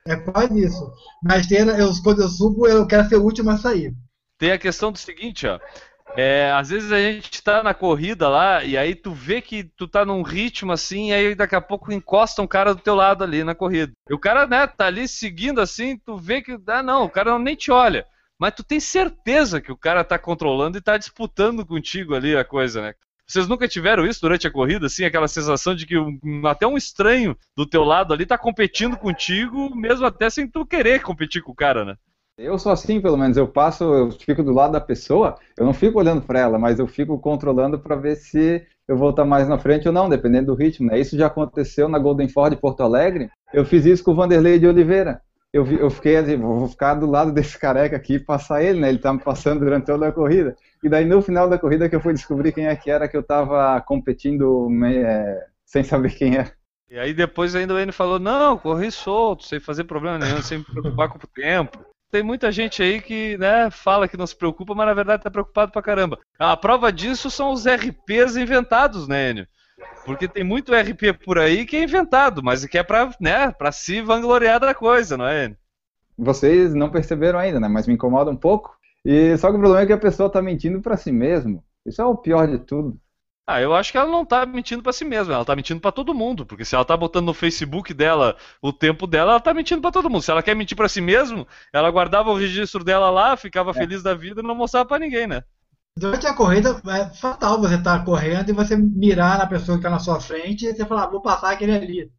É 0.05 0.15
quase 0.15 0.63
isso. 0.63 0.91
Na 1.21 1.37
esteira, 1.37 1.77
eu, 1.77 1.89
quando 2.03 2.21
eu 2.21 2.29
subo, 2.29 2.67
eu 2.67 2.85
quero 2.87 3.07
ser 3.07 3.17
o 3.17 3.23
último 3.23 3.49
a 3.49 3.57
sair. 3.57 3.93
Tem 4.37 4.51
a 4.51 4.57
questão 4.57 4.91
do 4.91 4.97
seguinte, 4.97 5.47
ó. 5.47 5.59
É, 6.19 6.51
às 6.51 6.69
vezes 6.69 6.91
a 6.91 6.97
gente 6.99 7.43
tá 7.43 7.61
na 7.61 7.75
corrida 7.75 8.27
lá 8.27 8.63
e 8.63 8.75
aí 8.75 8.95
tu 8.95 9.11
vê 9.13 9.39
que 9.39 9.63
tu 9.63 9.87
tá 9.87 10.03
num 10.03 10.23
ritmo 10.23 10.71
assim, 10.71 11.09
e 11.09 11.13
aí 11.13 11.35
daqui 11.35 11.55
a 11.55 11.61
pouco 11.61 11.91
encosta 11.93 12.41
um 12.41 12.47
cara 12.47 12.73
do 12.73 12.81
teu 12.81 12.95
lado 12.95 13.23
ali 13.23 13.43
na 13.43 13.53
corrida. 13.53 13.93
E 14.09 14.13
o 14.15 14.17
cara, 14.19 14.47
né, 14.47 14.65
tá 14.65 14.87
ali 14.87 15.07
seguindo 15.07 15.61
assim, 15.61 15.95
tu 16.03 16.17
vê 16.17 16.41
que, 16.41 16.57
ah 16.67 16.81
não, 16.81 17.03
o 17.05 17.09
cara 17.09 17.37
nem 17.37 17.55
te 17.55 17.69
olha. 17.71 18.03
Mas 18.39 18.55
tu 18.55 18.63
tem 18.63 18.79
certeza 18.79 19.61
que 19.61 19.71
o 19.71 19.77
cara 19.77 20.03
tá 20.03 20.17
controlando 20.17 20.77
e 20.77 20.81
tá 20.81 20.97
disputando 20.97 21.63
contigo 21.63 22.15
ali 22.15 22.35
a 22.35 22.43
coisa, 22.43 22.81
né? 22.81 22.93
Vocês 23.27 23.47
nunca 23.47 23.67
tiveram 23.67 24.05
isso 24.05 24.21
durante 24.21 24.47
a 24.47 24.51
corrida, 24.51 24.87
assim, 24.87 25.03
aquela 25.05 25.27
sensação 25.27 25.75
de 25.75 25.85
que 25.85 25.97
um- 25.99 26.19
até 26.47 26.65
um 26.65 26.77
estranho 26.77 27.37
do 27.55 27.65
teu 27.65 27.83
lado 27.83 28.11
ali 28.13 28.25
tá 28.25 28.37
competindo 28.39 28.97
contigo, 28.97 29.75
mesmo 29.75 30.05
até 30.05 30.29
sem 30.31 30.47
tu 30.49 30.65
querer 30.65 31.01
competir 31.03 31.43
com 31.43 31.51
o 31.51 31.55
cara, 31.55 31.85
né? 31.85 31.95
Eu 32.37 32.59
sou 32.59 32.71
assim, 32.71 33.01
pelo 33.01 33.17
menos, 33.17 33.35
eu 33.35 33.47
passo, 33.47 33.83
eu 33.83 34.11
fico 34.11 34.43
do 34.43 34.53
lado 34.53 34.73
da 34.73 34.79
pessoa, 34.81 35.35
eu 35.57 35.65
não 35.65 35.73
fico 35.73 35.97
olhando 35.97 36.21
para 36.21 36.39
ela, 36.39 36.59
mas 36.59 36.77
eu 36.77 36.85
fico 36.85 37.17
controlando 37.17 37.79
para 37.79 37.95
ver 37.95 38.15
se 38.15 38.63
eu 38.87 38.95
vou 38.95 39.09
estar 39.09 39.25
mais 39.25 39.47
na 39.49 39.57
frente 39.57 39.87
ou 39.87 39.93
não, 39.93 40.07
dependendo 40.07 40.47
do 40.47 40.55
ritmo, 40.55 40.87
né? 40.87 40.99
Isso 40.99 41.17
já 41.17 41.25
aconteceu 41.27 41.89
na 41.89 41.97
Golden 41.97 42.29
Ford 42.29 42.53
de 42.53 42.61
Porto 42.61 42.81
Alegre, 42.81 43.29
eu 43.51 43.65
fiz 43.65 43.85
isso 43.85 44.03
com 44.03 44.11
o 44.11 44.15
Vanderlei 44.15 44.59
de 44.59 44.67
Oliveira. 44.67 45.19
Eu, 45.51 45.65
vi- 45.65 45.79
eu 45.79 45.89
fiquei 45.89 46.15
assim, 46.15 46.37
vou 46.37 46.67
ficar 46.67 46.93
do 46.93 47.07
lado 47.07 47.31
desse 47.31 47.57
careca 47.59 47.95
aqui 47.95 48.15
e 48.15 48.19
passar 48.19 48.61
ele, 48.63 48.79
né? 48.79 48.89
Ele 48.89 48.99
tá 48.99 49.11
me 49.11 49.19
passando 49.19 49.61
durante 49.61 49.85
toda 49.87 50.07
a 50.07 50.11
corrida. 50.11 50.55
E 50.83 50.87
daí 50.87 51.05
no 51.05 51.23
final 51.23 51.49
da 51.49 51.57
corrida 51.57 51.89
que 51.89 51.95
eu 51.95 52.01
fui 52.01 52.13
descobrir 52.13 52.51
quem 52.51 52.67
é 52.67 52.75
que 52.75 52.91
era 52.91 53.07
que 53.07 53.17
eu 53.17 53.23
tava 53.23 53.81
competindo 53.81 54.69
é, 54.85 55.43
sem 55.65 55.83
saber 55.83 56.13
quem 56.13 56.35
era. 56.37 56.51
E 56.89 56.99
aí 56.99 57.13
depois 57.15 57.55
ainda 57.55 57.81
Enio 57.81 57.91
falou, 57.91 58.19
não, 58.19 58.57
corri 58.57 58.91
solto, 58.91 59.43
sem 59.43 59.59
fazer 59.59 59.85
problema 59.85 60.19
nenhum, 60.19 60.41
sem 60.41 60.59
me 60.59 60.63
preocupar 60.63 61.09
com 61.09 61.17
o 61.17 61.27
tempo. 61.33 61.79
Tem 62.11 62.23
muita 62.23 62.51
gente 62.51 62.81
aí 62.81 63.01
que, 63.01 63.37
né, 63.37 63.69
fala 63.69 64.07
que 64.07 64.15
não 64.15 64.25
se 64.25 64.35
preocupa, 64.35 64.73
mas 64.73 64.87
na 64.87 64.93
verdade 64.93 65.23
tá 65.23 65.29
preocupado 65.29 65.71
pra 65.71 65.81
caramba. 65.81 66.17
A 66.39 66.55
prova 66.55 66.91
disso 66.91 67.29
são 67.29 67.51
os 67.51 67.65
RPs 67.65 68.37
inventados, 68.37 69.07
né, 69.07 69.31
Enio? 69.31 69.47
Porque 70.05 70.27
tem 70.27 70.43
muito 70.43 70.73
RP 70.73 71.13
por 71.23 71.37
aí 71.37 71.65
que 71.65 71.75
é 71.75 71.83
inventado, 71.83 72.41
mas 72.41 72.65
que 72.65 72.77
é 72.77 72.83
pra, 72.83 73.11
né, 73.19 73.51
pra 73.51 73.71
se 73.71 74.01
vangloriar 74.01 74.59
da 74.59 74.73
coisa, 74.73 75.17
não 75.17 75.27
é, 75.27 75.45
Enio? 75.45 75.57
Vocês 76.17 76.73
não 76.73 76.89
perceberam 76.89 77.37
ainda, 77.37 77.59
né? 77.59 77.67
Mas 77.67 77.85
me 77.85 77.93
incomoda 77.93 78.31
um 78.31 78.35
pouco. 78.35 78.75
E 79.05 79.37
só 79.37 79.49
que 79.49 79.57
o 79.57 79.59
problema 79.59 79.83
é 79.83 79.85
que 79.85 79.93
a 79.93 79.99
pessoa 79.99 80.31
tá 80.31 80.41
mentindo 80.41 80.81
para 80.81 80.97
si 80.97 81.11
mesmo. 81.11 81.63
Isso 81.85 82.01
é 82.01 82.05
o 82.05 82.17
pior 82.17 82.47
de 82.47 82.57
tudo. 82.57 82.99
Ah, 83.49 83.61
eu 83.61 83.73
acho 83.73 83.93
que 83.93 83.97
ela 83.97 84.11
não 84.11 84.25
tá 84.25 84.45
mentindo 84.45 84.83
pra 84.83 84.91
si 84.91 85.05
mesma, 85.05 85.33
ela 85.35 85.45
tá 85.45 85.55
mentindo 85.55 85.79
pra 85.79 85.89
todo 85.89 86.13
mundo, 86.13 86.45
porque 86.45 86.65
se 86.65 86.75
ela 86.75 86.83
tá 86.83 86.97
botando 86.97 87.27
no 87.27 87.33
Facebook 87.33 87.93
dela 87.93 88.35
o 88.61 88.73
tempo 88.73 89.07
dela, 89.07 89.31
ela 89.31 89.39
tá 89.39 89.53
mentindo 89.53 89.81
pra 89.81 89.89
todo 89.89 90.09
mundo. 90.09 90.21
Se 90.21 90.29
ela 90.29 90.43
quer 90.43 90.53
mentir 90.53 90.75
pra 90.75 90.89
si 90.89 90.99
mesma, 90.99 91.47
ela 91.71 91.89
guardava 91.89 92.29
o 92.29 92.35
registro 92.35 92.83
dela 92.83 93.09
lá, 93.09 93.37
ficava 93.37 93.73
feliz 93.73 94.03
da 94.03 94.13
vida 94.13 94.41
e 94.41 94.43
não 94.43 94.53
mostrava 94.53 94.85
pra 94.85 94.99
ninguém, 94.99 95.27
né? 95.27 95.43
Durante 95.97 96.27
a 96.27 96.33
corrida 96.33 96.81
é 96.89 97.09
fatal 97.15 97.61
você 97.61 97.75
estar 97.75 98.03
correndo 98.03 98.49
e 98.49 98.53
você 98.53 98.75
mirar 98.75 99.37
na 99.37 99.47
pessoa 99.47 99.77
que 99.77 99.79
está 99.79 99.89
na 99.89 99.99
sua 99.99 100.19
frente 100.19 100.65
e 100.65 100.75
você 100.75 100.85
falar, 100.85 101.03
"Ah, 101.05 101.09
vou 101.09 101.21
passar 101.21 101.51
aquele 101.51 101.71
ali. 101.71 102.11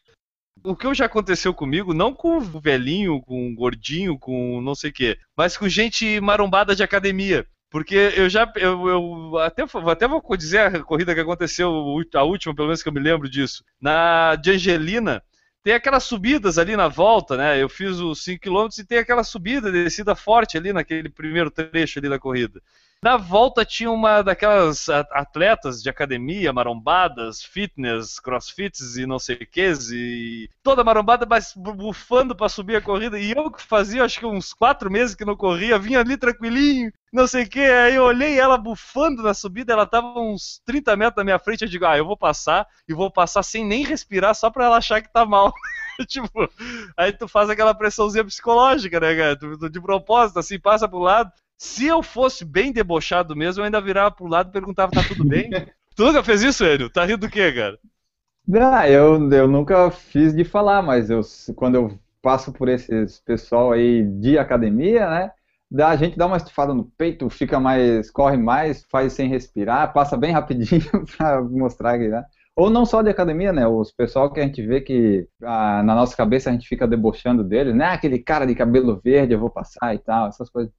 O 0.65 0.75
que 0.75 0.93
já 0.95 1.05
aconteceu 1.05 1.53
comigo, 1.53 1.93
não 1.93 2.13
com 2.13 2.39
o 2.39 2.61
velhinho, 2.61 3.21
com 3.21 3.53
o 3.53 3.55
gordinho, 3.55 4.19
com 4.19 4.61
não 4.63 4.75
sei 4.75 4.91
o 4.91 4.93
quê, 4.95 5.19
mas 5.37 5.57
com 5.59 5.69
gente 5.69 6.21
marombada 6.21 6.75
de 6.75 6.83
academia. 6.83 7.47
Porque 7.71 7.95
eu 8.17 8.29
já. 8.29 8.51
Eu, 8.57 8.89
eu 8.89 9.39
até, 9.39 9.63
até 9.63 10.09
vou 10.09 10.23
dizer 10.37 10.59
a 10.59 10.83
corrida 10.83 11.15
que 11.15 11.21
aconteceu, 11.21 11.69
a 12.15 12.23
última, 12.23 12.55
pelo 12.55 12.69
menos 12.69 12.83
que 12.83 12.89
eu 12.89 12.93
me 12.93 13.01
lembro 13.01 13.29
disso. 13.29 13.63
Na 13.81 14.37
de 14.37 14.53
Angelina, 14.53 15.23
tem 15.63 15.75
aquelas 15.75 16.05
subidas 16.05 16.57
ali 16.57 16.77
na 16.77 16.89
volta, 16.89 17.37
né? 17.37 17.63
Eu 17.63 17.69
fiz 17.69 17.99
os 17.99 18.25
5km 18.25 18.79
e 18.79 18.85
tem 18.85 18.99
aquela 18.99 19.23
subida, 19.23 19.71
descida 19.71 20.15
forte 20.15 20.57
ali 20.57 20.73
naquele 20.73 21.11
primeiro 21.11 21.51
trecho 21.51 21.99
ali 21.99 22.09
da 22.09 22.19
corrida. 22.19 22.63
Na 23.01 23.17
volta 23.17 23.65
tinha 23.65 23.89
uma 23.93 24.23
daquelas 24.23 24.89
atletas 24.89 25.81
de 25.81 25.89
academia, 25.89 26.53
marombadas, 26.53 27.45
fitness, 27.45 28.19
crossfits 28.19 28.97
e 28.97 29.07
não 29.07 29.21
sei 29.21 29.37
o 29.37 29.47
que, 29.47 29.73
e 29.93 30.51
toda 30.65 30.83
marombada, 30.83 31.25
mas 31.25 31.53
bu- 31.55 31.75
bufando 31.75 32.35
pra 32.35 32.49
subir 32.49 32.75
a 32.75 32.81
corrida. 32.83 33.17
E 33.17 33.31
eu 33.31 33.53
que 33.53 33.63
fazia, 33.63 34.03
acho 34.05 34.19
que 34.19 34.27
uns 34.27 34.53
quatro 34.53 34.91
meses 34.91 35.15
que 35.15 35.25
não 35.25 35.37
corria, 35.37 35.79
vinha 35.79 36.01
ali 36.01 36.17
tranquilinho, 36.17 36.91
não 37.13 37.29
sei 37.29 37.45
o 37.45 37.49
que. 37.49 37.61
Aí 37.61 37.95
eu 37.95 38.03
olhei 38.03 38.37
ela 38.37 38.59
bufando 38.59 39.23
na 39.23 39.33
subida, 39.33 39.73
ela 39.73 39.87
tava 39.87 40.19
uns 40.19 40.61
30 40.67 40.97
metros 40.97 41.19
na 41.19 41.25
minha 41.25 41.39
frente. 41.39 41.63
Eu 41.63 41.69
digo, 41.69 41.87
ah, 41.87 41.97
eu 41.97 42.05
vou 42.05 42.17
passar 42.17 42.67
e 42.89 42.93
vou 42.93 43.13
passar 43.13 43.45
sem 43.45 43.65
nem 43.65 43.85
respirar, 43.85 44.35
só 44.35 44.51
pra 44.51 44.65
ela 44.65 44.77
achar 44.79 45.01
que 45.01 45.13
tá 45.13 45.25
mal. 45.25 45.53
tipo, 46.09 46.29
aí 46.97 47.13
tu 47.13 47.29
faz 47.29 47.49
aquela 47.49 47.75
pressãozinha 47.75 48.25
psicológica, 48.25 48.99
né, 48.99 49.15
cara? 49.17 49.37
Tu 49.39 49.71
de 49.71 49.81
propósito, 49.81 50.41
assim, 50.41 50.59
passa 50.59 50.89
pro 50.89 50.99
lado. 50.99 51.31
Se 51.59 51.87
eu 51.87 52.05
fosse 52.05 52.45
bem 52.45 52.73
debochado 52.73 53.35
mesmo, 53.35 53.61
eu 53.61 53.65
ainda 53.65 53.81
virava 53.81 54.13
pro 54.13 54.29
lado 54.29 54.49
e 54.49 54.53
perguntava, 54.53 54.93
tá 54.93 55.03
tudo 55.03 55.25
bem? 55.25 55.51
tu 55.97 56.05
nunca 56.05 56.23
fez 56.23 56.41
isso, 56.43 56.65
Enio? 56.65 56.89
Tá 56.89 57.05
rindo 57.05 57.27
do 57.27 57.29
quê, 57.29 57.53
cara? 57.53 57.77
Não, 58.47 58.85
eu, 58.87 59.31
eu 59.33 59.49
nunca 59.49 59.91
fiz 59.91 60.35
de 60.35 60.45
falar, 60.45 60.81
mas 60.83 61.11
eu, 61.11 61.21
quando 61.57 61.75
eu 61.75 61.99
passo 62.23 62.53
por 62.53 62.69
esses 62.69 63.21
pessoal 63.21 63.73
aí 63.73 64.05
de 64.05 64.39
academia, 64.39 65.11
né? 65.11 65.31
Da, 65.71 65.89
a 65.89 65.97
gente 65.97 66.17
dá 66.17 66.27
uma 66.27 66.37
estufada 66.37 66.73
no 66.73 66.85
peito, 66.97 67.29
fica 67.29 67.61
mais, 67.61 68.11
corre 68.11 68.37
mais, 68.37 68.85
faz 68.91 69.13
sem 69.13 69.29
respirar, 69.29 69.93
passa 69.93 70.17
bem 70.17 70.33
rapidinho 70.33 70.81
pra 71.19 71.43
mostrar 71.43 71.99
que, 71.99 72.09
né? 72.09 72.25
Ou 72.57 72.71
não 72.71 72.87
só 72.87 73.03
de 73.03 73.11
academia, 73.11 73.53
né? 73.53 73.67
Os 73.67 73.93
pessoal 73.93 74.33
que 74.33 74.41
a 74.41 74.45
gente 74.45 74.65
vê 74.67 74.81
que 74.81 75.29
ah, 75.43 75.83
na 75.83 75.95
nossa 75.95 76.17
cabeça 76.17 76.51
a 76.51 76.53
gente 76.53 76.67
fica 76.67 76.89
debochando 76.89 77.45
deles, 77.45 77.75
né? 77.75 77.87
Aquele 77.87 78.19
cara 78.19 78.47
de 78.47 78.55
cabelo 78.55 79.01
verde, 79.03 79.35
eu 79.35 79.41
vou 79.41 79.51
passar 79.51 79.95
e 79.95 79.99
tal, 79.99 80.29
essas 80.29 80.49
coisas. 80.51 80.73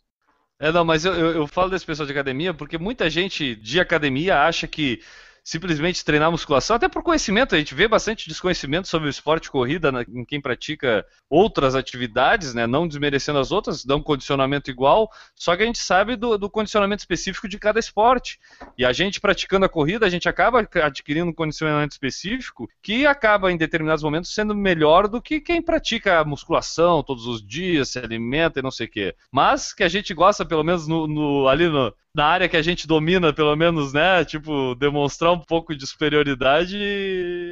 É, 0.59 0.71
não, 0.71 0.83
mas 0.83 1.05
eu, 1.05 1.13
eu, 1.13 1.31
eu 1.31 1.47
falo 1.47 1.69
desse 1.69 1.85
pessoal 1.85 2.05
de 2.05 2.11
academia 2.11 2.53
porque 2.53 2.77
muita 2.77 3.09
gente 3.09 3.55
de 3.55 3.79
academia 3.79 4.41
acha 4.43 4.67
que 4.67 5.01
simplesmente 5.49 6.05
treinar 6.05 6.29
musculação, 6.29 6.75
até 6.75 6.87
por 6.87 7.01
conhecimento, 7.01 7.55
a 7.55 7.57
gente 7.57 7.73
vê 7.73 7.87
bastante 7.87 8.27
desconhecimento 8.29 8.87
sobre 8.87 9.07
o 9.07 9.09
esporte 9.09 9.49
corrida 9.49 9.91
né, 9.91 10.05
em 10.07 10.23
quem 10.23 10.39
pratica 10.39 11.03
outras 11.27 11.73
atividades, 11.73 12.53
né, 12.53 12.67
não 12.67 12.87
desmerecendo 12.87 13.39
as 13.39 13.51
outras, 13.51 13.83
dão 13.83 13.97
um 13.97 14.03
condicionamento 14.03 14.69
igual, 14.69 15.09
só 15.35 15.57
que 15.57 15.63
a 15.63 15.65
gente 15.65 15.79
sabe 15.79 16.15
do, 16.15 16.37
do 16.37 16.51
condicionamento 16.51 16.99
específico 16.99 17.49
de 17.49 17.57
cada 17.57 17.79
esporte. 17.79 18.39
E 18.77 18.85
a 18.85 18.93
gente 18.93 19.19
praticando 19.19 19.65
a 19.65 19.69
corrida, 19.69 20.05
a 20.05 20.09
gente 20.09 20.29
acaba 20.29 20.67
adquirindo 20.83 21.31
um 21.31 21.33
condicionamento 21.33 21.93
específico 21.93 22.69
que 22.79 23.07
acaba 23.07 23.51
em 23.51 23.57
determinados 23.57 24.03
momentos 24.03 24.31
sendo 24.31 24.53
melhor 24.53 25.07
do 25.07 25.19
que 25.19 25.41
quem 25.41 25.63
pratica 25.63 26.19
a 26.19 26.23
musculação 26.25 27.01
todos 27.01 27.25
os 27.25 27.43
dias, 27.43 27.89
se 27.89 27.97
alimenta 27.97 28.59
e 28.59 28.63
não 28.63 28.69
sei 28.69 28.85
o 28.85 28.91
quê. 28.91 29.15
Mas 29.31 29.73
que 29.73 29.83
a 29.83 29.89
gente 29.89 30.13
gosta, 30.13 30.45
pelo 30.45 30.63
menos 30.63 30.87
no, 30.87 31.07
no- 31.07 31.47
ali 31.47 31.67
no- 31.67 31.91
na 32.15 32.25
área 32.25 32.49
que 32.49 32.57
a 32.57 32.61
gente 32.61 32.87
domina, 32.87 33.31
pelo 33.33 33.55
menos, 33.55 33.93
né? 33.93 34.25
Tipo, 34.25 34.75
demonstrar 34.75 35.31
um 35.31 35.39
pouco 35.39 35.75
de 35.75 35.85
superioridade, 35.87 36.77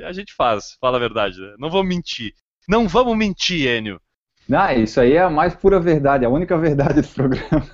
a 0.05 0.11
gente 0.11 0.33
faz, 0.33 0.75
fala 0.81 0.97
a 0.97 0.99
verdade. 0.99 1.39
Né? 1.39 1.55
Não 1.59 1.69
vamos 1.69 1.87
mentir. 1.87 2.33
Não 2.67 2.87
vamos 2.87 3.15
mentir, 3.17 3.67
Enio. 3.67 3.99
Ah, 4.51 4.73
isso 4.73 4.99
aí 4.99 5.13
é 5.13 5.21
a 5.23 5.29
mais 5.29 5.53
pura 5.55 5.79
verdade, 5.79 6.25
a 6.25 6.29
única 6.29 6.57
verdade 6.57 7.01
do 7.01 7.07
programa. 7.09 7.65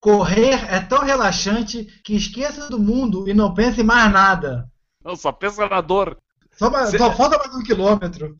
Correr 0.00 0.72
é 0.72 0.80
tão 0.80 1.00
relaxante 1.04 1.84
que 2.04 2.14
esqueça 2.14 2.68
do 2.68 2.78
mundo 2.78 3.28
e 3.28 3.34
não 3.34 3.52
pense 3.54 3.80
em 3.80 3.84
mais 3.84 4.12
nada. 4.12 4.68
Não, 5.04 5.16
só 5.16 5.32
pensa 5.32 5.68
na 5.68 5.80
dor. 5.80 6.16
Só, 6.52 6.70
mais- 6.70 6.90
Cê- 6.90 6.98
só 6.98 7.12
falta 7.12 7.38
mais 7.38 7.54
um 7.54 7.62
quilômetro. 7.62 8.36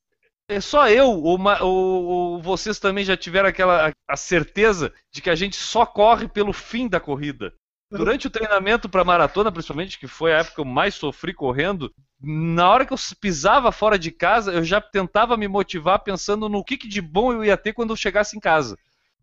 É 0.49 0.61
só 0.61 0.89
eu 0.89 1.09
ou, 1.11 1.39
ou- 1.63 2.43
vocês 2.43 2.79
também 2.79 3.05
já 3.05 3.17
tiveram 3.17 3.49
aquela 3.49 3.93
a 4.09 4.17
certeza 4.17 4.93
de 5.13 5.21
que 5.21 5.31
a 5.31 5.35
gente 5.35 5.57
só 5.57 5.85
corre 5.85 6.29
pelo 6.29 6.53
fim 6.53 6.89
da 6.89 7.01
corrida. 7.01 7.53
Durante 7.91 8.27
o 8.27 8.31
treinamento 8.31 8.89
para 8.89 9.05
maratona, 9.05 9.51
principalmente, 9.51 9.99
que 9.99 10.09
foi 10.09 10.33
a 10.33 10.39
época 10.39 10.57
que 10.57 10.61
eu 10.61 10.65
mais 10.65 10.95
sofri 10.95 11.33
correndo, 11.33 11.93
na 12.21 12.69
hora 12.69 12.85
que 12.85 12.93
eu 12.93 12.99
pisava 13.21 13.71
fora 13.71 13.97
de 13.99 14.11
casa, 14.11 14.53
eu 14.53 14.65
já 14.65 14.81
tentava 14.81 15.37
me 15.37 15.47
motivar 15.47 16.01
pensando 16.01 16.49
no 16.49 16.65
que, 16.65 16.77
que 16.77 16.89
de 16.89 17.01
bom 17.01 17.33
eu 17.33 17.45
ia 17.45 17.57
ter 17.57 17.73
quando 17.73 17.91
eu 17.91 17.97
chegasse 17.97 18.37
em 18.37 18.41
casa. 18.41 18.77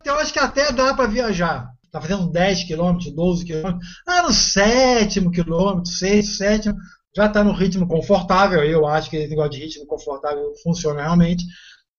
Eu 0.05 0.15
acho 0.15 0.32
que 0.32 0.39
até 0.39 0.71
dá 0.71 0.93
para 0.93 1.07
viajar. 1.07 1.67
Tá 1.91 2.01
fazendo 2.01 2.32
10 2.32 2.63
quilômetros, 2.63 3.13
12 3.13 3.45
quilômetros. 3.45 3.86
Ah, 4.07 4.24
no 4.24 4.34
sétimo 4.34 5.30
quilômetro, 5.30 5.91
sexto, 5.91 6.32
sétimo, 6.38 6.76
já 7.16 7.30
tá 7.30 7.43
no 7.43 7.53
ritmo 7.53 7.88
confortável. 7.88 8.64
Eu 8.64 8.88
acho 8.88 9.09
que 9.09 9.18
esse 9.18 9.30
negócio 9.30 9.51
de 9.51 9.59
ritmo 9.59 9.86
confortável 9.86 10.53
funciona 10.64 11.01
realmente. 11.01 11.45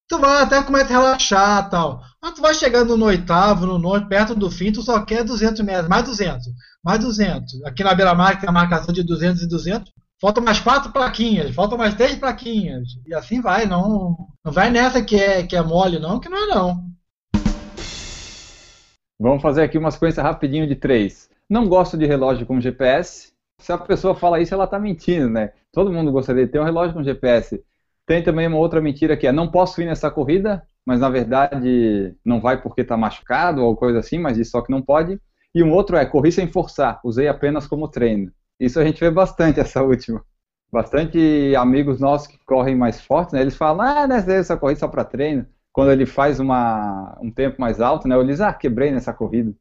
Tu 0.09 0.19
vai 0.19 0.43
até 0.43 0.63
começa 0.63 0.87
a 0.87 1.01
relaxar 1.01 1.71
tal. 1.71 2.03
Mas 2.23 2.35
tu 2.35 2.43
vai 2.43 2.55
chegando 2.55 2.97
no 2.97 3.07
oitavo, 3.07 3.67
no 3.67 3.79
nono, 3.79 4.09
perto 4.09 4.35
do 4.35 4.51
fim, 4.51 4.71
tu 4.71 4.83
só 4.83 5.01
quer 5.05 5.25
200 5.25 5.61
metros, 5.63 5.89
mais 5.89 6.05
200, 6.05 6.47
mais 6.85 7.01
200. 7.01 7.65
Aqui 7.65 7.83
na 7.83 7.95
beira-mar 7.95 8.39
tem 8.39 8.49
a 8.49 8.53
marcação 8.53 8.93
de 8.93 9.03
200 9.03 9.43
e 9.43 9.49
200. 9.49 9.93
Faltam 10.21 10.45
mais 10.45 10.61
quatro 10.61 10.93
plaquinhas, 10.93 11.55
faltam 11.55 11.79
mais 11.79 11.95
três 11.95 12.17
plaquinhas. 12.17 12.89
E 13.07 13.15
assim 13.15 13.41
vai, 13.41 13.67
não, 13.67 14.17
não 14.45 14.53
vai 14.53 14.71
nessa 14.71 15.03
que 15.03 15.17
é, 15.17 15.43
que 15.43 15.57
é 15.57 15.63
mole, 15.63 15.99
não, 15.99 16.21
que 16.21 16.29
não 16.29 16.39
é 16.39 16.55
não. 16.55 16.85
Vamos 19.19 19.43
fazer 19.43 19.63
aqui 19.63 19.79
uma 19.79 19.91
sequência 19.91 20.23
rapidinho 20.23 20.67
de 20.67 20.77
três. 20.77 21.31
Não 21.49 21.69
gosto 21.69 21.97
de 21.97 22.07
relógio 22.07 22.47
com 22.47 22.61
GPS. 22.61 23.34
Se 23.65 23.73
a 23.73 23.79
pessoa 23.79 24.15
fala 24.15 24.43
isso, 24.43 24.53
ela 24.53 24.65
está 24.65 24.79
mentindo, 24.79 25.31
né? 25.31 25.53
Todo 25.73 25.91
mundo 25.91 26.13
gostaria 26.13 26.45
de 26.45 26.53
ter 26.53 26.61
um 26.61 26.65
relógio 26.65 26.93
com 26.93 27.03
GPS. 27.03 27.65
Tem 28.05 28.23
também 28.23 28.47
uma 28.47 28.59
outra 28.59 28.79
mentira 28.79 29.17
que 29.17 29.27
é 29.27 29.33
não 29.33 29.51
posso 29.51 29.81
ir 29.81 29.87
nessa 29.87 30.11
corrida, 30.11 30.63
mas 30.85 31.01
na 31.01 31.09
verdade 31.09 32.15
não 32.23 32.43
vai 32.43 32.61
porque 32.61 32.83
está 32.83 32.95
machucado 32.95 33.65
ou 33.65 33.75
coisa 33.75 34.01
assim, 34.01 34.19
mas 34.19 34.37
diz 34.37 34.51
só 34.51 34.61
que 34.61 34.71
não 34.71 34.83
pode. 34.83 35.19
E 35.55 35.63
um 35.63 35.73
outro 35.73 35.97
é 35.97 36.05
corri 36.05 36.31
sem 36.31 36.47
forçar, 36.47 37.01
usei 37.03 37.27
apenas 37.27 37.67
como 37.67 37.89
treino. 37.89 38.31
Isso 38.61 38.79
a 38.79 38.85
gente 38.85 39.01
vê 39.01 39.11
bastante 39.11 39.61
essa 39.61 39.83
última. 39.83 40.23
Bastante 40.71 41.57
amigos 41.57 41.99
nossos 41.99 42.27
que 42.27 42.37
correm 42.45 42.77
mais 42.77 43.01
fortes, 43.01 43.33
né? 43.33 43.41
Eles 43.41 43.57
falam, 43.57 43.81
ah, 43.87 44.07
nessa 44.07 44.31
essa 44.31 44.57
corrida 44.59 44.81
só 44.81 44.89
para 44.89 45.07
treino. 45.07 45.47
Quando 45.73 45.91
ele 45.91 46.05
faz 46.05 46.39
uma, 46.39 47.19
um 47.19 47.31
tempo 47.31 47.59
mais 47.59 47.81
alto, 47.81 48.07
né? 48.07 48.15
Eu 48.15 48.27
diz, 48.27 48.43
ah, 48.43 48.53
quebrei 48.53 48.91
nessa 48.91 49.15
corrida. 49.15 49.55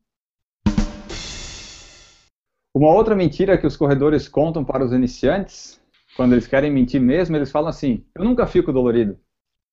Uma 2.74 2.92
outra 2.92 3.16
mentira 3.16 3.58
que 3.58 3.68
os 3.68 3.78
corredores 3.78 4.28
contam 4.28 4.66
para 4.66 4.84
os 4.84 4.92
iniciantes, 4.92 5.80
quando 6.16 6.34
eles 6.34 6.48
querem 6.48 6.72
mentir 6.72 7.00
mesmo, 7.00 7.36
eles 7.36 7.52
falam 7.52 7.70
assim: 7.70 8.04
eu 8.16 8.24
nunca 8.26 8.48
fico 8.48 8.74
dolorido. 8.74 9.20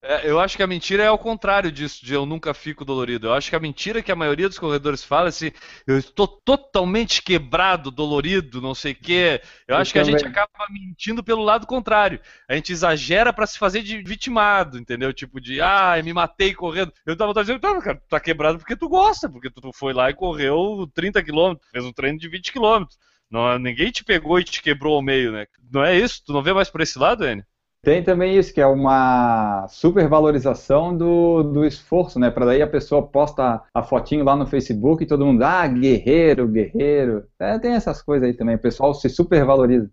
É, 0.03 0.31
eu 0.31 0.41
acho 0.41 0.57
que 0.57 0.63
a 0.63 0.67
mentira 0.67 1.03
é 1.03 1.11
o 1.11 1.19
contrário 1.19 1.71
disso, 1.71 2.05
de 2.07 2.15
eu 2.15 2.25
nunca 2.25 2.55
fico 2.55 2.87
dolorido. 2.87 3.27
Eu 3.27 3.35
acho 3.35 3.51
que 3.51 3.57
a 3.57 3.61
mentira 3.61 4.03
que 4.03 4.11
a 4.11 4.17
maioria 4.17 4.49
dos 4.49 4.59
corredores 4.59 5.05
fala 5.05 5.27
é 5.27 5.29
assim, 5.29 5.51
eu 5.87 5.99
estou 5.99 6.27
totalmente 6.27 7.23
quebrado, 7.23 7.91
dolorido, 7.91 8.63
não 8.63 8.75
sei 8.75 8.93
o 8.93 8.97
quê. 8.97 9.43
Eu, 9.69 9.77
Eu 9.77 9.77
acho 9.77 9.93
que 9.93 9.99
a 9.99 10.05
gente 10.05 10.25
também. 10.25 10.27
acaba 10.27 10.49
mentindo 10.71 11.23
pelo 11.23 11.43
lado 11.43 11.67
contrário. 11.67 12.19
A 12.49 12.55
gente 12.55 12.73
exagera 12.73 13.31
pra 13.31 13.47
se 13.47 13.59
fazer 13.59 13.83
de 13.83 14.03
vitimado, 14.03 14.79
entendeu? 14.79 15.13
Tipo 15.13 15.39
de, 15.39 15.61
ah, 15.61 16.01
me 16.03 16.15
matei 16.15 16.55
correndo. 16.55 16.93
Eu 17.05 17.15
tava 17.15 17.35
dizendo, 17.35 17.61
tá, 17.61 17.79
cara, 17.83 17.99
tu 17.99 18.09
tá 18.09 18.19
quebrado 18.21 18.59
porque 18.59 18.77
tu 18.77 18.89
gosta, 18.89 19.29
porque 19.29 19.51
tu 19.51 19.71
foi 19.75 19.93
lá 19.93 20.09
e 20.09 20.15
correu 20.15 20.91
30 20.95 21.23
quilômetros, 21.23 21.69
fez 21.71 21.85
um 21.85 21.93
treino 21.93 22.19
de 22.19 22.27
20 22.29 22.53
quilômetros. 22.53 22.97
Não, 23.31 23.59
ninguém 23.59 23.91
te 23.93 24.03
pegou 24.03 24.41
e 24.41 24.45
te 24.45 24.63
quebrou 24.63 24.95
ao 24.97 25.03
meio, 25.03 25.31
né? 25.31 25.47
Não 25.71 25.85
é 25.85 25.95
isso? 25.97 26.23
Tu 26.25 26.33
não 26.33 26.43
vê 26.43 26.53
mais 26.55 26.71
por 26.71 26.81
esse 26.81 26.99
lado, 26.99 27.27
Enio? 27.29 27.45
Tem 27.83 28.05
também 28.05 28.37
isso, 28.37 28.53
que 28.53 28.61
é 28.61 28.67
uma 28.67 29.67
supervalorização 29.69 30.95
do, 30.95 31.43
do 31.43 31.65
esforço, 31.65 32.19
né? 32.19 32.31
Para 32.31 32.45
daí 32.47 32.61
a 32.61 32.67
pessoa 32.69 33.07
posta 33.07 33.63
a 33.75 33.83
fotinho 33.83 34.23
lá 34.23 34.37
no 34.37 34.47
Facebook 34.47 35.03
e 35.03 35.07
todo 35.07 35.25
mundo, 35.25 35.43
ah, 35.43 35.67
guerreiro, 35.67 36.47
guerreiro. 36.47 37.25
É, 37.39 37.59
tem 37.59 37.73
essas 37.73 38.03
coisas 38.03 38.29
aí 38.29 38.35
também, 38.35 38.57
o 38.57 38.61
pessoal 38.61 38.93
se 38.93 39.09
supervaloriza. 39.09 39.91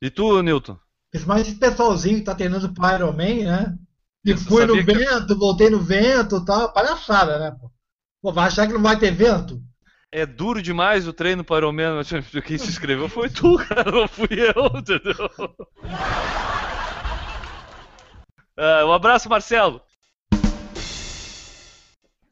E 0.00 0.10
tu, 0.10 0.40
Newton? 0.42 0.78
Principalmente 1.10 1.50
esse 1.50 1.58
pessoalzinho 1.58 2.18
que 2.18 2.24
tá 2.24 2.36
treinando 2.36 2.72
pro 2.72 2.88
Iron 2.94 3.12
Man, 3.12 3.44
né? 3.44 3.74
E 4.24 4.32
Você 4.36 4.44
fui 4.44 4.66
no 4.66 4.74
que- 4.74 4.82
vento, 4.82 5.36
voltei 5.38 5.70
no 5.70 5.80
vento 5.80 6.36
e 6.36 6.44
tal. 6.44 6.72
Palhaçada, 6.72 7.38
né? 7.40 7.56
Pô? 7.60 7.68
Pô, 8.22 8.32
vai 8.32 8.46
achar 8.46 8.66
que 8.66 8.72
não 8.72 8.82
vai 8.82 8.96
ter 8.98 9.10
vento? 9.10 9.60
é 10.10 10.24
duro 10.24 10.62
demais 10.62 11.06
o 11.06 11.12
treino 11.12 11.42
para 11.44 11.66
o 11.68 11.72
menos. 11.72 12.08
Quem 12.46 12.58
se 12.58 12.68
inscreveu 12.68 13.08
foi 13.08 13.28
tu, 13.28 13.56
cara, 13.66 13.90
não 13.90 14.06
fui 14.06 14.28
eu, 14.30 14.78
entendeu? 14.78 15.28
Ah, 18.60 18.84
um 18.84 18.92
abraço, 18.92 19.28
Marcelo. 19.28 19.80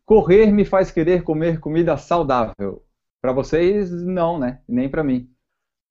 Correr 0.05 0.51
me 0.51 0.65
faz 0.65 0.91
querer 0.91 1.23
comer 1.23 1.61
comida 1.61 1.97
saudável. 1.97 2.83
Para 3.23 3.33
vocês, 3.33 3.93
não, 3.93 4.37
né? 4.37 4.61
Nem 4.69 4.89
para 4.89 5.05
mim. 5.05 5.31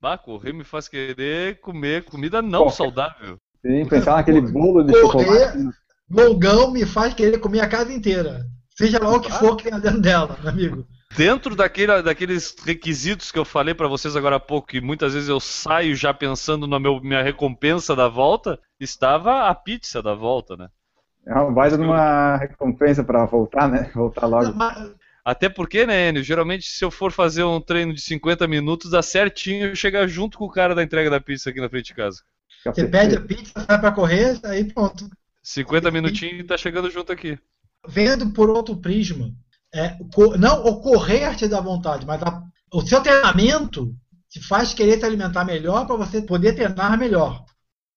Bah, 0.01 0.17
correr 0.17 0.51
me 0.51 0.65
faz 0.65 0.89
querer 0.89 1.61
comer 1.61 2.03
comida 2.03 2.41
não 2.41 2.69
saudável. 2.69 3.38
Sim, 3.65 3.86
pensar 3.86 4.17
naquele 4.17 4.41
bolo 4.41 4.83
de 4.83 4.91
Correr, 4.91 5.25
chocolate. 5.25 5.69
longão 6.09 6.69
me 6.69 6.86
faz 6.86 7.13
querer 7.13 7.39
comer 7.39 7.61
a 7.61 7.69
casa 7.69 7.93
inteira. 7.93 8.45
Seja 8.77 9.01
lá 9.01 9.15
o 9.15 9.21
que 9.21 9.31
for 9.31 9.55
que 9.55 9.63
tenha 9.63 9.79
dentro 9.79 10.01
dela, 10.01 10.38
meu 10.41 10.49
amigo. 10.51 10.86
Dentro 11.16 11.55
daquele, 11.55 12.01
daqueles 12.01 12.55
requisitos 12.66 13.32
que 13.32 13.39
eu 13.39 13.45
falei 13.45 13.74
pra 13.74 13.88
vocês 13.88 14.16
agora 14.16 14.36
há 14.36 14.39
pouco, 14.39 14.68
que 14.68 14.82
muitas 14.82 15.13
vezes 15.13 15.30
eu 15.30 15.39
saio 15.39 15.95
já 15.95 16.13
pensando 16.13 16.68
na 16.68 16.80
meu, 16.80 16.99
minha 16.99 17.22
recompensa 17.24 17.95
da 17.95 18.07
volta, 18.09 18.59
estava 18.80 19.47
a 19.49 19.55
pizza 19.55 20.01
da 20.03 20.13
volta, 20.13 20.57
né? 20.57 20.68
É 21.26 21.34
uma 21.34 21.51
baita 21.51 21.78
de 21.78 21.84
uma 21.84 22.36
recompensa 22.38 23.03
para 23.03 23.26
voltar, 23.26 23.68
né? 23.70 23.89
Voltar 23.95 24.26
logo. 24.28 24.53
Mas- 24.53 24.93
Até 25.24 25.49
porque, 25.49 25.88
né, 25.88 26.09
Enio, 26.09 26.22
geralmente 26.24 26.68
se 26.68 26.84
eu 26.86 26.91
for 26.91 27.11
fazer 27.11 27.43
um 27.43 27.59
treino 27.59 27.93
de 27.93 28.01
50 28.01 28.47
minutos, 28.47 28.91
dá 28.91 29.01
certinho 29.01 29.68
eu 29.70 29.76
chegar 29.76 30.05
junto 30.07 30.38
com 30.38 30.45
o 30.45 30.51
cara 30.51 30.76
da 30.76 30.84
entrega 30.84 31.09
da 31.09 31.20
pizza 31.20 31.49
aqui 31.49 31.59
na 31.59 31.70
frente 31.70 31.86
de 31.88 31.95
casa. 31.95 32.22
Fica 32.61 32.76
Você 32.76 32.88
pede 32.88 33.16
a 33.16 33.22
pizza, 33.22 33.53
sai 33.66 33.80
pra 33.80 33.91
correr, 33.91 34.39
aí 34.43 34.66
pronto. 34.66 35.09
50 35.41 35.89
minutinhos 35.89 36.41
e 36.41 36.43
tá 36.43 36.57
chegando 36.57 36.91
junto 36.91 37.11
aqui. 37.11 37.39
Vendo 37.88 38.32
por 38.34 38.49
outro 38.49 38.76
prisma, 38.78 39.32
é, 39.76 39.97
não 40.39 40.65
o 40.65 40.82
correr 40.82 41.36
te 41.36 41.47
dá 41.47 41.59
vontade, 41.61 42.05
mas 42.05 42.21
a- 42.23 42.41
o 42.73 42.82
seu 42.82 43.01
treinamento 43.01 43.93
te 44.30 44.41
faz 44.41 44.73
querer 44.73 44.99
se 44.99 45.05
alimentar 45.05 45.45
melhor 45.45 45.86
para 45.86 45.95
você 45.97 46.21
poder 46.21 46.53
treinar 46.53 46.97
melhor. 46.97 47.43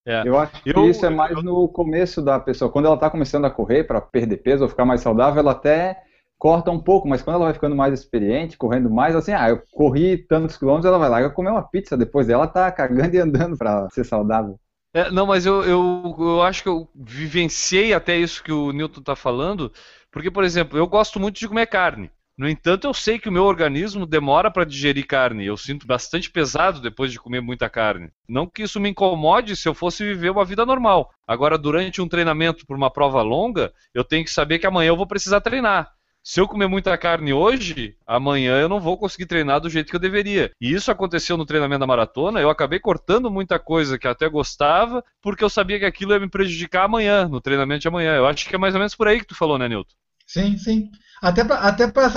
É. 0.07 0.23
Eu 0.27 0.39
acho 0.39 0.63
que 0.63 0.71
Eu- 0.71 0.89
isso 0.89 1.05
é 1.05 1.11
mais 1.11 1.43
no 1.43 1.69
começo 1.69 2.23
da 2.23 2.41
pessoa. 2.41 2.71
Quando 2.71 2.87
ela 2.87 2.95
está 2.95 3.11
começando 3.11 3.45
a 3.45 3.51
correr 3.51 3.85
para 3.85 4.01
perder 4.01 4.39
peso 4.39 4.63
ou 4.63 4.69
ficar 4.69 4.85
mais 4.85 5.01
saudável, 5.03 5.41
ela 5.41 5.53
até 5.53 6.03
corta 6.39 6.71
um 6.71 6.81
pouco, 6.81 7.09
mas 7.09 7.21
quando 7.21 7.37
ela 7.37 7.47
vai 7.47 7.55
ficando 7.55 7.77
mais 7.77 7.93
experiente, 7.93 8.57
correndo 8.57 8.89
mais, 8.89 9.15
assim, 9.17 9.33
ah, 9.33 9.49
eu 9.51 9.63
corri 9.73 10.17
tantos 10.17 10.57
quilômetros, 10.57 10.87
ela 10.87 10.99
vai 10.99 11.11
lá 11.11 11.21
e 11.23 11.31
comer 11.31 11.51
uma 11.51 11.69
pizza 11.69 11.97
depois 11.97 12.27
dela, 12.29 12.47
tá 12.47 12.71
cagando 12.71 13.15
e 13.15 13.19
andando 13.19 13.57
para 13.59 13.89
ser 13.91 14.05
saudável. 14.05 14.59
É, 14.95 15.11
não, 15.11 15.27
mas 15.27 15.45
eu, 15.45 15.63
eu, 15.65 16.17
eu 16.19 16.43
acho 16.43 16.63
que 16.63 16.69
eu 16.69 16.89
vivenciei 16.95 17.93
até 17.93 18.17
isso 18.17 18.43
que 18.43 18.51
o 18.51 18.73
Newton 18.73 19.03
tá 19.03 19.15
falando, 19.15 19.71
porque, 20.11 20.31
por 20.31 20.45
exemplo, 20.45 20.79
eu 20.79 20.87
gosto 20.87 21.21
muito 21.21 21.39
de 21.39 21.49
comer 21.49 21.67
carne. 21.67 22.11
No 22.39 22.49
entanto, 22.49 22.87
eu 22.87 22.95
sei 22.95 23.19
que 23.19 23.29
o 23.29 23.33
meu 23.33 23.43
organismo 23.43 24.07
demora 24.07 24.49
para 24.49 24.65
digerir 24.65 25.05
carne. 25.05 25.45
Eu 25.45 25.57
sinto 25.57 25.89
bastante 25.89 26.31
pesado 26.31 26.81
depois 26.81 27.11
de 27.11 27.19
comer 27.19 27.41
muita 27.41 27.69
carne. 27.69 28.13
Não 28.29 28.47
que 28.47 28.63
isso 28.63 28.79
me 28.79 28.89
incomode 28.89 29.57
se 29.57 29.69
eu 29.69 29.75
fosse 29.75 30.05
viver 30.05 30.31
uma 30.31 30.45
vida 30.45 30.65
normal. 30.65 31.11
Agora, 31.27 31.59
durante 31.59 32.01
um 32.01 32.07
treinamento 32.07 32.65
por 32.65 32.77
uma 32.77 32.93
prova 32.93 33.23
longa, 33.23 33.73
eu 33.93 34.05
tenho 34.05 34.25
que 34.25 34.31
saber 34.31 34.61
que 34.61 34.69
amanhã 34.69 34.91
eu 34.91 34.97
vou 34.97 35.05
precisar 35.05 35.41
treinar. 35.41 35.93
Se 36.31 36.43
eu 36.43 36.47
comer 36.47 36.67
muita 36.67 36.99
carne 36.99 37.33
hoje, 37.33 37.97
amanhã 38.07 38.61
eu 38.61 38.69
não 38.69 38.79
vou 38.79 38.99
conseguir 38.99 39.25
treinar 39.25 39.63
do 39.63 39.71
jeito 39.71 39.89
que 39.89 39.97
eu 39.97 40.01
deveria. 40.01 40.53
E 40.61 40.75
isso 40.75 40.91
aconteceu 40.91 41.39
no 41.39 41.47
treinamento 41.47 41.81
da 41.81 41.87
maratona. 41.87 42.39
Eu 42.39 42.51
acabei 42.51 42.79
cortando 42.79 43.31
muita 43.31 43.59
coisa 43.59 43.99
que 43.99 44.07
até 44.07 44.29
gostava, 44.29 45.03
porque 45.23 45.43
eu 45.43 45.49
sabia 45.49 45.79
que 45.79 45.87
aquilo 45.87 46.13
ia 46.13 46.21
me 46.21 46.29
prejudicar 46.29 46.85
amanhã, 46.85 47.27
no 47.27 47.41
treinamento 47.41 47.81
de 47.81 47.89
amanhã. 47.89 48.15
Eu 48.15 48.27
acho 48.27 48.47
que 48.47 48.55
é 48.55 48.59
mais 48.59 48.75
ou 48.75 48.79
menos 48.79 48.95
por 48.95 49.09
aí 49.09 49.21
que 49.21 49.27
tu 49.27 49.35
falou, 49.35 49.57
né, 49.57 49.71
Nilton? 49.71 49.95
Sim, 50.27 50.59
sim. 50.59 50.91
Até 51.23 51.45
pra, 51.45 51.61
até 51.61 51.87
pra 51.87 52.11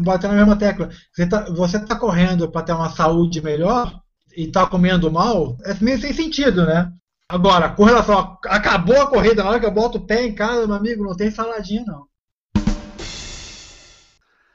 bater 0.00 0.28
na 0.28 0.36
mesma 0.36 0.54
tecla. 0.54 0.88
Você 1.12 1.28
tá, 1.28 1.46
você 1.50 1.84
tá 1.84 1.98
correndo 1.98 2.48
para 2.48 2.62
ter 2.62 2.72
uma 2.72 2.90
saúde 2.90 3.42
melhor 3.42 4.00
e 4.36 4.46
tá 4.46 4.64
comendo 4.68 5.10
mal, 5.10 5.56
é 5.64 5.74
meio 5.82 6.00
sem 6.00 6.12
sentido, 6.12 6.64
né? 6.64 6.92
Agora, 7.28 7.70
com 7.70 7.82
relação 7.82 8.16
a, 8.16 8.38
acabou 8.44 9.02
a 9.02 9.10
corrida, 9.10 9.42
na 9.42 9.50
hora 9.50 9.58
que 9.58 9.66
eu 9.66 9.74
boto 9.74 9.98
o 9.98 10.06
pé 10.06 10.24
em 10.24 10.36
casa, 10.36 10.68
meu 10.68 10.76
amigo, 10.76 11.02
não 11.02 11.16
tem 11.16 11.32
saladinha, 11.32 11.82
não. 11.84 12.06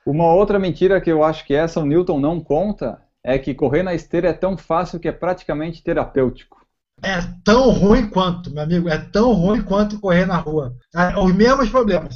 Uma 0.06 0.34
outra 0.34 0.58
mentira 0.58 1.00
que 1.00 1.12
eu 1.12 1.24
acho 1.24 1.46
que 1.46 1.54
essa 1.54 1.80
o 1.80 1.86
Newton 1.86 2.20
não 2.20 2.40
conta 2.40 3.02
é 3.24 3.38
que 3.38 3.54
correr 3.54 3.84
na 3.84 3.94
esteira 3.94 4.30
é 4.30 4.34
tão 4.34 4.58
fácil 4.58 5.00
que 5.00 5.08
é 5.08 5.12
praticamente 5.12 5.84
terapêutico. 5.84 6.62
É 7.04 7.20
tão 7.44 7.72
ruim 7.72 8.10
quanto, 8.10 8.52
meu 8.52 8.64
amigo, 8.64 8.90
é 8.90 8.98
tão 8.98 9.34
ruim 9.34 9.62
quanto 9.62 10.00
correr 10.00 10.26
na 10.26 10.38
rua. 10.38 10.76
É, 10.96 11.18
os 11.18 11.34
mesmos 11.34 11.70
problemas. 11.70 12.16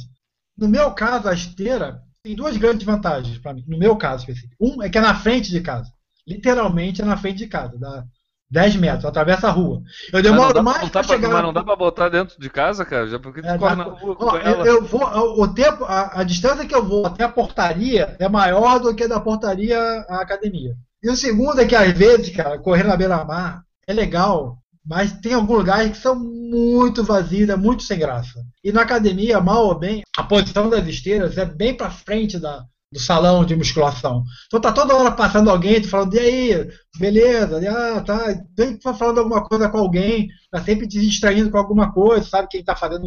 No 0.56 0.68
meu 0.68 0.92
caso, 0.92 1.28
a 1.28 1.34
esteira 1.34 2.02
tem 2.22 2.34
duas 2.34 2.56
grandes 2.56 2.84
vantagens 2.84 3.38
para 3.38 3.54
mim. 3.54 3.64
No 3.66 3.78
meu 3.78 3.96
caso 3.96 4.22
específico. 4.22 4.54
Um 4.60 4.82
é 4.82 4.88
que 4.88 4.98
é 4.98 5.00
na 5.00 5.14
frente 5.14 5.50
de 5.50 5.60
casa. 5.60 5.90
Literalmente 6.26 7.02
é 7.02 7.04
na 7.04 7.16
frente 7.16 7.38
de 7.38 7.46
casa. 7.46 7.78
Dá 7.78 8.04
10 8.50 8.76
metros, 8.76 9.04
atravessa 9.04 9.48
a 9.48 9.50
rua. 9.50 9.82
Eu 10.12 10.22
não 10.22 10.22
demoro 10.22 10.52
pra 10.54 10.62
mais 10.62 10.88
para 10.88 11.02
pra- 11.02 11.16
chegar 11.16 11.28
mas 11.30 11.42
não 11.42 11.52
dá 11.52 11.64
pra 11.64 11.74
botar 11.76 12.08
dentro 12.08 12.38
de 12.40 12.48
casa, 12.48 12.84
cara? 12.84 13.08
Já 13.08 13.18
porque 13.18 13.42
tu 13.42 13.48
É, 13.48 13.58
corre 13.58 13.74
na 13.74 13.84
rua 13.84 14.16
Ó, 14.20 14.36
eu, 14.36 14.64
eu 14.64 14.84
vou, 14.84 15.02
o 15.42 15.48
tempo, 15.48 15.84
a, 15.84 16.20
a 16.20 16.24
distância 16.24 16.64
que 16.66 16.74
eu 16.74 16.84
vou 16.84 17.06
até 17.06 17.24
a 17.24 17.28
portaria 17.28 18.14
é 18.18 18.28
maior 18.28 18.78
do 18.78 18.94
que 18.94 19.08
da 19.08 19.18
portaria 19.20 19.78
à 20.08 20.20
academia. 20.20 20.74
E 21.02 21.10
o 21.10 21.16
segundo 21.16 21.60
é 21.60 21.66
que 21.66 21.74
às 21.74 21.92
vezes, 21.92 22.34
cara, 22.34 22.58
correr 22.58 22.84
na 22.84 22.96
beira-mar 22.96 23.62
é 23.86 23.92
legal, 23.92 24.58
mas 24.84 25.12
tem 25.12 25.34
alguns 25.34 25.58
lugares 25.58 25.90
que 25.90 25.98
são 25.98 26.14
muito 26.16 27.02
vazios, 27.02 27.48
é 27.48 27.56
muito 27.56 27.82
sem 27.82 27.98
graça. 27.98 28.40
E 28.62 28.70
na 28.70 28.82
academia, 28.82 29.40
mal 29.40 29.66
ou 29.66 29.78
bem, 29.78 30.02
a 30.16 30.22
posição 30.22 30.70
das 30.70 30.86
esteiras 30.86 31.36
é 31.36 31.44
bem 31.44 31.74
para 31.76 31.90
frente 31.90 32.38
da, 32.38 32.64
do 32.92 33.00
salão 33.00 33.44
de 33.44 33.56
musculação. 33.56 34.22
Então 34.46 34.60
tá 34.60 34.72
toda 34.72 34.94
hora 34.94 35.10
passando 35.10 35.50
alguém, 35.50 35.80
tu 35.82 35.88
falando, 35.88 36.14
e 36.14 36.18
aí, 36.18 36.70
beleza, 36.98 37.60
e, 37.60 37.66
ah, 37.66 38.00
tá, 38.00 38.34
tem 38.54 38.78
falando 38.80 39.18
alguma 39.18 39.44
coisa 39.44 39.68
com 39.68 39.78
alguém, 39.78 40.28
tá 40.50 40.62
sempre 40.62 40.86
te 40.86 41.00
distraindo 41.00 41.50
com 41.50 41.58
alguma 41.58 41.92
coisa, 41.92 42.26
sabe 42.26 42.48
quem 42.48 42.64
tá 42.64 42.76
fazendo, 42.76 43.06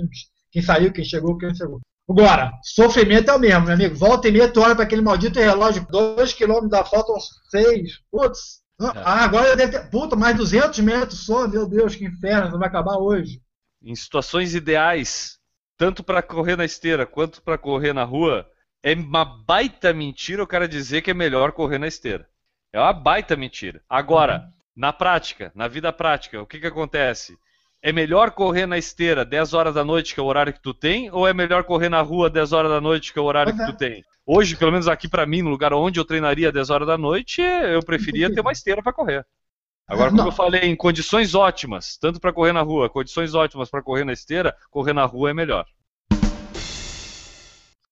quem 0.51 0.61
saiu, 0.61 0.91
quem 0.91 1.03
chegou, 1.03 1.38
quem 1.38 1.53
chegou. 1.55 1.80
Agora, 2.09 2.51
sofrimento 2.63 3.30
é 3.30 3.36
o 3.36 3.39
mesmo, 3.39 3.65
meu 3.65 3.73
amigo. 3.75 3.95
Volta 3.95 4.27
e 4.27 4.32
meia, 4.32 4.51
tu 4.51 4.61
olha 4.61 4.73
para 4.73 4.84
aquele 4.84 5.01
maldito 5.01 5.39
relógio, 5.39 5.86
2 5.91 6.34
km 6.34 6.67
da 6.67 6.84
faltam 6.84 7.15
6. 7.51 7.99
Putz. 8.11 8.61
Ah, 8.82 9.25
agora 9.25 9.49
eu 9.49 9.55
devo 9.55 9.71
ter. 9.73 9.89
Puta, 9.91 10.15
mais 10.15 10.36
200 10.36 10.80
metros 10.80 11.25
só. 11.25 11.47
Meu 11.47 11.67
Deus, 11.67 11.95
que 11.95 12.05
inferno, 12.05 12.57
vai 12.57 12.67
acabar 12.67 12.97
hoje. 12.97 13.39
Em 13.84 13.93
situações 13.93 14.55
ideais, 14.55 15.38
tanto 15.77 16.03
pra 16.03 16.23
correr 16.23 16.55
na 16.55 16.65
esteira 16.65 17.05
quanto 17.05 17.43
pra 17.43 17.59
correr 17.59 17.93
na 17.93 18.05
rua, 18.05 18.43
é 18.84 18.93
uma 18.93 19.25
baita 19.25 19.93
mentira 19.93 20.43
o 20.43 20.47
cara 20.47 20.67
dizer 20.67 21.01
que 21.01 21.11
é 21.11 21.13
melhor 21.13 21.51
correr 21.51 21.77
na 21.77 21.88
esteira. 21.88 22.27
É 22.71 22.80
uma 22.80 22.93
baita 22.93 23.36
mentira. 23.36 23.82
Agora, 23.89 24.51
na 24.75 24.93
prática, 24.93 25.51
na 25.55 25.67
vida 25.67 25.91
prática, 25.91 26.41
o 26.41 26.45
que 26.45 26.59
que 26.59 26.67
acontece? 26.67 27.38
É 27.82 27.91
melhor 27.91 28.32
correr 28.32 28.65
na 28.65 28.77
esteira 28.77 29.25
10 29.25 29.53
horas 29.53 29.73
da 29.73 29.84
noite, 29.84 30.13
que 30.13 30.19
é 30.19 30.23
o 30.23 30.25
horário 30.25 30.53
que 30.53 30.61
tu 30.61 30.73
tem, 30.73 31.09
ou 31.11 31.27
é 31.27 31.34
melhor 31.34 31.63
correr 31.63 31.89
na 31.89 32.01
rua 32.01 32.30
10 32.30 32.51
horas 32.53 32.71
da 32.71 32.82
noite, 32.82 33.13
que 33.13 33.19
é 33.19 33.21
o 33.21 33.25
horário 33.25 33.55
que 33.55 33.65
tu 33.65 33.73
tem? 33.73 34.03
Hoje, 34.25 34.55
pelo 34.55 34.71
menos 34.71 34.88
aqui 34.88 35.07
pra 35.07 35.25
mim, 35.25 35.41
no 35.41 35.49
lugar 35.49 35.73
onde 35.73 35.99
eu 35.99 36.05
treinaria 36.05 36.51
10 36.51 36.69
horas 36.69 36.88
da 36.88 36.97
noite, 36.97 37.41
eu 37.41 37.82
preferia 37.82 38.32
ter 38.32 38.41
uma 38.41 38.51
esteira 38.51 38.84
pra 38.84 38.93
correr. 38.93 39.25
Agora, 39.88 40.11
como 40.11 40.27
eu 40.27 40.32
falei, 40.32 40.61
em 40.61 40.75
condições 40.75 41.34
ótimas, 41.34 41.97
tanto 41.97 42.19
pra 42.19 42.32
correr 42.32 42.53
na 42.53 42.61
rua, 42.61 42.89
condições 42.89 43.34
ótimas 43.34 43.71
pra 43.71 43.82
correr 43.82 44.03
na 44.03 44.13
esteira, 44.13 44.55
correr 44.69 44.93
na 44.93 45.03
rua 45.05 45.32
é 45.32 45.34
melhor. 45.34 45.65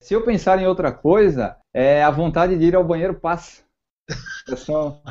Se 0.08 0.14
eu 0.14 0.24
pensar 0.24 0.58
em 0.58 0.66
outra 0.66 0.90
coisa, 0.90 1.58
é 1.74 2.02
a 2.02 2.10
vontade 2.10 2.58
de 2.58 2.64
ir 2.64 2.74
ao 2.74 2.82
banheiro 2.86 3.14
passa. 3.14 3.62
Essa, 4.50 5.02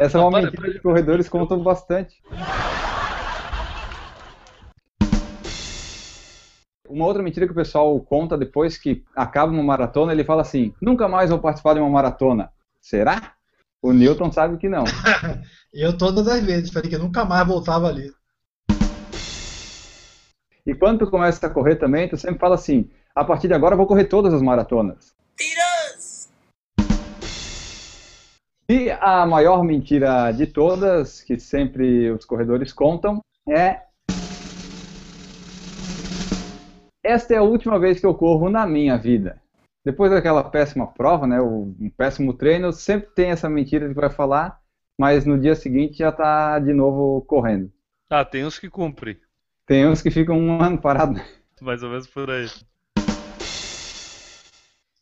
essa 0.00 0.18
é 0.18 0.20
uma 0.20 0.32
Para- 0.32 0.42
mentira 0.42 0.72
que 0.72 0.80
corredores 0.80 1.28
contam 1.28 1.62
bastante. 1.62 2.20
Uma 6.88 7.04
outra 7.04 7.22
mentira 7.22 7.46
que 7.46 7.52
o 7.52 7.54
pessoal 7.54 8.00
conta 8.00 8.36
depois 8.36 8.76
que 8.76 9.04
acaba 9.14 9.52
uma 9.52 9.62
maratona, 9.62 10.10
ele 10.10 10.24
fala 10.24 10.42
assim: 10.42 10.74
nunca 10.82 11.06
mais 11.06 11.30
vou 11.30 11.38
participar 11.38 11.74
de 11.74 11.78
uma 11.78 11.88
maratona. 11.88 12.50
Será? 12.80 13.34
O 13.80 13.92
Newton 13.92 14.32
sabe 14.32 14.56
que 14.56 14.68
não. 14.68 14.82
Eu 15.72 15.96
todas 15.96 16.26
as 16.26 16.44
vezes, 16.44 16.72
falei 16.72 16.90
que 16.90 16.98
nunca 16.98 17.24
mais 17.24 17.46
voltava 17.46 17.86
ali. 17.86 18.10
E 20.66 20.74
quando 20.74 20.98
tu 20.98 21.10
começa 21.12 21.46
a 21.46 21.50
correr 21.50 21.76
também, 21.76 22.08
tu 22.08 22.16
sempre 22.16 22.40
fala 22.40 22.56
assim: 22.56 22.90
a 23.18 23.24
partir 23.24 23.48
de 23.48 23.54
agora 23.54 23.72
eu 23.72 23.76
vou 23.76 23.86
correr 23.86 24.04
todas 24.04 24.32
as 24.32 24.40
maratonas. 24.40 25.12
E 28.68 28.90
a 29.00 29.26
maior 29.26 29.64
mentira 29.64 30.30
de 30.30 30.46
todas, 30.46 31.22
que 31.22 31.38
sempre 31.40 32.12
os 32.12 32.24
corredores 32.24 32.72
contam, 32.72 33.20
é. 33.48 33.82
Esta 37.02 37.34
é 37.34 37.38
a 37.38 37.42
última 37.42 37.78
vez 37.78 37.98
que 37.98 38.06
eu 38.06 38.14
corro 38.14 38.48
na 38.48 38.66
minha 38.66 38.96
vida. 38.96 39.40
Depois 39.84 40.12
daquela 40.12 40.44
péssima 40.44 40.86
prova, 40.86 41.26
né, 41.26 41.40
um 41.40 41.90
péssimo 41.96 42.34
treino, 42.34 42.72
sempre 42.72 43.08
tem 43.14 43.30
essa 43.30 43.48
mentira 43.48 43.88
que 43.88 43.94
vai 43.94 44.10
falar, 44.10 44.60
mas 45.00 45.24
no 45.24 45.38
dia 45.38 45.54
seguinte 45.56 45.98
já 45.98 46.10
está 46.10 46.58
de 46.58 46.72
novo 46.72 47.22
correndo. 47.22 47.72
Ah, 48.10 48.24
tem 48.24 48.44
uns 48.44 48.58
que 48.58 48.68
cumprem. 48.68 49.16
Tem 49.66 49.88
uns 49.88 50.02
que 50.02 50.10
ficam 50.10 50.38
um 50.38 50.62
ano 50.62 50.78
parado. 50.78 51.20
Mais 51.60 51.82
ou 51.82 51.90
menos 51.90 52.06
por 52.06 52.30
aí. 52.30 52.46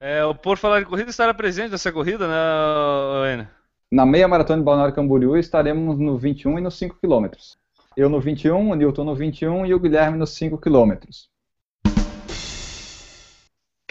É, 0.00 0.24
o 0.24 0.34
Por 0.34 0.58
Falar 0.58 0.80
em 0.80 0.84
Corrida 0.84 1.10
estará 1.10 1.32
presente 1.32 1.70
nessa 1.70 1.92
corrida, 1.92 2.26
né, 2.26 3.34
Enio? 3.34 3.46
Na 3.92 4.04
meia 4.04 4.26
maratona 4.26 4.58
de 4.58 4.64
Balneário 4.64 4.94
Camboriú 4.94 5.36
estaremos 5.36 5.96
no 5.98 6.18
21 6.18 6.58
e 6.58 6.62
nos 6.62 6.76
5 6.78 6.98
quilômetros. 6.98 7.56
Eu 7.96 8.08
no 8.08 8.20
21, 8.20 8.70
o 8.70 8.74
Newton 8.74 9.04
no 9.04 9.14
21 9.14 9.66
e 9.66 9.74
o 9.74 9.78
Guilherme 9.78 10.16
nos 10.16 10.30
5 10.30 10.58
quilômetros. 10.58 11.28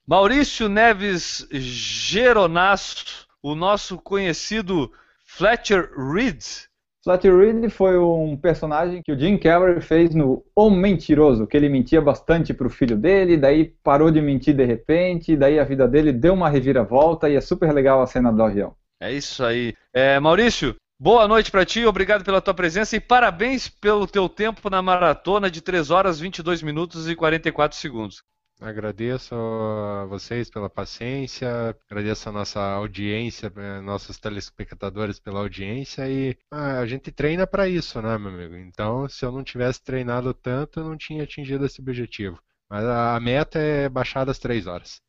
Maurício 0.07 0.69
Neves 0.69 1.49
Geronasso, 1.51 3.27
o 3.43 3.57
nosso 3.57 3.99
conhecido 3.99 4.93
Fletcher 5.25 5.91
Reed, 5.97 6.45
Fletcher 7.05 7.37
Reed 7.37 7.69
foi 7.69 7.99
um 7.99 8.37
personagem 8.37 9.03
que 9.03 9.11
o 9.11 9.19
Jim 9.19 9.37
Carrey 9.37 9.81
fez 9.81 10.15
no 10.15 10.45
O 10.55 10.71
Mentiroso, 10.71 11.49
que 11.49 11.57
ele 11.57 11.69
mentia 11.69 12.01
bastante 12.01 12.55
para 12.55 12.67
o 12.67 12.71
filho 12.71 12.97
dele, 12.97 13.37
daí 13.37 13.75
parou 13.83 14.09
de 14.09 14.21
mentir 14.21 14.55
de 14.55 14.65
repente, 14.65 15.37
daí 15.37 15.59
a 15.59 15.65
vida 15.65 15.89
dele 15.89 16.13
deu 16.13 16.33
uma 16.33 16.49
reviravolta 16.49 17.29
e 17.29 17.35
é 17.35 17.41
super 17.41 17.73
legal 17.73 18.01
a 18.01 18.07
cena 18.07 18.33
do 18.33 18.41
avião. 18.41 18.77
É 19.01 19.13
isso 19.13 19.45
aí. 19.45 19.75
É, 19.93 20.21
Maurício, 20.21 20.77
boa 20.97 21.27
noite 21.27 21.51
para 21.51 21.65
ti, 21.65 21.85
obrigado 21.85 22.25
pela 22.25 22.41
tua 22.41 22.55
presença 22.55 22.95
e 22.95 23.01
parabéns 23.01 23.69
pelo 23.69 24.07
teu 24.07 24.29
tempo 24.29 24.71
na 24.71 24.81
maratona 24.81 25.51
de 25.51 25.61
3 25.61 25.91
horas 25.91 26.21
22 26.21 26.63
minutos 26.63 27.11
e 27.11 27.17
44 27.17 27.77
segundos. 27.77 28.23
Agradeço 28.63 29.35
a 29.35 30.05
vocês 30.07 30.49
pela 30.49 30.71
paciência, 30.71 31.77
agradeço 31.91 32.29
a 32.29 32.33
nossa 32.33 32.61
audiência, 32.61 33.53
eh, 33.57 33.81
nossos 33.81 34.19
telespectadores 34.19 35.19
pela 35.19 35.41
audiência 35.41 36.09
e 36.09 36.37
ah, 36.49 36.79
a 36.79 36.87
gente 36.87 37.11
treina 37.11 37.45
para 37.45 37.69
isso, 37.69 38.01
né, 38.01 38.17
meu 38.17 38.31
amigo? 38.31 38.55
Então, 38.55 39.09
se 39.09 39.25
eu 39.25 39.33
não 39.33 39.43
tivesse 39.43 39.83
treinado 39.83 40.33
tanto, 40.33 40.79
eu 40.79 40.85
não 40.85 40.97
tinha 40.97 41.25
atingido 41.25 41.67
esse 41.67 41.81
objetivo. 41.81 42.41
Mas 42.71 42.85
a 42.85 43.19
meta 43.19 43.59
é 43.59 43.89
baixar 43.89 44.25
das 44.25 44.39
três 44.39 44.69
horas. 44.69 45.01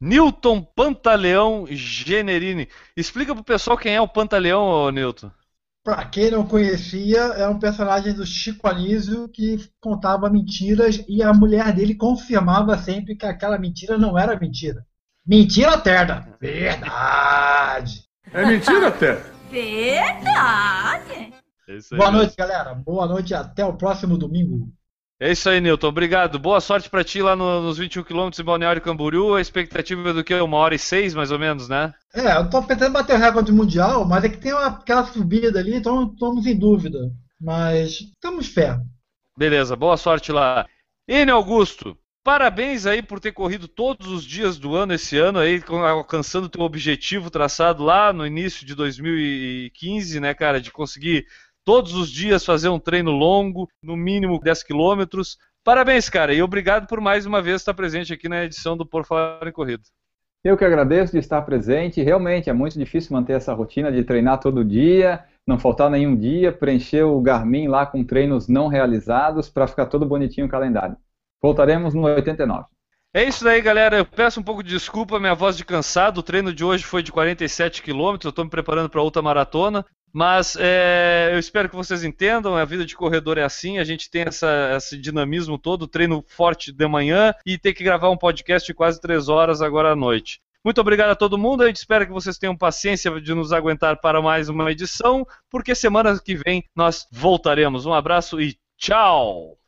Newton 0.00 0.62
Pantaleão 0.62 1.64
Generini. 1.70 2.68
Explica 2.96 3.34
pro 3.34 3.44
pessoal 3.44 3.78
quem 3.78 3.94
é 3.94 4.00
o 4.00 4.08
Pantaleão, 4.08 4.90
Newton. 4.90 5.30
Pra 5.86 6.04
quem 6.04 6.32
não 6.32 6.44
conhecia, 6.44 7.20
é 7.36 7.46
um 7.46 7.60
personagem 7.60 8.12
do 8.12 8.26
Chico 8.26 8.66
Anísio 8.66 9.28
que 9.28 9.70
contava 9.80 10.28
mentiras 10.28 11.04
e 11.08 11.22
a 11.22 11.32
mulher 11.32 11.72
dele 11.72 11.94
confirmava 11.94 12.76
sempre 12.76 13.14
que 13.14 13.24
aquela 13.24 13.56
mentira 13.56 13.96
não 13.96 14.18
era 14.18 14.36
mentira. 14.36 14.84
Mentira, 15.24 15.78
Terda! 15.78 16.26
Verdade! 16.40 18.02
É 18.32 18.44
mentira, 18.44 18.88
até. 18.88 19.22
Verdade. 19.48 21.32
Boa 21.92 22.10
noite, 22.10 22.34
galera. 22.36 22.74
Boa 22.74 23.06
noite 23.06 23.30
e 23.30 23.34
até 23.34 23.64
o 23.64 23.76
próximo 23.76 24.18
domingo. 24.18 24.72
É 25.18 25.32
isso 25.32 25.48
aí, 25.48 25.60
Newton. 25.60 25.88
Obrigado. 25.88 26.38
Boa 26.38 26.60
sorte 26.60 26.90
pra 26.90 27.02
ti 27.02 27.22
lá 27.22 27.34
no- 27.34 27.62
nos 27.62 27.78
21 27.78 28.02
km 28.04 28.28
em 28.38 28.44
Balneário 28.44 28.82
Camboriú. 28.82 29.34
A 29.34 29.40
expectativa 29.40 30.10
é 30.10 30.12
do 30.12 30.22
que? 30.22 30.34
Uma 30.34 30.58
hora 30.58 30.74
e 30.74 30.78
seis, 30.78 31.14
mais 31.14 31.30
ou 31.30 31.38
menos, 31.38 31.68
né? 31.68 31.94
É, 32.14 32.36
eu 32.36 32.50
tô 32.50 32.62
pensando 32.62 32.90
em 32.90 32.92
bater 32.92 33.16
o 33.16 33.18
recorde 33.18 33.50
mundial, 33.50 34.04
mas 34.06 34.24
é 34.24 34.28
que 34.28 34.36
tem 34.36 34.52
uma- 34.52 34.66
aquela 34.66 35.04
subida 35.06 35.58
ali, 35.58 35.74
então 35.74 36.10
estamos 36.12 36.44
em 36.46 36.58
dúvida. 36.58 36.98
Mas 37.40 38.00
temos 38.20 38.46
fé. 38.48 38.78
Beleza, 39.38 39.74
boa 39.74 39.96
sorte 39.96 40.32
lá. 40.32 40.66
N 41.08 41.30
Augusto, 41.30 41.96
parabéns 42.22 42.84
aí 42.84 43.00
por 43.02 43.18
ter 43.20 43.32
corrido 43.32 43.68
todos 43.68 44.08
os 44.08 44.24
dias 44.24 44.58
do 44.58 44.74
ano 44.74 44.92
esse 44.94 45.16
ano 45.16 45.38
aí, 45.38 45.62
alcançando 45.68 46.48
teu 46.48 46.62
objetivo 46.62 47.30
traçado 47.30 47.82
lá 47.84 48.12
no 48.12 48.26
início 48.26 48.66
de 48.66 48.74
2015, 48.74 50.20
né, 50.20 50.34
cara, 50.34 50.60
de 50.60 50.70
conseguir 50.70 51.26
todos 51.66 51.94
os 51.94 52.08
dias 52.08 52.44
fazer 52.44 52.68
um 52.68 52.78
treino 52.78 53.10
longo, 53.10 53.68
no 53.82 53.96
mínimo 53.96 54.38
10 54.38 54.62
quilômetros. 54.62 55.36
Parabéns, 55.64 56.08
cara, 56.08 56.32
e 56.32 56.40
obrigado 56.40 56.86
por 56.86 57.00
mais 57.00 57.26
uma 57.26 57.42
vez 57.42 57.56
estar 57.56 57.74
presente 57.74 58.12
aqui 58.12 58.28
na 58.28 58.44
edição 58.44 58.76
do 58.76 58.86
Por 58.86 59.04
Falar 59.04 59.48
em 59.48 59.52
Corrida. 59.52 59.82
Eu 60.44 60.56
que 60.56 60.64
agradeço 60.64 61.12
de 61.12 61.18
estar 61.18 61.42
presente. 61.42 62.00
Realmente 62.00 62.48
é 62.48 62.52
muito 62.52 62.78
difícil 62.78 63.12
manter 63.12 63.32
essa 63.32 63.52
rotina 63.52 63.90
de 63.90 64.04
treinar 64.04 64.38
todo 64.38 64.64
dia, 64.64 65.24
não 65.44 65.58
faltar 65.58 65.90
nenhum 65.90 66.14
dia, 66.14 66.52
preencher 66.52 67.02
o 67.02 67.20
Garmin 67.20 67.66
lá 67.66 67.84
com 67.84 68.04
treinos 68.04 68.46
não 68.46 68.68
realizados 68.68 69.48
para 69.48 69.66
ficar 69.66 69.86
todo 69.86 70.06
bonitinho 70.06 70.46
o 70.46 70.50
calendário. 70.50 70.96
Voltaremos 71.42 71.94
no 71.94 72.02
89. 72.02 72.64
É 73.12 73.24
isso 73.24 73.42
daí, 73.42 73.60
galera. 73.60 73.96
Eu 73.96 74.06
peço 74.06 74.38
um 74.38 74.42
pouco 74.42 74.62
de 74.62 74.70
desculpa, 74.70 75.18
minha 75.18 75.34
voz 75.34 75.56
de 75.56 75.64
cansado. 75.64 76.18
O 76.18 76.22
treino 76.22 76.52
de 76.52 76.62
hoje 76.62 76.84
foi 76.84 77.02
de 77.02 77.10
47 77.10 77.82
quilômetros. 77.82 78.26
Eu 78.26 78.30
estou 78.30 78.44
me 78.44 78.50
preparando 78.50 78.88
para 78.88 79.02
outra 79.02 79.20
maratona. 79.20 79.84
Mas 80.12 80.56
é, 80.58 81.30
eu 81.32 81.38
espero 81.38 81.68
que 81.68 81.76
vocês 81.76 82.02
entendam. 82.02 82.56
A 82.56 82.64
vida 82.64 82.84
de 82.84 82.96
corredor 82.96 83.38
é 83.38 83.42
assim. 83.42 83.78
A 83.78 83.84
gente 83.84 84.10
tem 84.10 84.22
essa, 84.22 84.74
esse 84.76 84.98
dinamismo 84.98 85.58
todo, 85.58 85.86
treino 85.86 86.24
forte 86.26 86.72
de 86.72 86.88
manhã 86.88 87.34
e 87.44 87.58
ter 87.58 87.74
que 87.74 87.84
gravar 87.84 88.10
um 88.10 88.16
podcast 88.16 88.66
de 88.66 88.74
quase 88.74 89.00
três 89.00 89.28
horas 89.28 89.60
agora 89.60 89.92
à 89.92 89.96
noite. 89.96 90.40
Muito 90.64 90.80
obrigado 90.80 91.10
a 91.10 91.16
todo 91.16 91.38
mundo. 91.38 91.62
A 91.62 91.66
gente 91.66 91.76
espera 91.76 92.04
que 92.04 92.12
vocês 92.12 92.38
tenham 92.38 92.56
paciência 92.56 93.20
de 93.20 93.34
nos 93.34 93.52
aguentar 93.52 94.00
para 94.00 94.20
mais 94.20 94.48
uma 94.48 94.72
edição, 94.72 95.24
porque 95.48 95.74
semana 95.74 96.18
que 96.18 96.34
vem 96.34 96.64
nós 96.74 97.06
voltaremos. 97.12 97.86
Um 97.86 97.92
abraço 97.92 98.40
e 98.40 98.58
tchau! 98.76 99.65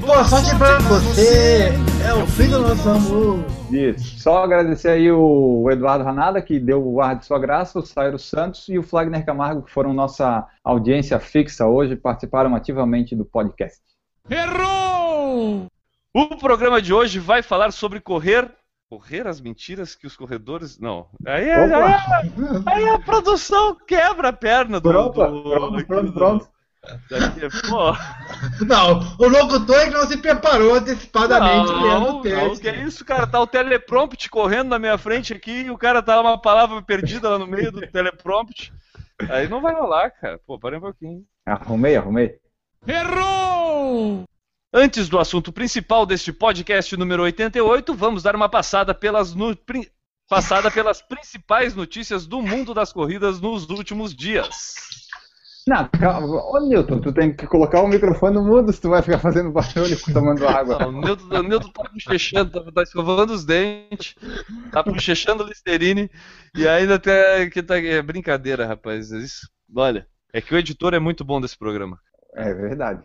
Boa 0.00 0.24
sorte 0.24 0.54
pra 0.56 0.78
você! 0.78 1.68
É 2.06 2.14
o 2.14 2.26
fim 2.26 2.48
do 2.48 2.60
nosso 2.60 2.88
amor! 2.88 3.44
Isso. 3.70 4.18
Só 4.20 4.42
agradecer 4.42 4.88
aí 4.88 5.10
o 5.10 5.68
Eduardo 5.70 6.04
Ranada, 6.04 6.42
que 6.42 6.58
deu 6.58 6.84
o 6.86 7.00
ar 7.00 7.16
de 7.16 7.26
sua 7.26 7.38
graça, 7.38 7.78
o 7.78 7.82
Sairo 7.86 8.18
Santos 8.18 8.68
e 8.68 8.78
o 8.78 8.82
Flagner 8.82 9.24
Camargo, 9.24 9.62
que 9.62 9.70
foram 9.70 9.92
nossa 9.92 10.46
audiência 10.64 11.18
fixa 11.20 11.66
hoje, 11.66 11.94
participaram 11.96 12.54
ativamente 12.54 13.14
do 13.14 13.24
podcast. 13.24 13.78
Errou! 14.28 15.66
O 16.14 16.26
programa 16.36 16.82
de 16.82 16.92
hoje 16.92 17.18
vai 17.18 17.42
falar 17.42 17.70
sobre 17.72 18.00
correr. 18.00 18.50
Correr 18.90 19.24
as 19.28 19.40
mentiras 19.40 19.94
que 19.94 20.04
os 20.08 20.16
corredores. 20.16 20.76
Não. 20.80 21.06
Aí, 21.24 21.48
é- 21.48 21.54
aí, 21.54 21.92
é- 21.92 22.62
aí 22.66 22.88
a 22.88 22.98
produção 22.98 23.76
quebra 23.86 24.30
a 24.30 24.32
perna 24.32 24.80
do. 24.80 24.88
Pronto, 24.90 25.12
do- 25.12 25.42
pronto, 25.42 25.86
pronto, 25.86 26.06
do- 26.06 26.12
pronto. 26.12 26.48
Pô, 27.68 27.92
Não, 28.64 29.00
o 29.18 29.28
locutor 29.28 29.76
é 29.76 29.84
que 29.88 29.90
não 29.90 30.06
se 30.06 30.16
preparou 30.16 30.74
antecipadamente 30.74 31.68
lendo 31.72 31.80
não, 31.82 32.08
o 32.08 32.12
não, 32.14 32.22
texto. 32.22 32.60
que 32.62 32.68
é 32.68 32.82
isso, 32.84 33.04
cara? 33.04 33.26
Tá 33.26 33.38
o 33.40 33.46
teleprompt 33.46 34.28
correndo 34.30 34.68
na 34.70 34.78
minha 34.78 34.96
frente 34.96 35.32
aqui 35.34 35.62
e 35.64 35.70
o 35.70 35.76
cara 35.76 36.02
tá 36.02 36.18
uma 36.20 36.40
palavra 36.40 36.80
perdida 36.80 37.28
lá 37.28 37.38
no 37.38 37.46
meio 37.46 37.70
do 37.70 37.80
teleprompt. 37.86 38.72
Aí 39.28 39.46
não 39.48 39.60
vai 39.60 39.74
rolar, 39.74 40.10
cara. 40.10 40.40
Pô, 40.46 40.58
para 40.58 40.78
um 40.78 40.80
pouquinho. 40.80 41.22
Arrumei, 41.44 41.96
arrumei. 41.96 42.38
Errou! 42.86 44.24
Antes 44.72 45.08
do 45.08 45.18
assunto 45.18 45.52
principal 45.52 46.06
deste 46.06 46.32
podcast 46.32 46.96
número 46.96 47.22
88, 47.24 47.92
vamos 47.92 48.22
dar 48.22 48.34
uma 48.36 48.48
passada 48.48 48.94
pelas, 48.94 49.34
no- 49.34 49.56
passada 50.28 50.70
pelas 50.70 51.02
principais 51.02 51.74
notícias 51.74 52.26
do 52.26 52.40
mundo 52.40 52.72
das 52.72 52.92
corridas 52.92 53.40
nos 53.40 53.68
últimos 53.68 54.14
dias. 54.14 54.99
Não, 55.66 55.88
calma. 55.88 56.26
Ô, 56.26 56.60
Newton, 56.60 57.00
tu 57.00 57.12
tem 57.12 57.34
que 57.34 57.46
colocar 57.46 57.82
o 57.82 57.88
microfone 57.88 58.34
no 58.34 58.44
mudo 58.44 58.72
se 58.72 58.80
tu 58.80 58.88
vai 58.88 59.02
ficar 59.02 59.18
fazendo 59.18 59.50
barulho 59.50 59.96
tomando 60.12 60.48
água. 60.48 60.78
Não, 60.78 60.88
o 60.88 61.00
Nilton, 61.00 61.38
o 61.38 61.42
Nilton 61.42 61.68
tá 61.70 61.90
bochechando, 61.92 62.50
tá, 62.50 62.72
tá 62.72 62.82
escovando 62.82 63.30
os 63.30 63.44
dentes, 63.44 64.14
tá 64.72 64.82
bochechando 64.82 65.44
o 65.44 65.46
Listerine 65.46 66.10
e 66.56 66.66
ainda 66.66 66.94
até 66.94 67.48
que 67.50 67.62
tá 67.62 67.78
é 67.78 68.00
brincadeira, 68.00 68.66
rapaz. 68.66 69.10
Isso, 69.10 69.48
olha, 69.74 70.06
é 70.32 70.40
que 70.40 70.54
o 70.54 70.58
editor 70.58 70.94
é 70.94 70.98
muito 70.98 71.24
bom 71.24 71.40
desse 71.40 71.58
programa. 71.58 71.98
É 72.34 72.52
verdade. 72.54 73.04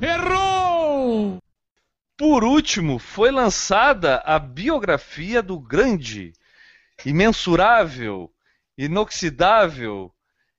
Errou! 0.00 1.38
Por 2.16 2.44
último, 2.44 2.98
foi 2.98 3.30
lançada 3.30 4.22
a 4.24 4.38
biografia 4.38 5.42
do 5.42 5.58
grande, 5.58 6.32
imensurável, 7.04 8.30
inoxidável, 8.78 10.12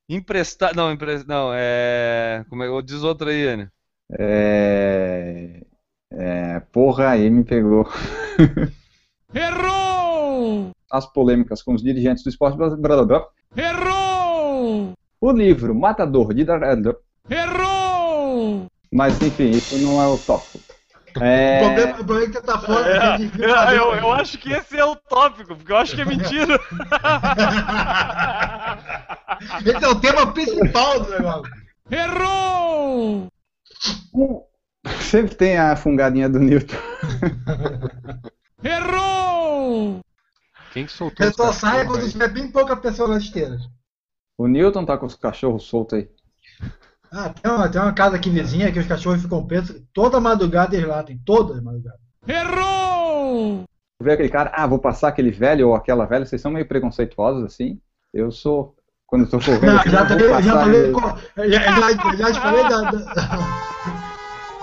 emprestável. 0.09 0.75
Não, 0.75 0.91
empre... 0.91 1.23
não, 1.27 1.51
é. 1.53 2.45
Como 2.49 2.63
é 2.63 2.67
que 2.67 2.81
diz 2.83 3.03
outra 3.03 3.31
aí, 3.31 3.47
Anny? 3.47 3.67
É... 4.11 5.61
é... 6.11 6.59
Porra, 6.71 7.09
aí 7.09 7.29
me 7.29 7.43
pegou. 7.43 7.87
Errou! 9.33 10.71
As 10.89 11.05
polêmicas 11.05 11.61
com 11.61 11.73
os 11.73 11.83
dirigentes 11.83 12.23
do 12.23 12.29
esporte 12.29 12.57
brasileiro. 12.57 13.27
Errou! 13.55 14.93
O 15.19 15.31
livro 15.31 15.75
Matador 15.75 16.33
de. 16.33 16.43
Errou! 17.29 18.67
Mas 18.91 19.21
enfim, 19.21 19.49
isso 19.49 19.77
não 19.79 20.01
é 20.01 20.07
o 20.07 20.17
tópico. 20.17 20.66
O 21.17 21.23
É... 21.23 21.59
problema, 21.59 21.91
o 21.91 21.95
problema 22.05 22.23
é 22.23 22.27
que 22.27 22.33
você 22.33 22.41
tá 22.41 22.59
fora. 22.59 22.89
É, 22.89 22.99
fazer- 23.29 23.77
eu, 23.77 23.95
eu 23.95 24.11
acho 24.13 24.37
que 24.37 24.51
esse 24.51 24.77
é 24.77 24.85
o 24.85 24.95
tópico, 24.95 25.55
porque 25.55 25.71
eu 25.71 25.77
acho 25.77 25.95
que 25.95 26.01
é 26.01 26.05
mentira. 26.05 26.59
Esse 29.65 29.83
é 29.83 29.87
o 29.87 29.99
tema 29.99 30.33
principal 30.33 30.99
do 31.01 31.09
negócio. 31.11 31.51
Errou! 31.91 33.27
um- 34.13 34.43
Sempre 35.01 35.35
tem 35.35 35.57
a 35.57 35.75
fungadinha 35.75 36.29
do 36.29 36.39
Newton. 36.39 36.75
Errou! 38.63 39.99
Quem 40.73 40.85
que 40.85 40.91
soltou 40.91 41.25
Ele 41.25 41.29
os 41.31 41.35
só 41.35 41.51
sai 41.51 41.85
quando 41.85 42.09
tiver 42.09 42.29
bem 42.29 42.49
pouca 42.51 42.75
pessoa 42.77 43.09
nas 43.09 43.23
esteiras. 43.23 43.61
O 44.37 44.47
Newton 44.47 44.85
tá 44.85 44.97
com 44.97 45.05
os 45.05 45.15
cachorros 45.15 45.63
soltos 45.63 45.99
aí. 45.99 46.09
Ah, 47.11 47.29
tem 47.29 47.51
uma, 47.51 47.69
tem 47.69 47.81
uma 47.81 47.93
casa 47.93 48.15
aqui 48.15 48.29
vizinha 48.29 48.71
que 48.71 48.79
os 48.79 48.87
cachorros 48.87 49.21
ficam 49.21 49.45
presos. 49.45 49.81
Toda 49.93 50.19
madrugada 50.19 50.75
eles 50.75 50.87
latem. 50.87 51.19
Toda 51.25 51.61
madrugada. 51.61 51.99
Errou! 52.27 53.63
Vê 54.01 54.11
aquele 54.11 54.29
cara, 54.29 54.51
ah, 54.53 54.67
vou 54.67 54.79
passar 54.79 55.07
aquele 55.07 55.31
velho 55.31 55.69
ou 55.69 55.75
aquela 55.75 56.05
velha, 56.05 56.25
vocês 56.25 56.41
são 56.41 56.51
meio 56.51 56.67
preconceituosos 56.67 57.43
assim. 57.43 57.79
Eu 58.13 58.31
sou. 58.31 58.75
Quando 59.07 59.23
eu 59.23 59.29
tô 59.29 59.39
correndo, 59.39 59.65
Não, 59.71 59.77
assim, 59.79 59.89
já, 59.89 60.05
também, 60.05 60.41
já 60.41 60.51
falei. 60.53 60.93
Já, 60.93 61.45
já, 61.47 62.15
já 62.17 62.33
te 62.33 62.39
falei 62.41 62.63
da. 62.67 62.81
da- 62.81 63.67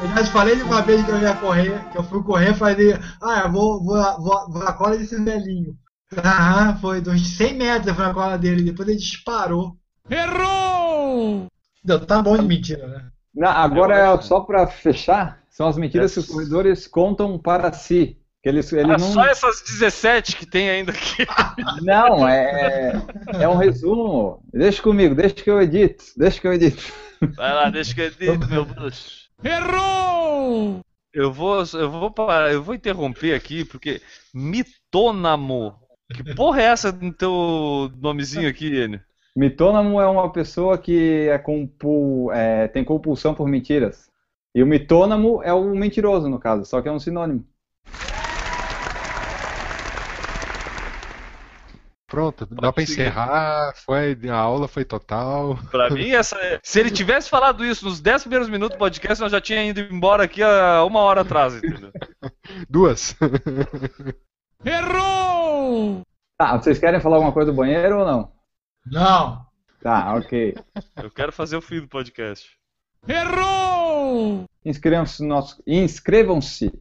Eu 0.03 0.09
já 0.09 0.25
te 0.25 0.31
falei 0.31 0.57
de 0.57 0.63
uma 0.63 0.83
vez 0.83 1.03
que 1.05 1.11
eu 1.11 1.19
ia 1.19 1.35
correr, 1.37 1.91
que 1.91 1.97
eu 1.99 2.03
fui 2.05 2.23
correr 2.23 2.51
e 2.51 2.55
falei, 2.55 2.93
ah, 3.23 3.43
eu 3.45 3.53
vou, 3.53 3.83
vou, 3.83 3.97
vou, 4.23 4.51
vou 4.53 4.65
na 4.65 4.73
cola 4.73 4.99
desse 4.99 5.17
velhinho. 5.23 5.75
Aham, 6.17 6.77
foi 6.77 7.01
dos 7.01 7.37
100 7.37 7.55
metros 7.55 7.97
fui 7.97 8.05
na 8.05 8.13
cola 8.13 8.37
dele, 8.37 8.63
depois 8.63 8.89
ele 8.89 8.99
disparou. 8.99 9.77
Errou! 10.11 11.47
Deu, 11.85 12.05
tá 12.05 12.23
bom 12.23 12.37
de 12.37 12.47
mentira, 12.47 12.87
né? 12.87 13.11
Não, 13.35 13.49
agora 13.49 13.97
é 13.97 14.21
só 14.23 14.41
pra 14.41 14.67
fechar, 14.67 15.43
são 15.51 15.67
as 15.67 15.77
mentiras 15.77 16.13
que 16.15 16.21
os 16.21 16.27
corredores 16.27 16.87
contam 16.87 17.39
para 17.39 17.73
si. 17.73 18.19
Que 18.43 18.49
eles, 18.49 18.73
eles 18.73 18.95
Ah, 18.95 18.99
não, 18.99 19.13
Só 19.13 19.25
essas 19.25 19.63
17 19.63 20.37
que 20.37 20.47
tem 20.47 20.69
ainda 20.69 20.93
aqui. 20.93 21.27
não, 21.83 22.29
é, 22.29 22.93
é 23.41 23.49
um 23.49 23.57
resumo. 23.57 24.43
Deixa 24.53 24.83
comigo, 24.83 25.15
deixa 25.15 25.35
que 25.35 25.51
eu 25.51 25.61
edito, 25.61 26.05
deixa 26.17 26.41
que 26.41 26.47
eu 26.47 26.53
edito. 26.53 26.83
Vai 27.37 27.55
lá, 27.55 27.71
deixa 27.71 27.95
que 27.95 28.01
eu 28.03 28.07
edito, 28.07 28.47
meu 28.49 28.65
bruxo. 28.65 29.31
Errou! 29.43 30.81
Eu 31.13 31.33
vou, 31.33 31.63
eu 31.75 31.91
vou 31.91 32.11
parar, 32.11 32.53
eu 32.53 32.63
vou 32.63 32.75
interromper 32.75 33.35
aqui, 33.35 33.65
porque 33.65 34.03
mitônamo. 34.33 35.79
Que 36.13 36.35
porra 36.35 36.61
é 36.61 36.65
essa 36.67 36.93
no 36.93 37.13
teu 37.13 37.91
nomezinho 38.01 38.49
aqui, 38.49 38.67
Enio? 38.67 39.01
Mitônamo 39.37 40.01
é 40.01 40.07
uma 40.07 40.31
pessoa 40.31 40.79
que 40.79 41.29
é 41.29 41.37
compul, 41.39 42.31
é, 42.33 42.69
tem 42.69 42.85
compulsão 42.85 43.35
por 43.35 43.49
mentiras. 43.49 44.09
E 44.55 44.63
o 44.63 44.67
mitônamo 44.67 45.43
é 45.43 45.53
o 45.53 45.75
mentiroso, 45.75 46.29
no 46.29 46.39
caso, 46.39 46.65
só 46.65 46.81
que 46.81 46.89
é 46.89 46.93
um 46.93 47.01
sinônimo. 47.01 47.45
Pronto, 52.07 52.47
dá 52.47 52.73
pra 52.73 52.85
encerrar. 52.85 53.73
Foi, 53.85 54.17
a 54.31 54.37
aula 54.37 54.69
foi 54.69 54.85
total. 54.85 55.59
Pra 55.69 55.91
mim, 55.91 56.11
essa 56.11 56.37
é- 56.37 56.61
se 56.63 56.79
ele 56.79 56.91
tivesse 56.93 57.29
falado 57.29 57.65
isso 57.65 57.85
nos 57.85 58.01
10 58.01 58.23
primeiros 58.23 58.49
minutos 58.49 58.77
do 58.77 58.79
podcast, 58.79 59.21
nós 59.21 59.33
já 59.33 59.41
tinha 59.41 59.65
ido 59.65 59.81
embora 59.81 60.23
aqui 60.23 60.41
há 60.41 60.85
uma 60.85 61.01
hora 61.01 61.23
atrás, 61.23 61.57
entendeu? 61.57 61.91
Duas. 62.71 63.17
Errou! 64.65 66.03
Tá, 66.39 66.57
vocês 66.57 66.79
querem 66.79 67.01
falar 67.01 67.17
alguma 67.17 67.33
coisa 67.33 67.51
do 67.51 67.57
banheiro 67.57 67.99
ou 67.99 68.07
não? 68.07 68.34
Não. 68.87 69.47
Tá, 69.83 70.15
ok. 70.15 70.55
Eu 70.97 71.11
quero 71.11 71.33
fazer 71.33 71.57
o 71.57 71.63
fim 71.63 71.81
do 71.81 71.89
podcast. 71.89 72.49
Errou! 73.07 74.45
Inscrevam-se 74.65 75.23
no 75.23 75.29
nosso, 75.29 75.63
inscrevam-se 75.67 76.73